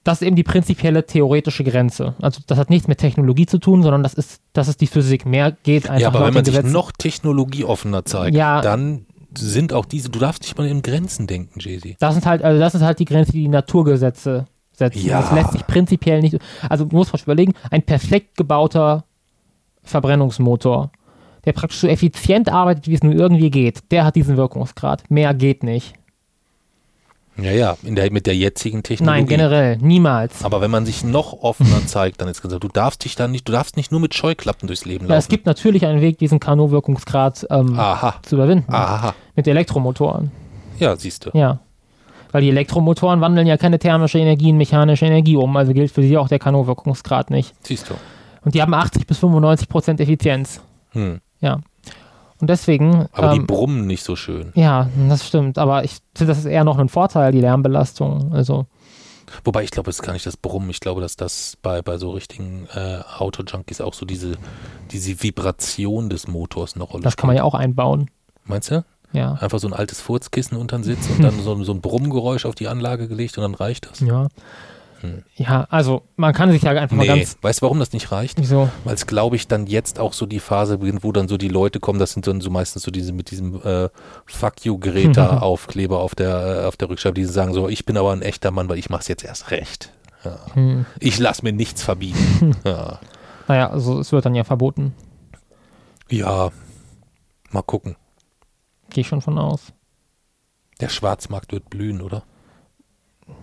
das 0.02 0.20
ist 0.20 0.26
eben 0.26 0.36
die 0.36 0.42
prinzipielle 0.42 1.06
theoretische 1.06 1.64
Grenze. 1.64 2.14
Also 2.20 2.42
das 2.46 2.58
hat 2.58 2.68
nichts 2.68 2.88
mit 2.88 2.98
Technologie 2.98 3.46
zu 3.46 3.58
tun, 3.58 3.82
sondern 3.82 4.02
das 4.02 4.12
ist, 4.14 4.40
das 4.52 4.68
ist 4.68 4.80
die 4.80 4.86
Physik. 4.86 5.24
Mehr 5.24 5.52
geht 5.62 5.88
einfach 5.88 6.00
Ja, 6.00 6.08
aber 6.08 6.26
wenn 6.26 6.34
man 6.34 6.44
den 6.44 6.46
sich 6.46 6.54
Gesetzen. 6.56 6.72
noch 6.72 6.92
technologieoffener 6.92 8.04
zeigt, 8.04 8.36
Ja. 8.36 8.60
dann 8.60 9.06
sind 9.38 9.72
auch 9.72 9.84
diese, 9.84 10.08
du 10.08 10.18
darfst 10.18 10.42
nicht 10.42 10.56
mal 10.56 10.66
in 10.66 10.82
Grenzen 10.82 11.26
denken, 11.26 11.60
Jesse. 11.60 11.96
Das 11.98 12.14
sind 12.14 12.26
halt, 12.26 12.42
also 12.42 12.60
das 12.60 12.74
ist 12.74 12.82
halt 12.82 12.98
die 12.98 13.04
Grenze, 13.04 13.32
die 13.32 13.42
die 13.42 13.48
Naturgesetze 13.48 14.46
setzen. 14.72 15.06
Ja. 15.06 15.20
Das 15.20 15.32
lässt 15.32 15.52
sich 15.52 15.66
prinzipiell 15.66 16.20
nicht. 16.20 16.38
Also 16.68 16.84
du 16.84 16.96
musst 16.96 17.12
mal 17.12 17.20
überlegen, 17.22 17.54
ein 17.70 17.82
perfekt 17.82 18.36
gebauter 18.36 19.04
Verbrennungsmotor, 19.82 20.90
der 21.44 21.52
praktisch 21.52 21.80
so 21.80 21.88
effizient 21.88 22.48
arbeitet, 22.48 22.88
wie 22.88 22.94
es 22.94 23.02
nur 23.02 23.14
irgendwie 23.14 23.50
geht, 23.50 23.90
der 23.90 24.04
hat 24.04 24.16
diesen 24.16 24.36
Wirkungsgrad. 24.36 25.10
Mehr 25.10 25.34
geht 25.34 25.62
nicht. 25.62 25.94
Ja, 27.36 27.50
ja, 27.50 27.76
der, 27.82 28.12
mit 28.12 28.26
der 28.26 28.36
jetzigen 28.36 28.82
Technologie. 28.84 29.18
Nein, 29.20 29.26
generell, 29.26 29.76
niemals. 29.78 30.44
Aber 30.44 30.60
wenn 30.60 30.70
man 30.70 30.86
sich 30.86 31.02
noch 31.02 31.32
offener 31.32 31.84
zeigt, 31.86 32.20
dann 32.20 32.28
ist 32.28 32.42
gesagt, 32.42 32.62
du 32.62 32.68
darfst 32.68 33.04
dich 33.04 33.16
dann 33.16 33.32
nicht, 33.32 33.48
du 33.48 33.52
darfst 33.52 33.76
nicht 33.76 33.90
nur 33.90 34.00
mit 34.00 34.14
Scheuklappen 34.14 34.66
durchs 34.68 34.84
Leben 34.84 35.06
Ja, 35.08 35.16
es 35.16 35.24
laufen. 35.24 35.30
gibt 35.30 35.46
natürlich 35.46 35.84
einen 35.84 36.00
Weg, 36.00 36.18
diesen 36.18 36.38
Carnot-Wirkungsgrad 36.38 37.46
ähm, 37.50 37.78
zu 38.22 38.36
überwinden. 38.36 38.72
aha. 38.72 39.14
Mit 39.34 39.48
Elektromotoren. 39.48 40.30
Ja, 40.78 40.94
siehst 40.96 41.26
du. 41.26 41.30
Ja. 41.34 41.58
Weil 42.30 42.42
die 42.42 42.48
Elektromotoren 42.50 43.20
wandeln 43.20 43.46
ja 43.46 43.56
keine 43.56 43.78
thermische 43.78 44.18
Energie 44.18 44.50
in 44.50 44.56
mechanische 44.56 45.06
Energie 45.06 45.36
um, 45.36 45.56
also 45.56 45.72
gilt 45.72 45.90
für 45.92 46.02
sie 46.02 46.16
auch 46.16 46.28
der 46.28 46.38
Carnot-Wirkungsgrad 46.38 47.30
nicht. 47.30 47.52
Siehst 47.62 47.90
du. 47.90 47.94
Und 48.44 48.54
die 48.54 48.62
haben 48.62 48.74
80 48.74 49.06
bis 49.06 49.18
95 49.18 49.68
Prozent 49.68 50.00
Effizienz. 50.00 50.60
Hm. 50.90 51.20
Ja. 51.40 51.60
Und 52.40 52.50
deswegen. 52.50 53.06
Aber 53.12 53.30
die 53.30 53.38
ähm, 53.38 53.46
brummen 53.46 53.86
nicht 53.86 54.02
so 54.02 54.16
schön. 54.16 54.52
ja, 54.54 54.88
das 55.08 55.26
stimmt. 55.26 55.58
Aber 55.58 55.84
ich 55.84 55.98
finde, 56.14 56.32
das 56.32 56.38
ist 56.38 56.46
eher 56.46 56.64
noch 56.64 56.78
ein 56.78 56.88
Vorteil, 56.88 57.32
die 57.32 57.40
Lärmbelastung. 57.40 58.32
Also, 58.32 58.66
Wobei 59.44 59.64
ich 59.64 59.70
glaube, 59.70 59.90
es 59.90 59.96
ist 59.96 60.02
gar 60.02 60.12
nicht 60.12 60.26
das 60.26 60.36
Brummen. 60.36 60.70
Ich 60.70 60.80
glaube, 60.80 61.00
dass 61.00 61.16
das 61.16 61.56
bei, 61.62 61.82
bei 61.82 61.96
so 61.98 62.10
richtigen 62.10 62.68
äh, 62.74 63.00
Auto-Junkies 63.18 63.80
auch 63.80 63.94
so 63.94 64.06
diese, 64.06 64.36
diese 64.90 65.22
Vibration 65.22 66.10
des 66.10 66.28
Motors 66.28 66.74
eine 66.74 66.84
Rolle 66.84 67.02
das 67.02 67.16
kann 67.16 67.28
man 67.28 67.36
ja 67.36 67.42
auch 67.42 67.54
einbauen. 67.54 68.10
Meinst 68.44 68.70
du? 68.70 68.84
Ja. 69.12 69.34
Einfach 69.34 69.58
so 69.60 69.68
ein 69.68 69.72
altes 69.72 70.00
Furzkissen 70.00 70.56
unter 70.56 70.76
den 70.76 70.84
Sitz 70.84 71.08
und 71.08 71.22
dann 71.22 71.40
so, 71.40 71.62
so 71.62 71.72
ein 71.72 71.80
Brummgeräusch 71.80 72.46
auf 72.46 72.54
die 72.54 72.68
Anlage 72.68 73.08
gelegt 73.08 73.38
und 73.38 73.42
dann 73.42 73.54
reicht 73.54 73.88
das. 73.88 74.00
Ja. 74.00 74.28
Hm. 75.04 75.22
Ja, 75.36 75.66
also, 75.68 76.02
man 76.16 76.32
kann 76.32 76.50
sich 76.50 76.62
ja 76.62 76.70
einfach 76.70 76.96
mal 76.96 77.02
Nee, 77.02 77.08
ganz. 77.20 77.36
weißt 77.42 77.60
du, 77.60 77.64
warum 77.64 77.78
das 77.78 77.92
nicht 77.92 78.10
reicht? 78.10 78.40
Wieso? 78.40 78.70
Weil 78.84 78.94
es, 78.94 79.06
glaube 79.06 79.36
ich, 79.36 79.46
dann 79.46 79.66
jetzt 79.66 79.98
auch 80.00 80.14
so 80.14 80.24
die 80.24 80.40
Phase 80.40 80.78
beginnt, 80.78 81.04
wo 81.04 81.12
dann 81.12 81.28
so 81.28 81.36
die 81.36 81.48
Leute 81.48 81.78
kommen, 81.78 81.98
das 81.98 82.12
sind 82.12 82.26
dann 82.26 82.40
so 82.40 82.48
meistens 82.48 82.84
so 82.84 82.90
diese 82.90 83.12
mit 83.12 83.30
diesem 83.30 83.60
äh, 83.62 83.90
Fuck 84.24 84.64
you 84.64 84.78
Greta 84.78 85.38
Aufkleber 85.42 86.00
auf 86.00 86.14
der, 86.14 86.62
äh, 86.62 86.64
auf 86.64 86.78
der 86.78 86.88
Rückscheibe, 86.88 87.14
die 87.14 87.26
sagen 87.26 87.52
so, 87.52 87.68
ich 87.68 87.84
bin 87.84 87.98
aber 87.98 88.12
ein 88.12 88.22
echter 88.22 88.50
Mann, 88.50 88.68
weil 88.70 88.78
ich 88.78 88.88
mach's 88.88 89.06
jetzt 89.08 89.24
erst 89.24 89.50
recht. 89.50 89.92
Ja. 90.24 90.38
Hm. 90.54 90.86
Ich 91.00 91.18
lass 91.18 91.42
mir 91.42 91.52
nichts 91.52 91.82
verbieten. 91.82 92.56
ja. 92.64 92.98
Naja, 93.46 93.68
also, 93.68 94.00
es 94.00 94.10
wird 94.10 94.24
dann 94.24 94.34
ja 94.34 94.44
verboten. 94.44 94.94
ja, 96.10 96.50
mal 97.50 97.62
gucken. 97.62 97.96
Gehe 98.88 99.02
ich 99.02 99.08
schon 99.08 99.20
von 99.20 99.38
aus. 99.38 99.74
Der 100.80 100.88
Schwarzmarkt 100.88 101.52
wird 101.52 101.68
blühen, 101.68 102.00
oder? 102.00 102.22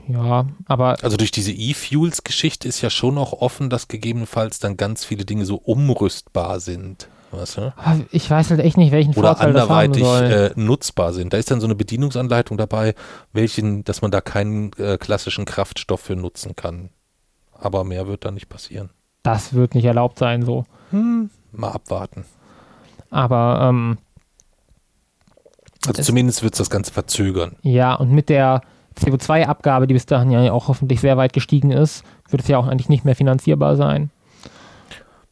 Ja, 0.08 0.46
aber 0.66 0.98
Also 1.04 1.18
durch 1.18 1.32
diese 1.32 1.52
E-Fuels-Geschichte 1.52 2.68
ist 2.68 2.82
ja 2.82 2.90
schon 2.90 3.18
auch 3.18 3.34
offen, 3.34 3.70
dass 3.70 3.88
gegebenenfalls 3.88 4.60
dann 4.60 4.78
ganz 4.78 5.06
viele 5.06 5.26
Dinge 5.26 5.46
so 5.46 5.56
umrüstbar 5.56 6.60
sind. 6.60 7.08
Weißt 7.32 7.58
du? 7.58 7.74
ah, 7.78 7.96
ich 8.12 8.30
weiß 8.30 8.50
halt 8.50 8.60
echt 8.60 8.76
nicht, 8.78 8.92
welchen 8.92 9.12
oder 9.16 9.30
Vorteil 9.30 9.54
das 9.54 9.70
haben 9.70 9.72
anderweitig 9.94 10.04
soll. 10.04 10.24
äh, 10.24 10.60
nutzbar 10.60 11.14
sind. 11.14 11.32
Da 11.32 11.38
ist 11.38 11.50
dann 11.50 11.62
so 11.62 11.68
eine 11.68 11.76
Bedienungsanleitung 11.76 12.58
dabei, 12.58 12.94
welchen, 13.32 13.86
dass 13.86 14.02
man 14.02 14.12
da 14.12 14.20
keinen 14.20 14.74
äh, 14.74 14.98
klassischen 14.98 15.46
Kraftstoff 15.46 16.02
für 16.02 16.18
nutzen 16.18 16.58
kann. 16.58 16.90
Aber 17.54 17.86
mehr 17.86 18.06
wird 18.08 18.26
da 18.26 18.32
nicht 18.32 18.50
passieren. 18.50 18.90
das 19.24 19.54
wird 19.54 19.76
nicht 19.76 19.86
erlaubt 19.86 20.20
sein, 20.20 20.44
so. 20.44 20.66
Mal 20.92 21.70
abwarten. 21.72 22.26
Aber 23.12 23.68
ähm, 23.70 23.98
Also 25.88 26.00
Es- 26.02 26.06
zumindest 26.08 26.44
wird 26.44 26.54
es 26.54 26.58
das 26.58 26.70
Ganze 26.70 26.92
verzögern. 26.92 27.56
Ja, 27.62 27.96
und 27.96 28.12
mit 28.12 28.30
der 28.30 28.62
CO2-Abgabe, 29.00 29.88
die 29.88 29.94
bis 29.94 30.06
dahin 30.06 30.32
ja 30.32 30.52
auch 30.52 30.68
hoffentlich 30.68 31.00
sehr 31.00 31.18
weit 31.18 31.34
gestiegen 31.34 31.72
ist, 31.72 32.04
wird 32.30 32.44
es 32.44 32.48
ja 32.48 32.58
auch 32.58 32.68
eigentlich 32.68 32.90
nicht 32.90 33.06
mehr 33.06 33.16
finanzierbar 33.16 33.76
sein. 33.76 34.12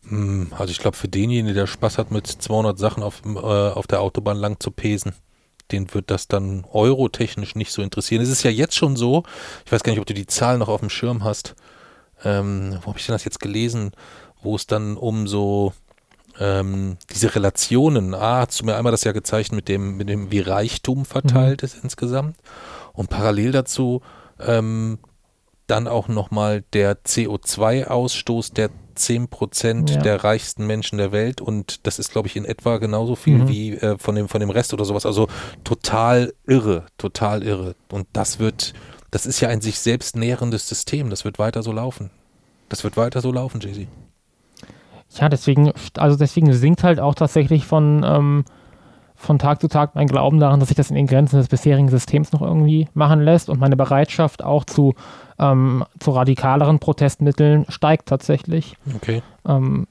Hm, 0.07 0.51
Also 0.57 0.71
ich 0.71 0.79
glaube, 0.79 0.97
für 0.97 1.07
denjenigen, 1.07 1.55
der 1.55 1.67
Spaß 1.67 1.97
hat, 1.97 2.11
mit 2.11 2.27
200 2.27 2.77
Sachen 2.77 3.03
auf, 3.03 3.21
äh, 3.25 3.37
auf 3.39 3.87
der 3.87 4.01
Autobahn 4.01 4.37
lang 4.37 4.59
zu 4.59 4.71
pesen, 4.71 5.13
den 5.71 5.93
wird 5.93 6.09
das 6.09 6.27
dann 6.27 6.65
eurotechnisch 6.71 7.55
nicht 7.55 7.71
so 7.71 7.81
interessieren. 7.81 8.21
Es 8.21 8.29
ist 8.29 8.43
ja 8.43 8.51
jetzt 8.51 8.75
schon 8.75 8.95
so, 8.95 9.23
ich 9.65 9.71
weiß 9.71 9.83
gar 9.83 9.91
nicht, 9.91 9.99
ob 9.99 10.07
du 10.07 10.13
die 10.13 10.25
Zahlen 10.25 10.59
noch 10.59 10.69
auf 10.69 10.79
dem 10.79 10.89
Schirm 10.89 11.23
hast. 11.23 11.55
Ähm, 12.23 12.79
wo 12.81 12.87
habe 12.87 12.99
ich 12.99 13.05
denn 13.05 13.13
das 13.13 13.23
jetzt 13.23 13.39
gelesen? 13.39 13.91
Wo 14.41 14.55
es 14.55 14.67
dann 14.67 14.97
um 14.97 15.27
so 15.27 15.73
ähm, 16.39 16.97
diese 17.13 17.35
Relationen, 17.35 18.13
ah, 18.13 18.47
hast 18.47 18.61
du 18.61 18.65
mir 18.65 18.75
einmal 18.75 18.91
das 18.91 19.03
ja 19.03 19.11
gezeigt 19.11 19.51
mit 19.51 19.67
dem, 19.67 19.97
mit 19.97 20.09
dem, 20.09 20.31
wie 20.31 20.39
Reichtum 20.39 21.05
verteilt 21.05 21.63
ist 21.63 21.77
insgesamt. 21.83 22.35
Und 22.99 23.09
parallel 23.09 23.53
dazu 23.53 24.01
ähm, 24.41 24.99
dann 25.67 25.87
auch 25.87 26.09
nochmal 26.09 26.65
der 26.73 26.97
CO2-Ausstoß 27.01 28.53
der 28.53 28.71
10% 28.97 29.89
Ja. 29.89 30.01
der 30.01 30.23
reichsten 30.25 30.67
Menschen 30.67 30.97
der 30.97 31.13
Welt 31.13 31.39
und 31.39 31.87
das 31.87 31.97
ist, 31.97 32.11
glaube 32.11 32.27
ich, 32.27 32.35
in 32.35 32.43
etwa 32.43 32.77
genauso 32.77 33.15
viel 33.15 33.37
Mhm. 33.37 33.47
wie 33.47 33.71
äh, 33.75 33.97
von, 33.97 34.15
dem, 34.15 34.27
von 34.27 34.41
dem 34.41 34.49
Rest 34.49 34.73
oder 34.73 34.83
sowas. 34.83 35.05
Also 35.05 35.29
total 35.63 36.33
irre, 36.45 36.87
total 36.97 37.41
irre. 37.43 37.75
Und 37.89 38.05
das 38.11 38.39
wird, 38.39 38.73
das 39.11 39.25
ist 39.25 39.39
ja 39.39 39.47
ein 39.47 39.61
sich 39.61 39.79
selbst 39.79 40.17
nährendes 40.17 40.67
System. 40.67 41.09
Das 41.09 41.23
wird 41.23 41.39
weiter 41.39 41.63
so 41.63 41.71
laufen. 41.71 42.09
Das 42.67 42.83
wird 42.83 42.97
weiter 42.97 43.21
so 43.21 43.31
laufen, 43.31 43.61
Jay-Z. 43.61 43.87
Ja, 45.21 45.29
deswegen, 45.29 45.71
also 45.97 46.17
deswegen 46.17 46.51
sinkt 46.53 46.83
halt 46.83 46.99
auch 46.99 47.15
tatsächlich 47.15 47.65
von, 47.65 48.03
ähm, 48.05 48.43
von 49.19 49.37
Tag 49.37 49.59
zu 49.59 49.67
Tag 49.67 49.95
mein 49.95 50.07
Glauben 50.07 50.39
daran, 50.39 50.59
dass 50.59 50.69
sich 50.69 50.77
das 50.77 50.89
in 50.89 50.95
den 50.95 51.05
Grenzen 51.07 51.37
des 51.37 51.49
bisherigen 51.49 51.89
Systems 51.89 52.31
noch 52.31 52.41
irgendwie 52.41 52.87
machen 52.93 53.19
lässt 53.19 53.49
und 53.49 53.59
meine 53.59 53.75
Bereitschaft 53.75 54.43
auch 54.43 54.63
zu, 54.63 54.95
ähm, 55.37 55.83
zu 55.99 56.11
radikaleren 56.11 56.79
Protestmitteln 56.79 57.65
steigt 57.67 58.07
tatsächlich. 58.07 58.75
Okay. 58.95 59.21
Ähm, 59.45 59.87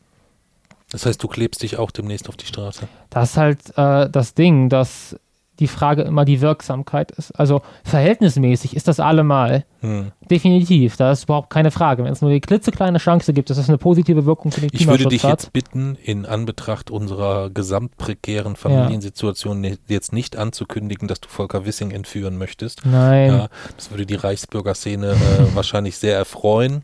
Das 0.91 1.05
heißt, 1.05 1.23
du 1.23 1.29
klebst 1.29 1.63
dich 1.63 1.79
auch 1.79 1.91
demnächst 1.91 2.29
auf 2.31 2.37
die 2.39 2.47
Straße. 2.47 2.89
das 3.11 3.31
ist 3.33 3.37
halt 3.37 3.79
äh, 3.79 4.09
das 4.11 4.33
Ding, 4.33 4.71
dass 4.71 5.17
die 5.61 5.67
Frage 5.67 6.03
immer 6.03 6.25
die 6.25 6.41
Wirksamkeit 6.41 7.11
ist. 7.13 7.33
Also 7.39 7.63
verhältnismäßig 7.85 8.77
ist 8.77 8.89
das 8.89 9.01
allemal. 9.01 9.65
Hm. 9.81 10.13
Definitiv, 10.31 10.97
da 10.97 11.13
ist 11.13 11.25
überhaupt 11.25 11.51
keine 11.51 11.71
Frage. 11.71 12.05
Wenn 12.05 12.13
es 12.13 12.21
nur 12.23 12.31
die 12.31 12.41
klitzekleine 12.41 12.99
Chance 12.99 13.33
gibt, 13.33 13.51
dass 13.51 13.59
es 13.59 13.69
eine 13.69 13.79
positive 13.79 14.25
Wirkung 14.27 14.51
für 14.53 14.61
den 14.61 14.71
Ich 14.73 14.87
würde 14.87 14.99
Klimaschutz 15.05 15.11
dich 15.11 15.25
hat. 15.25 15.31
jetzt 15.43 15.53
bitten, 15.53 15.97
in 16.03 16.27
Anbetracht 16.27 16.91
unserer 16.91 17.51
gesamtprekären 17.51 18.57
Familiensituation 18.57 19.61
ne- 19.61 19.79
jetzt 19.89 20.13
nicht 20.13 20.37
anzukündigen, 20.37 21.09
dass 21.09 21.21
du 21.21 21.29
Volker 21.29 21.65
Wissing 21.67 21.91
entführen 21.91 22.39
möchtest. 22.39 22.85
Nein, 22.85 23.31
Ja, 23.31 23.49
das 23.77 23.91
würde 23.91 24.07
die 24.07 24.15
Reichsbürgerszene 24.17 25.13
äh, 25.13 25.17
wahrscheinlich 25.55 25.97
sehr 25.99 26.17
erfreuen. 26.17 26.83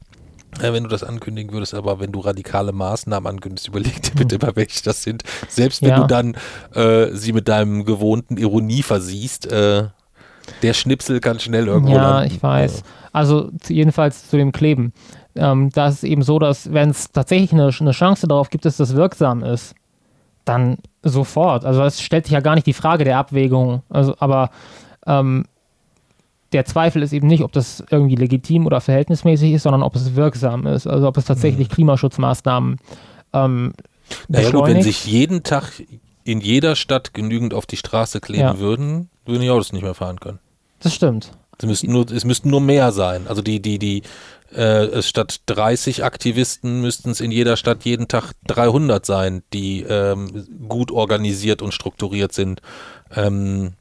Äh, 0.62 0.72
wenn 0.72 0.84
du 0.84 0.88
das 0.88 1.02
ankündigen 1.05 1.52
würdest, 1.52 1.74
aber 1.74 2.00
wenn 2.00 2.12
du 2.12 2.20
radikale 2.20 2.72
Maßnahmen 2.72 3.26
ankündigst, 3.28 3.68
überleg 3.68 4.02
dir 4.02 4.12
bitte 4.14 4.38
mal, 4.44 4.55
welche 4.57 4.82
das 4.82 5.02
sind. 5.02 5.22
Selbst 5.48 5.82
wenn 5.82 5.90
Ja. 5.90 6.00
du 6.00 6.07
dann 6.07 6.36
äh, 6.74 7.14
sie 7.14 7.32
mit 7.32 7.48
deinem 7.48 7.84
gewohnten 7.84 8.36
Ironie 8.36 8.82
versiehst, 8.82 9.46
äh, 9.50 9.88
der 10.62 10.74
Schnipsel 10.74 11.20
kann 11.20 11.40
schnell 11.40 11.66
irgendwo 11.68 11.94
Ja, 11.94 12.18
landen. 12.20 12.34
ich 12.34 12.42
weiß. 12.42 12.82
Also 13.12 13.50
jedenfalls 13.68 14.28
zu 14.28 14.36
dem 14.36 14.52
Kleben. 14.52 14.92
Ähm, 15.36 15.70
da 15.72 15.88
ist 15.88 15.94
es 15.96 16.02
eben 16.05 16.22
so, 16.22 16.38
dass 16.38 16.72
wenn 16.72 16.90
es 16.90 17.11
tatsächlich 17.12 17.52
eine, 17.52 17.70
eine 17.80 17.90
Chance 17.92 18.26
darauf 18.28 18.50
gibt, 18.50 18.64
dass 18.64 18.76
das 18.76 18.94
wirksam 18.94 19.42
ist, 19.42 19.74
dann 20.44 20.76
sofort. 21.02 21.64
Also 21.64 21.82
es 21.82 22.00
stellt 22.02 22.26
sich 22.26 22.32
ja 22.34 22.40
gar 22.40 22.55
nicht 22.55 22.66
die 22.66 22.72
Frage 22.74 23.05
der 23.05 23.18
Abwägung. 23.18 23.82
Also, 23.88 24.14
aber 24.18 24.50
ähm, 25.07 25.44
der 26.55 26.64
Zweifel 26.64 27.02
ist 27.02 27.12
eben 27.12 27.26
nicht, 27.26 27.42
ob 27.42 27.52
das 27.52 27.82
irgendwie 27.90 28.14
legitim 28.14 28.64
oder 28.66 28.80
verhältnismäßig 28.80 29.52
ist, 29.52 29.64
sondern 29.64 29.82
ob 29.82 29.94
es 29.96 30.14
wirksam 30.14 30.66
ist. 30.66 30.86
Also 30.86 31.09
ob 31.09 31.16
es 31.16 31.24
tatsächlich 31.24 31.68
Klimaschutzmaßnahmen 31.68 32.78
ähm, 33.32 33.72
Naja 34.28 34.50
gut, 34.50 34.66
wenn 34.68 34.82
sich 34.82 35.05
jeden 35.05 35.42
Tag 35.42 35.82
in 36.22 36.40
jeder 36.40 36.76
Stadt 36.76 37.12
genügend 37.12 37.52
auf 37.52 37.66
die 37.66 37.76
Straße 37.76 38.20
kleben 38.20 38.40
Ja. 38.40 38.59
würden, 38.59 39.11
würden 39.26 39.42
die 39.42 39.50
Autos 39.50 39.72
nicht 39.72 39.82
mehr 39.82 39.94
fahren 39.94 40.20
können. 40.20 40.38
das 40.80 40.94
stimmt. 40.94 41.32
Es 41.59 41.66
müssten 41.66 41.92
nur, 41.92 42.11
es 42.11 42.24
müssten 42.24 42.50
nur 42.50 42.61
mehr 42.61 42.90
sein. 42.90 43.26
Also 43.28 43.40
die, 43.40 43.61
die, 43.61 43.78
die, 43.78 44.02
äh, 44.52 45.02
statt 45.02 45.40
30 45.46 46.02
Aktivisten 46.05 46.80
müssten 46.80 47.11
es 47.11 47.20
in 47.20 47.30
jeder 47.30 47.57
Stadt 47.57 47.84
jeden 47.84 48.09
Tag 48.09 48.32
300 48.46 49.05
sein, 49.07 49.42
die 49.52 49.82
ähm, 49.82 50.46
gut 50.68 50.90
organisiert 50.90 51.62
und 51.62 51.72
strukturiert 51.72 52.32
sind. 52.32 52.61
Ähm, 53.14 53.74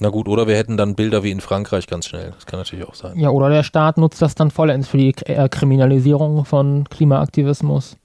na 0.00 0.08
gut, 0.10 0.28
oder 0.28 0.46
wir 0.46 0.56
hätten 0.56 0.76
dann 0.76 0.94
Bilder 0.94 1.22
wie 1.22 1.30
in 1.30 1.40
Frankreich 1.40 1.86
ganz 1.86 2.06
schnell. 2.06 2.32
Das 2.34 2.46
kann 2.46 2.60
natürlich 2.60 2.86
auch 2.86 2.94
sein. 2.94 3.18
Ja, 3.18 3.30
oder 3.30 3.48
der 3.50 3.62
Staat 3.62 3.98
nutzt 3.98 4.22
das 4.22 4.34
dann 4.34 4.50
vollends 4.50 4.88
für 4.88 4.96
die 4.98 5.14
äh, 5.26 5.48
Kriminalisierung 5.48 6.44
von 6.44 6.84
Klimaaktivismus. 6.88 7.96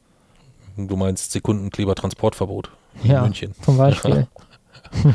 Du 0.77 0.95
meinst 0.95 1.31
Sekundenkleber-Transportverbot 1.31 2.71
in 3.03 3.11
Ja, 3.11 3.21
München. 3.21 3.53
zum 3.61 3.77
Beispiel. 3.77 4.27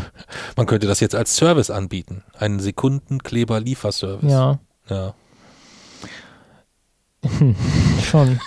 Man 0.56 0.66
könnte 0.66 0.86
das 0.86 1.00
jetzt 1.00 1.14
als 1.14 1.36
Service 1.36 1.70
anbieten. 1.70 2.22
Einen 2.38 2.58
Sekundenkleber-Lieferservice. 2.60 4.30
Ja, 4.30 4.58
ja. 4.88 5.14
schon. 8.04 8.38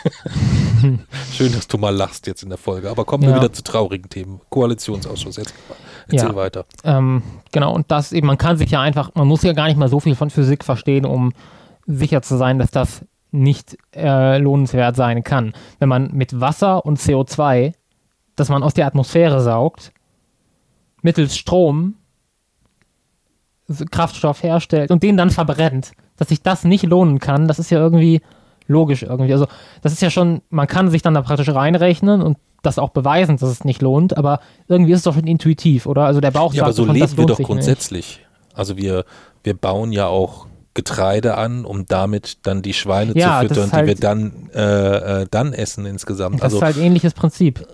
Schön, 1.33 1.51
dass 1.51 1.67
du 1.67 1.77
mal 1.77 1.93
lachst 1.95 2.25
jetzt 2.27 2.43
in 2.43 2.49
der 2.49 2.57
Folge. 2.57 2.89
Aber 2.89 3.05
kommen 3.05 3.23
wir 3.23 3.31
Ja. 3.31 3.35
wieder 3.37 3.51
zu 3.53 3.63
traurigen 3.63 4.09
Themen. 4.09 4.41
Koalitionsausschuss, 4.49 5.37
jetzt 5.37 5.53
erzähl 6.07 6.29
Ja. 6.29 6.35
weiter. 6.35 6.65
Ähm, 6.83 7.21
genau, 7.51 7.73
und 7.73 7.91
das 7.91 8.11
eben, 8.13 8.27
man 8.27 8.37
kann 8.37 8.57
sich 8.57 8.71
ja 8.71 8.81
einfach, 8.81 9.11
man 9.15 9.27
muss 9.27 9.43
ja 9.43 9.53
gar 9.53 9.67
nicht 9.67 9.77
mal 9.77 9.89
so 9.89 9.99
viel 9.99 10.15
von 10.15 10.29
Physik 10.29 10.63
verstehen, 10.63 11.05
um 11.05 11.33
sicher 11.85 12.21
zu 12.21 12.37
sein, 12.37 12.59
dass 12.59 12.71
das 12.71 13.05
nicht 13.31 13.77
äh, 13.95 14.37
lohnenswert 14.37 14.95
sein 14.95 15.23
kann. 15.23 15.53
Wenn 15.79 15.89
man 15.89 16.11
mit 16.13 16.39
Wasser 16.39 16.85
und 16.85 16.99
CO2, 16.99 17.73
das 18.35 18.49
man 18.49 18.63
aus 18.63 18.73
der 18.73 18.87
Atmosphäre 18.87 19.41
saugt, 19.41 19.91
mittels 21.01 21.37
Strom 21.37 21.95
Kraftstoff 23.89 24.43
herstellt 24.43 24.91
und 24.91 25.01
den 25.01 25.15
dann 25.15 25.29
verbrennt, 25.29 25.91
dass 26.17 26.27
sich 26.29 26.41
das 26.41 26.63
nicht 26.65 26.83
lohnen 26.83 27.19
kann, 27.19 27.47
das 27.47 27.57
ist 27.57 27.69
ja 27.69 27.79
irgendwie 27.79 28.21
logisch 28.71 29.03
irgendwie. 29.03 29.31
Also 29.33 29.45
das 29.81 29.93
ist 29.93 30.01
ja 30.01 30.09
schon, 30.09 30.41
man 30.49 30.67
kann 30.67 30.89
sich 30.89 31.01
dann 31.01 31.13
da 31.13 31.21
praktisch 31.21 31.49
reinrechnen 31.49 32.21
und 32.21 32.37
das 32.63 32.77
auch 32.79 32.89
beweisen, 32.89 33.37
dass 33.37 33.49
es 33.49 33.63
nicht 33.65 33.81
lohnt, 33.81 34.17
aber 34.17 34.39
irgendwie 34.67 34.91
ist 34.91 34.99
es 34.99 35.03
doch 35.03 35.15
schon 35.15 35.25
intuitiv, 35.27 35.85
oder? 35.85 36.05
Also 36.05 36.21
der 36.21 36.31
Bauch 36.31 36.53
Ja, 36.53 36.63
aber 36.63 36.73
sagt 36.73 36.77
so 36.77 36.85
schon, 36.85 36.95
leben 36.95 37.17
wir 37.17 37.25
doch 37.25 37.37
grundsätzlich. 37.39 38.25
Also 38.53 38.77
wir, 38.77 39.05
wir 39.43 39.53
bauen 39.55 39.91
ja 39.91 40.07
auch 40.07 40.45
Getreide 40.73 41.37
an, 41.37 41.65
um 41.65 41.85
damit 41.87 42.45
dann 42.45 42.61
die 42.61 42.73
Schweine 42.73 43.13
Ja, 43.17 43.41
zu 43.41 43.47
füttern, 43.49 43.63
ist 43.65 43.71
die 43.73 43.77
wir 43.77 43.87
halt- 43.87 44.03
dann, 44.03 44.49
äh, 44.53 45.21
äh, 45.21 45.25
dann 45.29 45.53
essen 45.53 45.85
insgesamt. 45.85 46.35
nicht. 46.35 46.43
Das 46.43 46.53
Also 46.53 46.57
ist 46.57 46.63
halt 46.63 46.77
ein 46.77 46.83
ähnliches 46.83 47.13
Prinzip. 47.13 47.65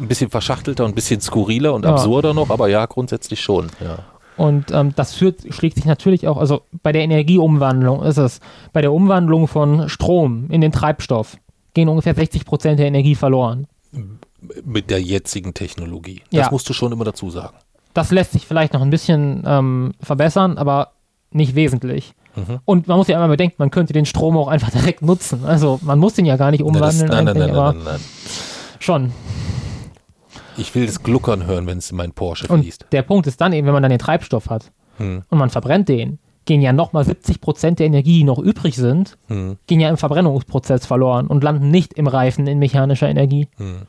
ein 0.00 0.06
bisschen 0.08 0.30
verschachtelter 0.30 0.84
und 0.84 0.92
ein 0.92 0.94
bisschen 0.94 1.20
skurriler 1.20 1.74
und 1.74 1.84
Ja. 1.84 1.90
absurder 1.92 2.32
noch, 2.32 2.50
aber 2.50 2.68
ja, 2.68 2.86
grundsätzlich 2.86 3.40
schon. 3.40 3.66
Ja. 3.80 3.98
Und 4.38 4.70
ähm, 4.72 4.92
das 4.96 5.14
führt, 5.14 5.52
schlägt 5.52 5.76
sich 5.76 5.84
natürlich 5.84 6.26
auch, 6.28 6.36
also 6.38 6.62
bei 6.82 6.92
der 6.92 7.02
Energieumwandlung 7.02 8.02
ist 8.02 8.16
es, 8.18 8.40
bei 8.72 8.80
der 8.80 8.92
Umwandlung 8.92 9.48
von 9.48 9.88
Strom 9.88 10.46
in 10.50 10.60
den 10.60 10.72
Treibstoff 10.72 11.36
gehen 11.74 11.88
ungefähr 11.88 12.14
60 12.14 12.44
Prozent 12.44 12.78
der 12.78 12.86
Energie 12.86 13.14
verloren. 13.14 13.66
Mit 14.64 14.90
der 14.90 15.02
jetzigen 15.02 15.54
Technologie. 15.54 16.22
Das 16.30 16.46
Ja. 16.46 16.48
musst 16.50 16.68
du 16.68 16.72
schon 16.72 16.92
immer 16.92 17.04
dazu 17.04 17.30
sagen. 17.30 17.56
Das 17.94 18.10
lässt 18.12 18.32
sich 18.32 18.46
vielleicht 18.46 18.72
noch 18.74 18.82
ein 18.82 18.90
bisschen 18.90 19.42
ähm, 19.46 19.92
verbessern, 20.00 20.56
aber 20.56 20.92
nicht 21.32 21.54
wesentlich. 21.56 22.14
Mhm. 22.36 22.60
Und 22.64 22.86
man 22.86 22.96
muss 22.98 23.08
ja 23.08 23.16
immer 23.16 23.28
bedenken, 23.28 23.56
man 23.58 23.70
könnte 23.70 23.92
den 23.92 24.06
Strom 24.06 24.36
auch 24.36 24.48
einfach 24.48 24.70
direkt 24.78 25.02
nutzen. 25.02 25.44
Also 25.44 25.80
man 25.82 25.98
muss 25.98 26.14
den 26.14 26.26
ja 26.26 26.36
gar 26.36 26.50
nicht 26.52 26.62
Na, 26.64 26.78
das, 26.78 27.00
umwandeln, 27.00 27.08
nein, 27.10 27.24
nein, 27.24 27.36
nein, 27.38 27.56
nein, 27.56 27.76
nein, 27.76 27.84
nein. 27.84 28.00
schon. 28.78 29.12
Ich 30.58 30.74
will 30.74 30.86
das 30.86 31.02
Gluckern 31.02 31.46
hören, 31.46 31.66
wenn 31.66 31.78
es 31.78 31.90
in 31.90 31.96
meinen 31.96 32.12
Porsche 32.12 32.48
Und 32.48 32.62
fließt. 32.62 32.86
der 32.92 33.02
Punkt 33.02 33.26
ist 33.26 33.40
dann 33.40 33.52
eben, 33.52 33.66
wenn 33.66 33.74
man 33.74 33.82
dann 33.82 33.90
den 33.90 33.98
Treibstoff 33.98 34.50
hat 34.50 34.70
Hm, 34.98 35.22
und 35.28 35.38
man 35.38 35.50
verbrennt 35.50 35.88
den, 35.88 36.18
gehen 36.44 36.60
ja 36.60 36.72
nochmal 36.72 37.04
70 37.04 37.40
Prozent 37.40 37.78
der 37.78 37.86
Energie, 37.86 38.18
die 38.18 38.24
noch 38.24 38.38
übrig 38.38 38.76
sind, 38.76 39.16
hm, 39.28 39.56
gehen 39.66 39.80
ja 39.80 39.88
im 39.88 39.96
Verbrennungsprozess 39.96 40.86
verloren 40.86 41.26
und 41.26 41.42
landen 41.42 41.70
nicht 41.70 41.94
im 41.94 42.06
Reifen 42.06 42.46
in 42.46 42.58
mechanischer 42.58 43.08
Energie. 43.08 43.48
hm. 43.56 43.82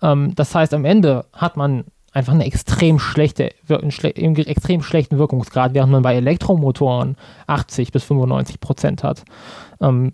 Ähm, 0.00 0.34
das 0.36 0.54
heißt, 0.54 0.74
am 0.74 0.84
Ende 0.84 1.26
hat 1.32 1.56
man 1.56 1.84
einfach 2.12 2.32
eine 2.32 2.46
extrem 2.46 2.98
schlechte, 2.98 3.50
einen 3.68 3.90
schle 3.90 4.14
extrem 4.14 4.82
schlechten 4.82 5.18
Wirkungsgrad, 5.18 5.74
während 5.74 5.90
man 5.90 6.02
bei 6.02 6.14
Elektromotoren 6.14 7.16
80 7.48 7.90
bis 7.90 8.04
95 8.04 8.60
Prozent 8.60 9.02
hat. 9.02 9.24
Ähm, 9.80 10.12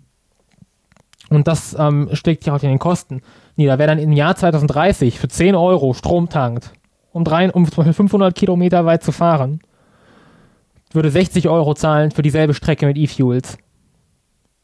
und 1.29 1.47
das 1.47 1.75
ähm, 1.77 2.09
schlägt 2.13 2.43
sich 2.43 2.51
auch 2.51 2.61
in 2.61 2.69
den 2.69 2.79
Kosten 2.79 3.21
nieder. 3.57 3.77
Wer 3.79 3.87
dann 3.87 3.99
im 3.99 4.11
Jahr 4.11 4.35
2030 4.35 5.19
für 5.19 5.27
10 5.27 5.55
Euro 5.55 5.93
Strom 5.93 6.29
tankt, 6.29 6.71
um, 7.11 7.23
drei, 7.23 7.49
um 7.51 7.65
zum 7.65 7.77
Beispiel 7.77 7.93
500 7.93 8.35
Kilometer 8.35 8.85
weit 8.85 9.03
zu 9.03 9.11
fahren, 9.11 9.59
würde 10.91 11.09
60 11.09 11.47
Euro 11.47 11.73
zahlen 11.73 12.11
für 12.11 12.21
dieselbe 12.21 12.53
Strecke 12.53 12.85
mit 12.85 12.97
E-Fuels. 12.97 13.57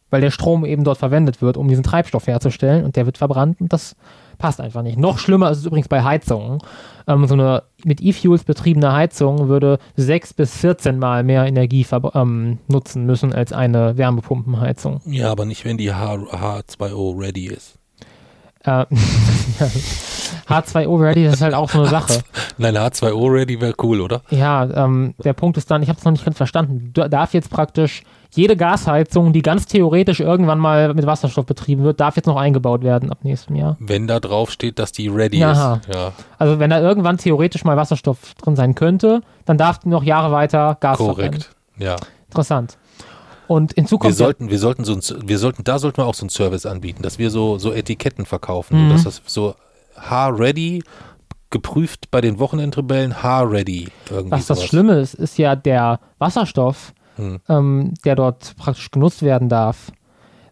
Weil 0.09 0.21
der 0.21 0.31
Strom 0.31 0.65
eben 0.65 0.83
dort 0.83 0.97
verwendet 0.97 1.41
wird, 1.41 1.55
um 1.55 1.69
diesen 1.69 1.83
Treibstoff 1.83 2.27
herzustellen 2.27 2.83
und 2.83 2.97
der 2.97 3.05
wird 3.05 3.17
verbrannt 3.17 3.61
und 3.61 3.71
das 3.71 3.95
passt 4.37 4.59
einfach 4.59 4.81
nicht. 4.81 4.97
Noch 4.97 5.19
schlimmer 5.19 5.51
ist 5.51 5.59
es 5.59 5.65
übrigens 5.65 5.87
bei 5.87 6.03
Heizungen. 6.03 6.59
Ähm, 7.07 7.27
so 7.27 7.35
eine 7.35 7.63
mit 7.85 8.01
E-Fuels 8.01 8.43
betriebene 8.43 8.91
Heizung 8.91 9.47
würde 9.47 9.77
6 9.95 10.33
bis 10.33 10.57
14 10.57 10.99
Mal 10.99 11.23
mehr 11.23 11.45
Energie 11.45 11.85
ähm, 12.13 12.57
nutzen 12.67 13.05
müssen 13.05 13.33
als 13.33 13.53
eine 13.53 13.97
Wärmepumpenheizung. 13.97 14.99
Ja, 15.05 15.31
aber 15.31 15.45
nicht, 15.45 15.63
wenn 15.63 15.77
die 15.77 15.93
H 15.93 16.15
H2O 16.15 17.17
ready 17.17 17.47
ist. 17.47 17.80
Äh, 18.63 18.85
H2O 20.47 20.99
Ready, 20.99 21.25
das 21.25 21.35
ist 21.35 21.41
halt 21.41 21.53
auch 21.53 21.69
so 21.69 21.79
eine 21.79 21.89
Sache. 21.89 22.21
Nein, 22.57 22.77
H2O 22.77 23.31
ready 23.31 23.59
wäre 23.61 23.73
cool, 23.81 24.01
oder? 24.01 24.21
Ja, 24.29 24.85
ähm, 24.85 25.13
der 25.23 25.33
Punkt 25.33 25.57
ist 25.57 25.71
dann, 25.71 25.81
ich 25.81 25.89
habe 25.89 25.97
es 25.97 26.05
noch 26.05 26.11
nicht 26.11 26.25
ganz 26.25 26.37
verstanden. 26.37 26.91
Darf 26.93 27.33
jetzt 27.33 27.49
praktisch 27.49 28.03
jede 28.33 28.55
Gasheizung, 28.55 29.33
die 29.33 29.41
ganz 29.41 29.65
theoretisch 29.65 30.19
irgendwann 30.19 30.59
mal 30.59 30.93
mit 30.93 31.05
Wasserstoff 31.05 31.45
betrieben 31.45 31.83
wird, 31.83 31.99
darf 31.99 32.15
jetzt 32.15 32.27
noch 32.27 32.37
eingebaut 32.37 32.83
werden 32.83 33.11
ab 33.11 33.19
nächstem 33.23 33.55
Jahr. 33.55 33.77
Wenn 33.79 34.07
da 34.07 34.19
drauf 34.19 34.51
steht, 34.51 34.79
dass 34.79 34.91
die 34.91 35.07
ready 35.09 35.43
Aha. 35.43 35.75
ist. 35.75 35.93
Ja, 35.93 36.13
Also 36.37 36.59
wenn 36.59 36.69
da 36.69 36.79
irgendwann 36.79 37.17
theoretisch 37.17 37.63
mal 37.63 37.77
Wasserstoff 37.77 38.35
drin 38.35 38.55
sein 38.55 38.75
könnte, 38.75 39.21
dann 39.45 39.57
darf 39.57 39.79
die 39.79 39.89
noch 39.89 40.03
Jahre 40.03 40.31
weiter 40.31 40.77
Gas 40.79 40.97
korrekt. 40.97 41.49
Ja. 41.77 41.97
Interessant. 42.27 42.77
Und 43.51 43.73
in 43.73 43.83
Wir 43.83 43.89
Zukunft 43.89 44.17
sollten, 44.17 44.49
wir 44.49 44.59
sollten 44.59 44.85
so 44.85 44.93
ein, 44.93 45.01
wir 45.27 45.37
sollten, 45.37 45.63
da 45.65 45.77
sollten 45.77 45.97
wir 45.97 46.05
auch 46.05 46.13
so 46.15 46.23
einen 46.23 46.29
Service 46.29 46.65
anbieten, 46.65 47.03
dass 47.03 47.19
wir 47.19 47.29
so, 47.29 47.57
so 47.57 47.73
Etiketten 47.73 48.25
verkaufen, 48.25 48.85
Mhm. 48.85 48.89
dass 48.91 49.03
das 49.03 49.21
so 49.25 49.55
H-ready, 49.97 50.83
geprüft 51.49 52.09
bei 52.11 52.21
den 52.21 52.39
Wochenendrebellen, 52.39 53.21
H-ready. 53.21 53.89
Irgendwie 54.09 54.31
was 54.31 54.47
das 54.47 54.59
sowas. 54.59 54.69
Schlimme 54.69 54.93
ist, 55.01 55.15
ist 55.15 55.37
ja 55.37 55.55
der 55.57 55.99
Wasserstoff, 56.17 56.93
Hm. 57.17 57.39
ähm, 57.49 57.93
der 58.05 58.15
dort 58.15 58.55
praktisch 58.55 58.89
genutzt 58.89 59.21
werden 59.21 59.49
darf, 59.49 59.91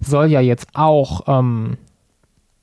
soll 0.01 0.27
ja 0.27 0.41
jetzt 0.41 0.67
auch 0.73 1.21
ähm, 1.27 1.77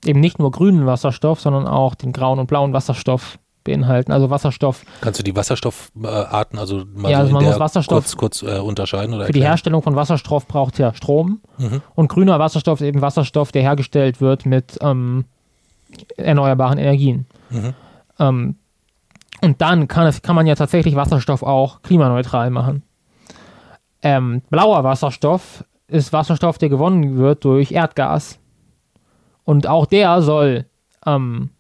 eben 0.05 0.21
nicht 0.21 0.39
nur 0.39 0.51
grünen 0.51 0.85
Wasserstoff, 0.85 1.41
sondern 1.41 1.67
auch 1.67 1.95
den 1.95 2.13
grauen 2.13 2.39
und 2.39 2.47
blauen 2.47 2.75
Wasserstoff 2.75 3.39
beinhalten. 3.67 4.13
Also 4.13 4.31
Wasserstoff 4.31 4.85
Kannst 5.03 5.21
du 5.21 5.25
die 5.25 5.37
Wasserstoffarten, 5.37 6.59
also 6.59 6.85
mal 6.95 7.11
Ja, 7.11 7.19
so 7.19 7.23
also 7.25 7.33
man 7.35 7.45
muss 7.45 7.61
Wasserstoff- 7.61 7.89
kurz, 7.89 8.17
kurz 8.17 8.43
äh, 8.43 8.59
unterscheiden 8.59 9.15
oder 9.15 9.27
für 9.27 9.33
die 9.33 9.39
erklären? 9.41 9.53
Herstellung 9.53 9.83
von 9.83 9.95
Wasserstoff 9.95 10.47
braucht 10.49 10.79
ja 10.79 10.95
Strom. 10.95 11.41
Mhm. 11.59 11.83
Und 11.95 12.09
grüner 12.09 12.39
Wasserstoff 12.39 12.81
ist 12.81 12.87
eben 12.87 13.03
Wasserstoff, 13.03 13.53
der 13.53 13.63
hergestellt 13.63 14.21
wird 14.21 14.47
mit 14.47 14.79
ähm, 14.81 15.25
erneuerbaren 16.17 16.79
Energien. 16.79 17.27
Mhm. 17.51 17.75
Ähm, 18.19 18.57
und 19.43 19.61
dann 19.61 19.87
kann, 19.89 20.07
es, 20.07 20.23
kann 20.23 20.35
man 20.35 20.47
ja 20.47 20.55
tatsächlich 20.55 20.97
Wasserstoff 20.97 21.43
auch 21.43 21.83
klimaneutral 21.83 22.51
machen. 22.51 22.83
Ähm, 24.03 24.43
blauer 24.51 24.83
Wasserstoff 24.85 25.65
ist 25.89 26.13
Wasserstoff, 26.13 26.59
der 26.59 26.69
gewonnen 26.69 27.19
wird 27.19 27.45
durch 27.45 27.73
Erdgas. 27.73 28.39
Und 29.45 29.67
auch 29.69 29.87
der 29.87 30.23
soll 30.23 30.65
ähm, 31.07 31.51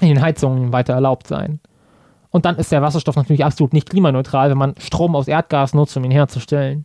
in 0.00 0.08
den 0.08 0.22
Heizungen 0.22 0.72
weiter 0.72 0.94
erlaubt 0.94 1.26
sein. 1.26 1.60
Und 2.30 2.44
dann 2.44 2.56
ist 2.56 2.70
der 2.72 2.82
Wasserstoff 2.82 3.16
natürlich 3.16 3.44
absolut 3.44 3.72
nicht 3.72 3.88
klimaneutral, 3.88 4.50
wenn 4.50 4.58
man 4.58 4.74
Strom 4.78 5.16
aus 5.16 5.28
Erdgas 5.28 5.74
nutzt, 5.74 5.96
um 5.96 6.04
ihn 6.04 6.10
herzustellen. 6.10 6.84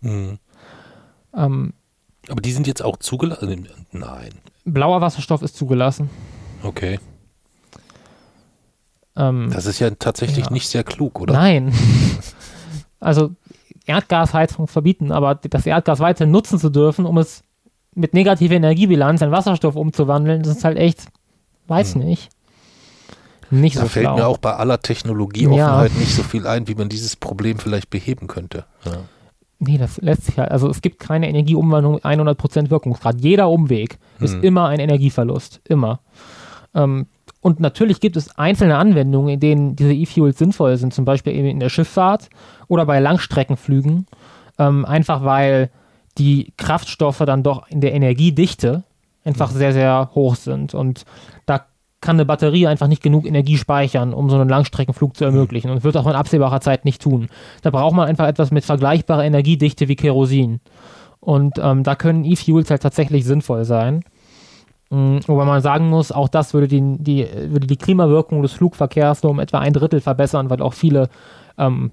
Mhm. 0.00 0.38
Ähm, 1.34 1.72
Aber 2.28 2.40
die 2.40 2.52
sind 2.52 2.66
jetzt 2.66 2.82
auch 2.82 2.96
zugelassen? 2.96 3.68
Nein. 3.92 4.30
Blauer 4.64 5.00
Wasserstoff 5.00 5.42
ist 5.42 5.56
zugelassen. 5.56 6.08
Okay. 6.62 6.98
Ähm, 9.16 9.50
Das 9.52 9.66
ist 9.66 9.78
ja 9.78 9.90
tatsächlich 9.90 10.46
Ja. 10.46 10.52
nicht 10.52 10.68
sehr 10.68 10.84
klug, 10.84 11.20
oder? 11.20 11.34
Nein. 11.34 11.72
also 13.00 13.30
Erdgasheizung 13.86 14.66
verbieten, 14.68 15.12
aber 15.12 15.34
das 15.34 15.66
Erdgas 15.66 16.00
weiterhin 16.00 16.30
nutzen 16.32 16.58
zu 16.58 16.70
dürfen, 16.70 17.06
um 17.06 17.18
es 17.18 17.42
mit 17.94 18.14
negativer 18.14 18.54
Energiebilanz 18.54 19.20
in 19.20 19.30
Wasserstoff 19.32 19.74
umzuwandeln, 19.76 20.42
das 20.42 20.56
ist 20.58 20.64
halt 20.64 20.78
echt, 20.78 21.06
weiß 21.70 21.94
Hm. 21.94 22.02
nicht. 22.04 22.28
Nicht 23.52 23.76
Da 23.76 23.80
so 23.82 23.88
fällt 23.88 24.04
schlau. 24.06 24.16
mir 24.16 24.26
auch 24.28 24.38
bei 24.38 24.54
aller 24.54 24.80
Technologieoffenheit 24.80 25.92
nicht 25.98 26.14
so 26.14 26.22
viel 26.22 26.46
ein, 26.46 26.68
wie 26.68 26.74
man 26.76 26.88
dieses 26.88 27.16
Problem 27.16 27.58
vielleicht 27.58 27.90
beheben 27.90 28.26
könnte. 28.28 28.64
Ja. 28.84 28.92
Nee, 29.58 29.76
das 29.76 29.98
lässt 29.98 30.24
sich 30.26 30.38
halt, 30.38 30.50
also 30.52 30.68
es 30.70 30.80
gibt 30.82 31.00
keine 31.00 31.28
Energieumwandlung 31.28 31.94
mit 31.94 32.04
100% 32.04 32.70
Wirkungsgrad. 32.70 33.20
Jeder 33.20 33.50
Umweg 33.50 33.98
ist 34.20 34.34
Hm. 34.34 34.42
immer 34.44 34.68
ein 34.68 34.78
Energieverlust, 34.80 35.60
immer. 35.64 36.00
Ähm, 36.74 37.06
und 37.42 37.58
natürlich 37.58 38.00
gibt 38.00 38.16
es 38.16 38.36
einzelne 38.38 38.76
Anwendungen, 38.76 39.30
in 39.34 39.40
denen 39.40 39.76
diese 39.76 39.92
E-Fuels 39.94 40.38
sinnvoll 40.38 40.76
sind, 40.76 40.94
zum 40.94 41.04
Beispiel 41.04 41.34
eben 41.34 41.48
in 41.48 41.58
der 41.60 41.70
Schifffahrt 41.70 42.28
oder 42.68 42.86
bei 42.86 43.00
Langstreckenflügen, 43.00 44.06
ähm, 44.58 44.84
einfach 44.84 45.24
weil 45.24 45.70
die 46.18 46.52
Kraftstoffe 46.56 47.18
dann 47.26 47.42
doch 47.42 47.66
in 47.68 47.80
der 47.80 47.92
Energiedichte 47.94 48.84
einfach 49.30 49.50
sehr, 49.50 49.72
sehr 49.72 50.10
hoch 50.14 50.34
sind. 50.34 50.74
Und 50.74 51.04
da 51.46 51.66
kann 52.00 52.16
eine 52.16 52.24
Batterie 52.24 52.66
einfach 52.66 52.86
nicht 52.86 53.02
genug 53.02 53.26
Energie 53.26 53.56
speichern, 53.56 54.14
um 54.14 54.30
so 54.30 54.36
einen 54.36 54.48
Langstreckenflug 54.48 55.16
zu 55.16 55.24
ermöglichen 55.24 55.70
und 55.70 55.84
wird 55.84 55.96
auch 55.96 56.06
in 56.06 56.14
absehbarer 56.14 56.60
Zeit 56.60 56.84
nicht 56.84 57.02
tun. 57.02 57.28
Da 57.62 57.70
braucht 57.70 57.94
man 57.94 58.08
einfach 58.08 58.26
etwas 58.26 58.50
mit 58.50 58.64
vergleichbarer 58.64 59.24
Energiedichte 59.24 59.88
wie 59.88 59.96
Kerosin. 59.96 60.60
Und 61.20 61.58
ähm, 61.62 61.82
da 61.82 61.94
können 61.94 62.24
E-Fuels 62.24 62.70
halt 62.70 62.82
tatsächlich 62.82 63.24
sinnvoll 63.24 63.64
sein. 63.64 64.02
Mm, 64.88 65.18
Wobei 65.26 65.44
man 65.44 65.60
sagen 65.60 65.88
muss, 65.88 66.10
auch 66.10 66.28
das 66.28 66.54
würde 66.54 66.68
die, 66.68 66.96
die, 66.98 67.26
würde 67.48 67.66
die 67.66 67.76
Klimawirkung 67.76 68.40
des 68.40 68.52
Flugverkehrs 68.52 69.22
nur 69.22 69.32
um 69.32 69.38
etwa 69.38 69.58
ein 69.58 69.74
Drittel 69.74 70.00
verbessern, 70.00 70.48
weil 70.48 70.62
auch 70.62 70.72
viele 70.72 71.10
ähm, 71.58 71.90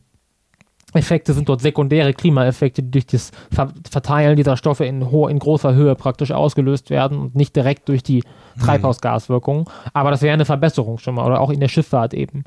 Effekte 0.93 1.33
sind 1.33 1.49
dort 1.49 1.61
sekundäre 1.61 2.13
Klimaeffekte, 2.13 2.81
die 2.81 2.91
durch 2.91 3.05
das 3.05 3.31
Ver 3.51 3.73
Verteilen 3.89 4.35
dieser 4.37 4.55
Stoffe 4.55 4.85
in, 4.85 5.11
ho 5.11 5.27
in 5.27 5.39
großer 5.39 5.73
Höhe 5.73 5.95
praktisch 5.95 6.31
ausgelöst 6.31 6.89
werden 6.89 7.19
und 7.19 7.35
nicht 7.35 7.55
direkt 7.55 7.89
durch 7.89 8.03
die 8.03 8.23
Treibhausgaswirkung. 8.63 9.69
Aber 9.93 10.11
das 10.11 10.21
wäre 10.21 10.33
eine 10.33 10.45
Verbesserung 10.45 10.97
schon 10.97 11.15
mal, 11.15 11.25
oder 11.25 11.41
auch 11.41 11.49
in 11.49 11.59
der 11.59 11.67
Schifffahrt 11.67 12.13
eben. 12.13 12.45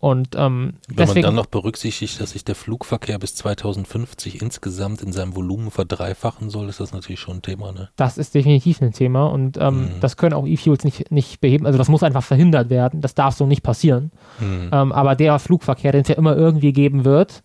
Und 0.00 0.36
ähm, 0.36 0.74
Wenn 0.86 0.96
man 0.96 1.06
deswegen, 1.08 1.24
dann 1.24 1.34
noch 1.34 1.46
berücksichtigt, 1.46 2.20
dass 2.20 2.30
sich 2.30 2.44
der 2.44 2.54
Flugverkehr 2.54 3.18
bis 3.18 3.34
2050 3.34 4.40
insgesamt 4.40 5.02
in 5.02 5.12
seinem 5.12 5.34
Volumen 5.34 5.72
verdreifachen 5.72 6.50
soll, 6.50 6.68
ist 6.68 6.78
das 6.78 6.92
natürlich 6.92 7.18
schon 7.18 7.38
ein 7.38 7.42
Thema. 7.42 7.72
Ne? 7.72 7.88
das 7.96 8.16
ist 8.16 8.32
definitiv 8.34 8.80
ein 8.80 8.92
Thema 8.92 9.26
und 9.26 9.56
ähm, 9.56 9.80
Mhm. 9.96 10.00
das 10.00 10.16
können 10.16 10.34
auch 10.34 10.46
E-Fuels 10.46 10.84
nicht, 10.84 11.10
nicht 11.10 11.40
beheben. 11.40 11.66
Also 11.66 11.78
das 11.78 11.88
muss 11.88 12.04
einfach 12.04 12.22
verhindert 12.22 12.70
werden. 12.70 13.00
Das 13.00 13.14
darf 13.16 13.34
so 13.34 13.46
nicht 13.46 13.62
passieren. 13.64 14.12
Hm. 14.38 14.70
Ähm, 14.72 14.92
aber 14.92 15.16
der 15.16 15.38
Flugverkehr, 15.40 15.90
den 15.90 16.02
es 16.02 16.08
ja 16.08 16.14
immer 16.14 16.36
irgendwie 16.36 16.72
geben 16.72 17.04
wird, 17.04 17.42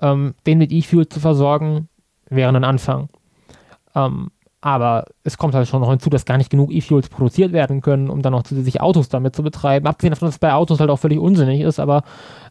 ähm, 0.00 0.34
den 0.44 0.58
mit 0.58 0.72
E-Fuel 0.72 1.08
zu 1.08 1.20
versorgen, 1.20 1.88
wäre 2.28 2.52
ein 2.54 2.64
Anfang. 2.64 3.08
Ähm, 3.94 4.30
aber 4.66 5.04
es 5.22 5.38
kommt 5.38 5.54
halt 5.54 5.68
schon 5.68 5.80
noch 5.80 5.90
hinzu, 5.90 6.10
dass 6.10 6.24
gar 6.24 6.38
nicht 6.38 6.50
genug 6.50 6.72
E-Fuels 6.72 7.08
produziert 7.08 7.52
werden 7.52 7.82
können, 7.82 8.10
um 8.10 8.20
dann 8.20 8.32
noch 8.32 8.42
zusätzlich 8.42 8.80
Autos 8.80 9.08
damit 9.08 9.36
zu 9.36 9.44
betreiben. 9.44 9.86
Abgesehen 9.86 10.10
davon, 10.10 10.26
dass 10.26 10.34
es 10.34 10.38
bei 10.40 10.52
Autos 10.52 10.80
halt 10.80 10.90
auch 10.90 10.98
völlig 10.98 11.20
unsinnig 11.20 11.60
ist, 11.60 11.78
aber 11.78 12.02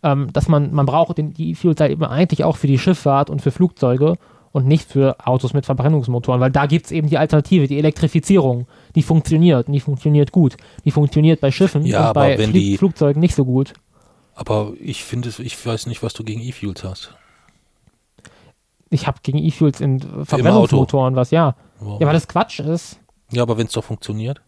ähm, 0.02 0.32
dass 0.32 0.48
man, 0.48 0.74
man 0.74 0.86
braucht 0.86 1.18
den, 1.18 1.34
die 1.34 1.52
E-Fuels 1.52 1.82
halt 1.82 1.92
eben 1.92 2.06
eigentlich 2.06 2.46
auch 2.46 2.56
für 2.56 2.68
die 2.68 2.80
Schifffahrt 2.80 3.30
und 3.30 3.42
für 3.42 3.52
Flugzeuge 3.52 4.16
und 4.54 4.66
nicht 4.66 4.90
für 4.90 5.18
Autos 5.28 5.54
mit 5.54 5.66
Verbrennungsmotoren, 5.66 6.40
weil 6.40 6.52
da 6.52 6.68
gibt 6.68 6.86
es 6.86 6.94
eben 6.94 7.10
die 7.10 7.18
Alternative, 7.18 7.68
die 7.68 7.78
Elektrifizierung, 7.78 8.66
die 8.96 9.04
funktioniert 9.04 9.68
und 9.68 9.74
die 9.74 9.82
funktioniert 9.82 10.32
gut. 10.32 10.56
Die 10.86 10.92
funktioniert 10.92 11.42
bei 11.42 11.52
Schiffen 11.52 11.86
Ja, 11.86 12.08
und 12.08 12.14
bei 12.14 12.38
Flie- 12.38 12.54
die- 12.54 12.78
Flugzeugen 12.78 13.20
nicht 13.20 13.36
so 13.36 13.44
gut. 13.44 13.74
Aber 14.36 14.72
ich 14.82 15.04
finde 15.04 15.28
es, 15.28 15.40
ich 15.40 15.66
weiß 15.66 15.88
nicht, 15.88 16.02
was 16.02 16.14
du 16.14 16.24
gegen 16.24 16.40
E-Fuels 16.40 16.86
hast. 16.86 17.14
Ich 18.90 19.08
habe 19.08 19.18
gegen 19.24 19.40
E-Fuels 19.40 19.82
in 19.82 20.00
Verbrennungsmotoren 20.24 21.18
was, 21.18 21.32
ja. 21.32 21.56
Wow. 21.80 22.00
Ja, 22.02 22.08
weil 22.08 22.14
das 22.14 22.28
Quatsch 22.28 22.60
ist. 22.60 23.00
Ja, 23.32 23.42
aber 23.44 23.58
wenn 23.58 23.68
es 23.68 23.74
doch 23.74 23.84
funktioniert. 23.84 24.42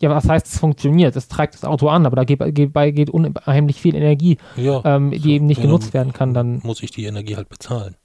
Ja, 0.00 0.10
was 0.10 0.28
heißt, 0.28 0.46
es 0.46 0.58
funktioniert? 0.58 1.16
Es 1.16 1.26
trägt 1.28 1.54
das 1.54 1.64
Auto 1.64 1.88
an, 1.88 2.06
aber 2.06 2.16
da 2.16 2.24
geht, 2.24 2.38
geht, 2.54 2.72
geht 2.94 3.10
unheimlich 3.10 3.80
viel 3.80 3.96
Energie, 3.96 4.38
Ja, 4.56 4.80
ähm, 4.84 5.10
die 5.10 5.32
eben 5.32 5.46
nicht 5.46 5.60
genutzt 5.60 5.92
werden 5.92 6.12
kann. 6.12 6.34
Dann 6.34 6.60
muss 6.62 6.82
ich 6.82 6.92
die 6.92 7.04
Energie 7.06 7.34
halt 7.36 7.48
bezahlen. 7.48 7.96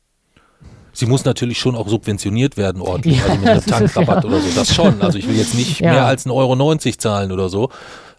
Sie 0.91 1.05
muss 1.07 1.25
natürlich 1.25 1.59
schon 1.59 1.75
auch 1.75 1.87
subventioniert 1.87 2.57
werden 2.57 2.81
ordentlich, 2.81 3.17
Ja, 3.25 3.25
also 3.25 3.35
mit 3.39 3.47
einem 3.49 3.55
das 3.55 3.65
ist- 3.81 3.93
Tankrabatt 3.93 4.23
ja. 4.23 4.29
oder 4.29 4.39
so. 4.39 4.47
Das 4.55 4.73
schon. 4.73 5.01
Also 5.01 5.17
ich 5.17 5.27
will 5.27 5.35
jetzt 5.35 5.55
nicht 5.55 5.81
mehr 5.81 6.05
als 6.05 6.25
1,90 6.25 6.31
Euro 6.33 6.77
zahlen 6.97 7.31
oder 7.31 7.49
so. 7.49 7.69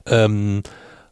Ähm, 0.06 0.62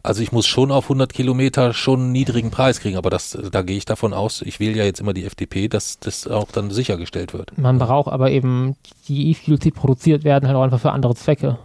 also 0.02 0.22
ich 0.22 0.32
muss 0.32 0.46
schon 0.46 0.70
auf 0.70 0.84
100 0.86 1.12
Kilometer 1.12 1.72
schon 1.72 2.00
einen 2.00 2.12
niedrigen 2.12 2.50
Preis 2.50 2.80
kriegen, 2.80 2.96
aber 2.96 3.10
das, 3.10 3.38
da 3.52 3.62
gehe 3.62 3.76
ich 3.76 3.84
davon 3.84 4.12
aus, 4.12 4.42
ich 4.42 4.58
wähle 4.60 4.76
ja 4.76 4.84
jetzt 4.84 5.00
immer 5.00 5.12
die 5.12 5.24
FDP, 5.24 5.68
dass 5.68 5.98
das 6.00 6.26
auch 6.26 6.50
dann 6.50 6.70
sichergestellt 6.70 7.32
wird. 7.34 7.56
man 7.56 7.78
braucht 7.78 8.12
aber 8.12 8.30
eben 8.30 8.76
die 9.08 9.30
E-Fuels, 9.30 9.60
die 9.60 9.70
produziert 9.70 10.24
werden, 10.24 10.46
halt 10.48 10.56
auch 10.56 10.62
einfach 10.62 10.80
für 10.80 10.92
andere 10.92 11.14
Zwecke. 11.14 11.58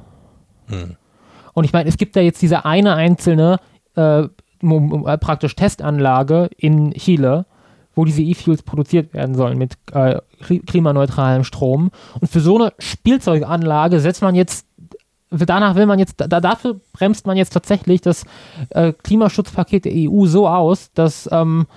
Hm. 0.67 0.95
Und 1.53 1.63
ich 1.63 1.73
meine, 1.73 1.89
es 1.89 1.97
gibt 1.97 2.15
da 2.15 2.19
jetzt 2.19 2.41
diese 2.41 2.65
eine 2.65 2.93
einzelne 2.93 3.57
äh, 3.95 4.23
äh, 4.61 5.17
praktisch 5.17 5.55
Testanlage 5.55 6.49
in 6.57 6.91
Chile, 6.93 7.45
wo 7.95 8.05
diese 8.05 8.21
E-Fuels 8.21 8.61
produziert 8.61 9.13
werden 9.15 9.33
sollen 9.33 9.57
mit 9.57 9.73
äh, 9.91 10.19
kli- 10.43 10.63
klimaneutralem 10.63 11.43
Strom. 11.43 11.89
Und 12.21 12.27
für 12.27 12.41
so 12.41 12.59
eine 12.59 12.73
Spielzeuganlage 12.77 13.99
setzt 13.99 14.21
man 14.21 14.35
jetzt, 14.35 14.66
danach 15.29 15.75
will 15.75 15.85
man 15.85 15.99
jetzt, 15.99 16.15
da, 16.17 16.27
dafür 16.27 16.79
bremst 16.93 17.25
man 17.25 17.37
jetzt 17.37 17.51
tatsächlich 17.51 18.01
das 18.01 18.23
äh, 18.69 18.93
Klimaschutzpaket 18.93 19.85
der 19.85 19.93
EU 19.95 20.25
so 20.25 20.47
aus, 20.47 20.91
dass 20.93 21.29
ähm, 21.31 21.67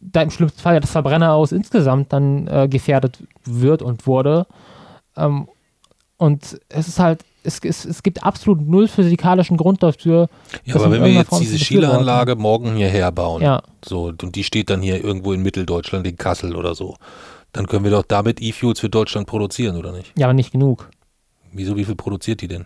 da 0.00 0.22
im 0.22 0.30
schlimmsten 0.30 0.60
Fall 0.60 0.74
ja 0.74 0.80
das 0.80 0.90
Verbrenner 0.90 1.32
aus 1.32 1.52
insgesamt 1.52 2.12
dann 2.12 2.46
äh, 2.46 2.68
gefährdet 2.68 3.18
wird 3.44 3.82
und 3.82 4.06
wurde. 4.06 4.46
Ähm, 5.16 5.48
und 6.16 6.60
es 6.68 6.88
ist 6.88 6.98
halt, 6.98 7.24
es, 7.42 7.58
es, 7.62 7.84
es 7.84 8.02
gibt 8.02 8.22
absolut 8.24 8.66
null 8.66 8.88
physikalischen 8.88 9.56
Grund 9.56 9.82
dafür. 9.82 10.28
Ja, 10.64 10.76
aber 10.76 10.90
wenn 10.90 11.02
wir 11.02 11.12
jetzt 11.12 11.28
Form 11.28 11.40
diese. 11.40 11.56
Chile-Anlage 11.56 12.36
morgen 12.36 12.76
hierher 12.76 13.12
bauen, 13.12 13.42
Ja, 13.42 13.62
so, 13.84 14.06
und 14.06 14.34
die 14.34 14.44
steht 14.44 14.70
dann 14.70 14.80
hier 14.80 15.02
irgendwo 15.02 15.32
in 15.32 15.42
Mitteldeutschland, 15.42 16.06
in 16.06 16.16
Kassel 16.16 16.56
oder 16.56 16.74
so, 16.74 16.96
dann 17.52 17.66
können 17.66 17.84
wir 17.84 17.90
doch 17.90 18.04
damit 18.04 18.40
E-Fuels 18.40 18.80
für 18.80 18.88
Deutschland 18.88 19.26
produzieren, 19.26 19.76
oder 19.76 19.92
nicht? 19.92 20.12
ja, 20.16 20.26
aber 20.26 20.34
nicht 20.34 20.52
genug. 20.52 20.88
Wieso, 21.52 21.76
wie 21.76 21.84
viel 21.84 21.94
produziert 21.94 22.40
die 22.40 22.48
denn? 22.48 22.64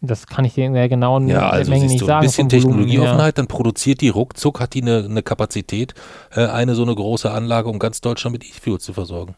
Das 0.00 0.26
kann 0.28 0.44
ich 0.44 0.54
dir 0.54 0.64
in 0.66 0.74
der 0.74 0.88
genauen 0.88 1.28
Ja, 1.28 1.48
also 1.50 1.70
Menge 1.70 1.86
nicht 1.86 2.00
du, 2.00 2.04
ein 2.04 2.08
sagen. 2.08 2.26
bisschen 2.26 2.50
Volumen 2.52 2.62
her. 2.64 2.86
Technologieoffenheit, 2.86 3.38
dann 3.38 3.46
produziert 3.48 4.00
die 4.00 4.10
ruckzuck, 4.10 4.60
hat 4.60 4.74
die 4.74 4.82
eine, 4.82 5.04
eine 5.04 5.22
Kapazität, 5.24 5.94
äh, 6.30 6.46
eine 6.46 6.74
so 6.76 6.82
eine 6.82 6.94
große 6.94 7.30
Anlage, 7.30 7.68
um 7.68 7.78
ganz 7.80 8.00
Deutschland 8.00 8.32
mit 8.34 8.44
E-Fuels 8.44 8.84
zu 8.84 8.92
versorgen. 8.92 9.34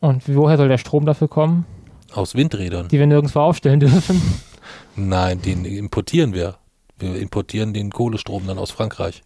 Und 0.00 0.22
woher 0.34 0.56
soll 0.56 0.68
der 0.68 0.78
Strom 0.78 1.04
dafür 1.06 1.28
kommen, 1.28 1.66
Aus 2.12 2.34
Windrädern. 2.34 2.88
die 2.88 2.98
wir 2.98 3.06
nirgendwo 3.06 3.40
aufstellen 3.40 3.80
dürfen? 3.80 4.20
Nein, 4.96 5.42
den 5.42 5.64
importieren 5.64 6.32
wir. 6.34 6.56
Wir 6.98 7.16
importieren 7.16 7.74
den 7.74 7.90
Kohlestrom 7.90 8.46
dann 8.46 8.58
aus 8.58 8.70
Frankreich. 8.70 9.22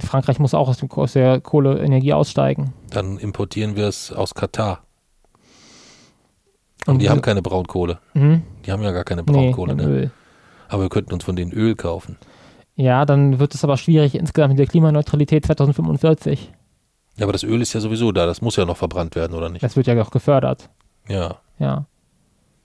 Frankreich 0.00 0.38
muss 0.38 0.54
auch 0.54 0.68
aus, 0.68 0.78
dem, 0.78 0.90
aus 0.92 1.12
der 1.12 1.40
Kohleenergie 1.40 2.14
aussteigen. 2.14 2.72
Dann 2.90 3.18
importieren 3.18 3.76
wir 3.76 3.86
es 3.86 4.10
aus 4.12 4.34
Katar. 4.34 4.83
Und 6.86 7.00
die 7.00 7.08
haben 7.10 7.22
keine 7.22 7.42
Braunkohle. 7.42 7.98
Mhm. 8.14 8.42
Die 8.66 8.72
haben 8.72 8.82
ja 8.82 8.92
gar 8.92 9.04
keine 9.04 9.22
Nee, 9.22 9.32
Braunkohle. 9.32 9.76
kein 9.76 9.86
ne? 9.86 9.92
Öl. 9.92 10.10
Aber 10.68 10.82
wir 10.82 10.88
könnten 10.88 11.12
uns 11.12 11.24
von 11.24 11.36
denen 11.36 11.52
Öl 11.52 11.74
kaufen. 11.74 12.16
Ja, 12.76 13.04
dann 13.06 13.38
wird 13.38 13.54
es 13.54 13.62
aber 13.64 13.76
schwierig 13.76 14.14
insgesamt 14.14 14.50
mit 14.50 14.58
der 14.58 14.66
Klimaneutralität 14.66 15.46
2045. 15.46 16.52
Ja, 17.16 17.24
aber 17.26 17.32
das 17.32 17.44
Öl 17.44 17.62
ist 17.62 17.72
ja 17.72 17.80
sowieso 17.80 18.10
da. 18.12 18.26
Das 18.26 18.42
muss 18.42 18.56
ja 18.56 18.64
noch 18.64 18.76
verbrannt 18.76 19.14
werden, 19.14 19.36
oder 19.36 19.48
nicht? 19.48 19.62
Das 19.62 19.76
wird 19.76 19.86
ja 19.86 20.00
auch 20.02 20.10
gefördert. 20.10 20.68
Ja. 21.08 21.36
Ja. 21.58 21.86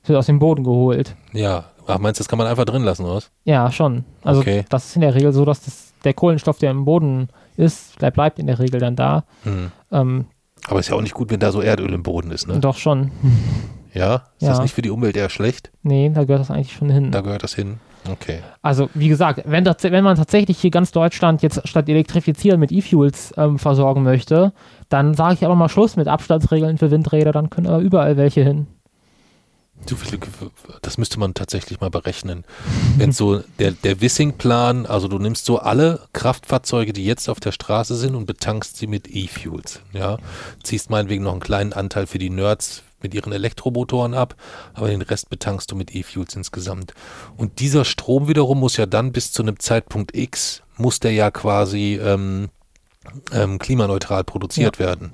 Es 0.02 0.10
wird 0.10 0.18
aus 0.18 0.26
dem 0.26 0.40
Boden 0.40 0.64
geholt. 0.64 1.16
Ja. 1.34 1.66
Ach, 1.86 2.00
meinst 2.00 2.20
du, 2.20 2.24
das 2.24 2.28
kann 2.30 2.38
man 2.38 2.48
einfach 2.48 2.66
drin 2.66 2.84
lassen, 2.84 3.04
oder 3.06 3.16
was? 3.16 3.32
Ja, 3.44 3.72
schon. 3.72 4.06
Also 4.24 4.42
Okay. 4.42 4.66
das 4.70 4.86
ist 4.88 4.96
in 4.96 5.02
der 5.02 5.14
Regel 5.16 5.32
so, 5.34 5.44
dass 5.46 5.62
das, 5.62 5.94
der 6.04 6.14
Kohlenstoff, 6.14 6.58
der 6.60 6.72
im 6.72 6.86
Boden 6.86 7.30
ist, 7.58 8.02
der 8.02 8.12
bleibt 8.12 8.40
in 8.40 8.48
der 8.48 8.58
Regel 8.60 8.80
dann 8.80 8.96
da. 8.96 9.24
Hm. 9.44 9.72
Ähm, 9.92 10.26
Aber 10.68 10.80
ist 10.80 10.90
ja 10.90 10.96
auch 10.96 11.02
nicht 11.02 11.14
gut, 11.16 11.30
wenn 11.32 11.40
da 11.40 11.52
so 11.52 11.62
Erdöl 11.62 11.94
im 11.94 12.04
Boden 12.04 12.32
ist, 12.32 12.48
ne? 12.48 12.60
Doch 12.60 12.78
schon. 12.78 13.12
Ja? 13.94 14.16
Ist 14.38 14.44
Ja. 14.44 14.50
das 14.50 14.62
nicht 14.62 14.74
für 14.74 14.82
die 14.82 14.90
Umwelt 14.92 15.18
eher 15.18 15.30
schlecht? 15.30 15.72
Nee, 15.84 16.10
da 16.14 16.24
gehört 16.24 16.42
das 16.42 16.52
eigentlich 16.52 16.74
schon 16.74 16.90
hin. 16.90 17.12
Da 17.12 17.22
gehört 17.22 17.44
das 17.44 17.56
hin. 17.56 17.80
Okay. 18.10 18.40
Also, 18.62 18.90
wie 18.94 19.10
gesagt, 19.10 19.42
wenn, 19.46 19.66
tats- 19.66 19.84
wenn 19.92 20.04
man 20.04 20.16
tatsächlich 20.16 20.58
hier 20.60 20.72
ganz 20.72 20.92
Deutschland 20.92 21.42
jetzt 21.42 21.68
statt 21.68 21.90
elektrifizieren 21.90 22.60
mit 22.60 22.72
E-Fuels 22.72 23.34
ähm, 23.38 23.60
versorgen 23.60 24.04
möchte, 24.04 24.54
dann 24.88 25.14
sage 25.16 25.34
ich 25.36 25.46
aber 25.46 25.56
mal 25.56 25.68
Schluss 25.70 25.96
mit 25.98 26.08
Abstandsregeln 26.08 26.78
für 26.78 26.92
Windräder, 26.92 27.32
dann 27.34 27.50
können 27.50 27.68
aber 27.68 27.80
überall 27.80 28.16
welche 28.16 28.42
hin. 28.44 28.68
Das 30.82 30.98
müsste 30.98 31.20
man 31.20 31.34
tatsächlich 31.34 31.80
mal 31.80 31.90
berechnen. 31.90 32.44
Wenn 32.98 33.12
so 33.14 33.42
der, 33.60 33.72
der 33.72 34.02
Wissing-Plan, 34.02 34.86
also 34.86 35.08
du 35.08 35.20
nimmst 35.20 35.46
so 35.46 35.60
alle 35.60 36.02
Kraftfahrzeuge, 36.14 36.94
die 36.94 37.06
jetzt 37.06 37.30
auf 37.30 37.40
der 37.40 37.52
Straße 37.54 37.96
sind 37.96 38.16
und 38.16 38.26
betankst 38.26 38.78
sie 38.78 38.88
mit 38.88 39.08
E-Fuels, 39.14 39.82
ja. 39.94 40.18
Ziehst 40.64 40.90
meinetwegen 40.90 41.24
noch 41.24 41.32
einen 41.32 41.40
kleinen 41.42 41.74
Anteil 41.74 42.08
für 42.08 42.20
die 42.20 42.30
Nerds 42.30 42.84
mit 43.02 43.14
ihren 43.14 43.34
Elektromotoren 43.34 44.14
ab, 44.14 44.36
aber 44.74 44.90
den 44.90 45.02
Rest 45.02 45.30
betankst 45.30 45.72
du 45.72 45.76
mit 45.76 45.96
E-Fuels 45.96 46.36
insgesamt. 46.36 46.94
Und 47.38 47.60
dieser 47.60 47.86
Strom 47.86 48.28
wiederum 48.28 48.60
muss 48.60 48.78
ja 48.78 48.86
dann 48.86 49.12
bis 49.12 49.32
zu 49.32 49.42
einem 49.42 49.60
Zeitpunkt 49.60 50.16
X, 50.16 50.64
muss 50.78 51.00
der 51.00 51.12
ja 51.12 51.32
quasi 51.32 52.00
ähm, 52.02 52.50
ähm, 53.32 53.60
klimaneutral 53.60 54.24
produziert 54.24 54.78
ja. 54.78 54.86
werden. 54.86 55.12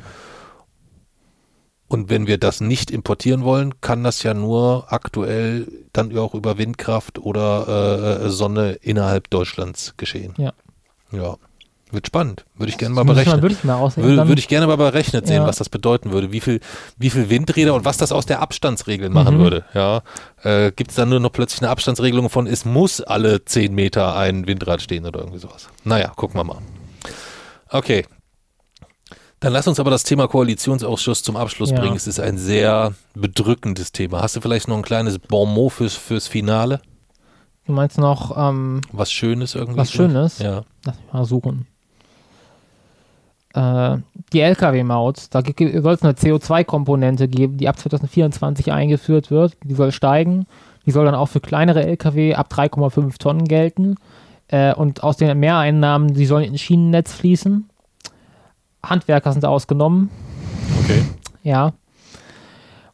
Und 1.88 2.10
wenn 2.10 2.26
wir 2.26 2.40
das 2.40 2.62
nicht 2.62 2.90
importieren 2.90 3.44
wollen, 3.44 3.80
kann 3.80 4.04
das 4.04 4.24
ja 4.24 4.34
nur 4.34 4.92
aktuell 4.92 5.86
dann 5.94 6.18
auch 6.18 6.34
über 6.34 6.58
Windkraft 6.58 7.20
oder 7.20 8.22
äh, 8.24 8.30
Sonne 8.30 8.74
innerhalb 8.82 9.30
Deutschlands 9.30 9.94
geschehen. 9.98 10.34
Ja. 10.38 10.54
Ja. 11.12 11.38
Wird 11.92 12.08
spannend. 12.08 12.46
Würde 12.56 12.72
ich 12.72 12.80
gerne 12.80 12.96
mal 12.96 13.06
berechnen. 13.06 13.42
Würde 13.44 13.54
ich, 13.54 13.64
mal 13.64 13.80
würde, 13.96 14.28
würde 14.28 14.40
ich 14.40 14.48
gerne 14.48 14.66
mal 14.66 14.76
berechnet 14.76 15.28
sehen, 15.28 15.44
ja. 15.44 15.48
was 15.48 15.58
das 15.58 15.70
bedeuten 15.70 16.12
würde. 16.12 16.32
Wie 16.32 16.42
viel, 16.42 16.60
wie 16.98 17.12
viel 17.12 17.30
Windräder 17.30 17.76
und 17.76 17.86
was 17.86 17.98
das 17.98 18.12
aus 18.12 18.26
der 18.26 18.42
Abstandsregel 18.42 19.10
machen 19.10 19.38
mhm. 19.38 19.42
würde. 19.42 19.66
Ja. 19.76 20.02
Äh, 20.42 20.72
Gibt 20.72 20.90
es 20.90 20.96
dann 20.96 21.10
nur 21.10 21.20
noch 21.20 21.32
plötzlich 21.32 21.62
eine 21.62 21.70
Abstandsregelung 21.70 22.30
von, 22.32 22.48
es 22.48 22.66
muss 22.66 23.02
alle 23.02 23.46
10 23.46 23.74
Meter 23.76 24.16
ein 24.16 24.48
Windrad 24.48 24.82
stehen 24.82 25.06
oder 25.06 25.20
irgendwie 25.20 25.38
sowas. 25.38 25.68
Naja, 25.84 26.12
gucken 26.16 26.40
wir 26.40 26.44
mal. 26.44 26.58
Okay. 27.70 28.06
Dann 29.40 29.54
lass 29.54 29.68
uns 29.68 29.80
aber 29.80 29.92
das 29.92 30.04
Thema 30.04 30.28
Koalitionsausschuss 30.28 31.22
zum 31.22 31.36
Abschluss 31.36 31.70
ja. 31.70 31.80
bringen. 31.80 31.96
Es 31.96 32.08
ist 32.08 32.20
ein 32.20 32.40
sehr 32.40 32.96
bedrückendes 33.14 33.92
Thema. 33.92 34.24
Hast 34.24 34.36
du 34.36 34.42
vielleicht 34.42 34.68
noch 34.68 34.78
ein 34.78 34.84
kleines 34.84 35.20
Bonmot 35.20 35.74
fürs, 35.74 35.94
fürs 35.94 36.28
Finale? 36.28 36.82
Du 37.68 37.74
meinst 37.74 38.00
noch 38.00 38.36
ähm, 38.36 38.82
was 38.92 39.12
Schönes 39.12 39.54
irgendwie? 39.54 39.78
Was 39.78 39.92
Schönes? 39.92 40.40
Ja. 40.40 40.64
Lass 40.84 40.98
mich 40.98 41.14
mal 41.14 41.26
suchen 41.26 41.68
äh, 43.56 43.98
die 44.34 44.42
Lkw-Maut, 44.42 45.28
da 45.32 45.42
soll 45.42 45.94
es 45.94 46.04
eine 46.04 46.14
CO2-Komponente 46.14 47.28
geben, 47.28 47.58
die 47.58 47.70
ab 47.70 47.80
2024 47.80 48.72
eingeführt 48.72 49.32
wird. 49.32 49.58
Die 49.64 49.74
soll 49.74 49.92
steigen. 49.92 50.46
Die 50.86 50.92
soll 50.92 51.06
dann 51.06 51.16
auch 51.16 51.28
für 51.28 51.40
kleinere 51.40 51.86
Lkw 51.86 52.36
ab 52.36 52.50
3,5 52.52 53.18
Tonnen 53.18 53.46
gelten. 53.46 53.96
Äh, 54.50 54.74
und 54.74 55.04
aus 55.04 55.18
den 55.18 55.40
Mehreinnahmen, 55.40 56.14
die 56.14 56.26
sollen 56.26 56.44
in 56.44 56.54
ein 56.54 56.58
Schienennetz 56.58 57.14
fließen. 57.14 57.70
Handwerker 58.84 59.32
sind 59.32 59.46
ausgenommen. 59.46 60.10
Okay. 60.84 61.04
Ja. 61.44 61.72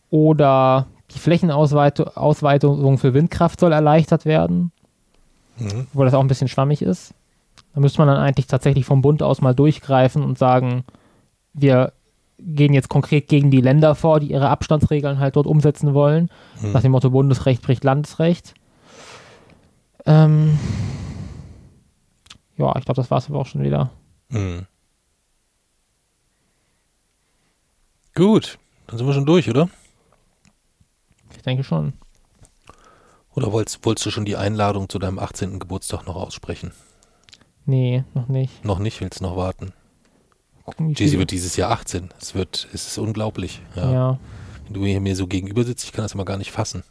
Oder 0.09 0.85
die 1.13 1.19
Flächenausweitung 1.19 2.97
für 2.97 3.13
Windkraft 3.13 3.59
soll 3.59 3.71
erleichtert 3.71 4.25
werden. 4.25 4.71
Mhm. 5.57 5.87
Obwohl 5.91 6.05
das 6.05 6.13
auch 6.13 6.21
ein 6.21 6.27
bisschen 6.27 6.47
schwammig 6.47 6.81
ist. 6.81 7.13
Da 7.73 7.79
müsste 7.79 7.99
man 7.99 8.07
dann 8.07 8.17
eigentlich 8.17 8.47
tatsächlich 8.47 8.85
vom 8.85 9.01
Bund 9.01 9.23
aus 9.23 9.41
mal 9.41 9.55
durchgreifen 9.55 10.23
und 10.23 10.37
sagen, 10.37 10.83
wir 11.53 11.93
gehen 12.37 12.73
jetzt 12.73 12.89
konkret 12.89 13.27
gegen 13.27 13.51
die 13.51 13.61
Länder 13.61 13.95
vor, 13.95 14.19
die 14.19 14.31
ihre 14.31 14.49
Abstandsregeln 14.49 15.19
halt 15.19 15.35
dort 15.35 15.47
umsetzen 15.47 15.93
wollen. 15.93 16.29
Hm. 16.59 16.73
Nach 16.73 16.81
dem 16.81 16.91
Motto 16.91 17.09
Bundesrecht 17.09 17.61
bricht 17.61 17.83
Landesrecht. 17.83 18.55
Ähm 20.05 20.59
ja, 22.57 22.75
ich 22.77 22.85
glaube, 22.85 22.95
das 23.01 23.11
war 23.11 23.19
es 23.19 23.29
aber 23.29 23.39
auch 23.39 23.45
schon 23.45 23.63
wieder. 23.63 23.91
Hm. 24.31 24.65
Gut, 28.13 28.57
dann 28.87 28.97
sind 28.97 29.07
wir 29.07 29.13
schon 29.13 29.25
durch, 29.25 29.49
oder? 29.49 29.69
Ich 31.35 31.43
denke 31.43 31.63
schon. 31.63 31.93
Oder 33.33 33.51
wolltest, 33.53 33.85
wolltest 33.85 34.05
du 34.05 34.11
schon 34.11 34.25
die 34.25 34.35
Einladung 34.35 34.89
zu 34.89 34.99
deinem 34.99 35.17
18. 35.17 35.59
Geburtstag 35.59 36.05
noch 36.05 36.15
aussprechen? 36.15 36.73
Nee, 37.65 38.03
noch 38.13 38.27
nicht. 38.27 38.65
Noch 38.65 38.79
nicht, 38.79 39.01
willst 39.01 39.21
noch 39.21 39.35
warten. 39.35 39.73
Jay-Z 40.79 41.17
wird 41.17 41.31
dieses 41.31 41.55
Jahr 41.57 41.71
18. 41.71 42.09
Es 42.19 42.35
wird, 42.35 42.67
es 42.73 42.87
ist 42.87 42.97
unglaublich. 42.97 43.61
Ja. 43.75 43.91
ja. 43.91 44.19
Wenn 44.65 44.73
du 44.73 44.99
mir 45.01 45.15
so 45.15 45.27
gegenüber 45.27 45.63
sitzt, 45.63 45.85
ich 45.85 45.91
kann 45.91 46.03
das 46.03 46.13
immer 46.13 46.25
gar 46.25 46.37
nicht 46.37 46.51
fassen. 46.51 46.83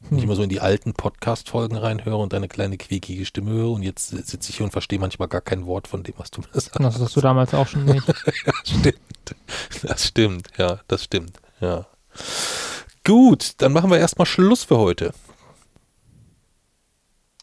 Wenn 0.00 0.10
hm. 0.10 0.18
ich 0.18 0.24
immer 0.24 0.36
so 0.36 0.42
in 0.42 0.48
die 0.48 0.60
alten 0.60 0.94
Podcast-Folgen 0.94 1.76
reinhöre 1.76 2.18
und 2.18 2.32
deine 2.32 2.48
kleine 2.48 2.76
quiekige 2.76 3.24
Stimme 3.24 3.50
höre 3.50 3.70
und 3.70 3.82
jetzt 3.82 4.08
sitze 4.08 4.50
ich 4.50 4.56
hier 4.56 4.64
und 4.64 4.70
verstehe 4.70 4.98
manchmal 4.98 5.28
gar 5.28 5.40
kein 5.40 5.66
Wort 5.66 5.88
von 5.88 6.02
dem, 6.02 6.14
was 6.18 6.30
du 6.30 6.40
mir 6.42 6.48
sagst. 6.52 6.78
Das 6.78 7.00
hast 7.00 7.16
du 7.16 7.20
damals 7.20 7.54
auch 7.54 7.66
schon 7.66 7.84
nicht. 7.84 8.06
ja, 8.46 8.52
stimmt. 8.64 8.98
Das 9.82 10.06
stimmt, 10.06 10.48
ja, 10.56 10.80
das 10.86 11.04
stimmt, 11.04 11.32
ja. 11.60 11.86
Gut, 13.04 13.54
dann 13.58 13.72
machen 13.72 13.90
wir 13.90 13.98
erstmal 13.98 14.26
Schluss 14.26 14.64
für 14.64 14.78
heute. 14.78 15.12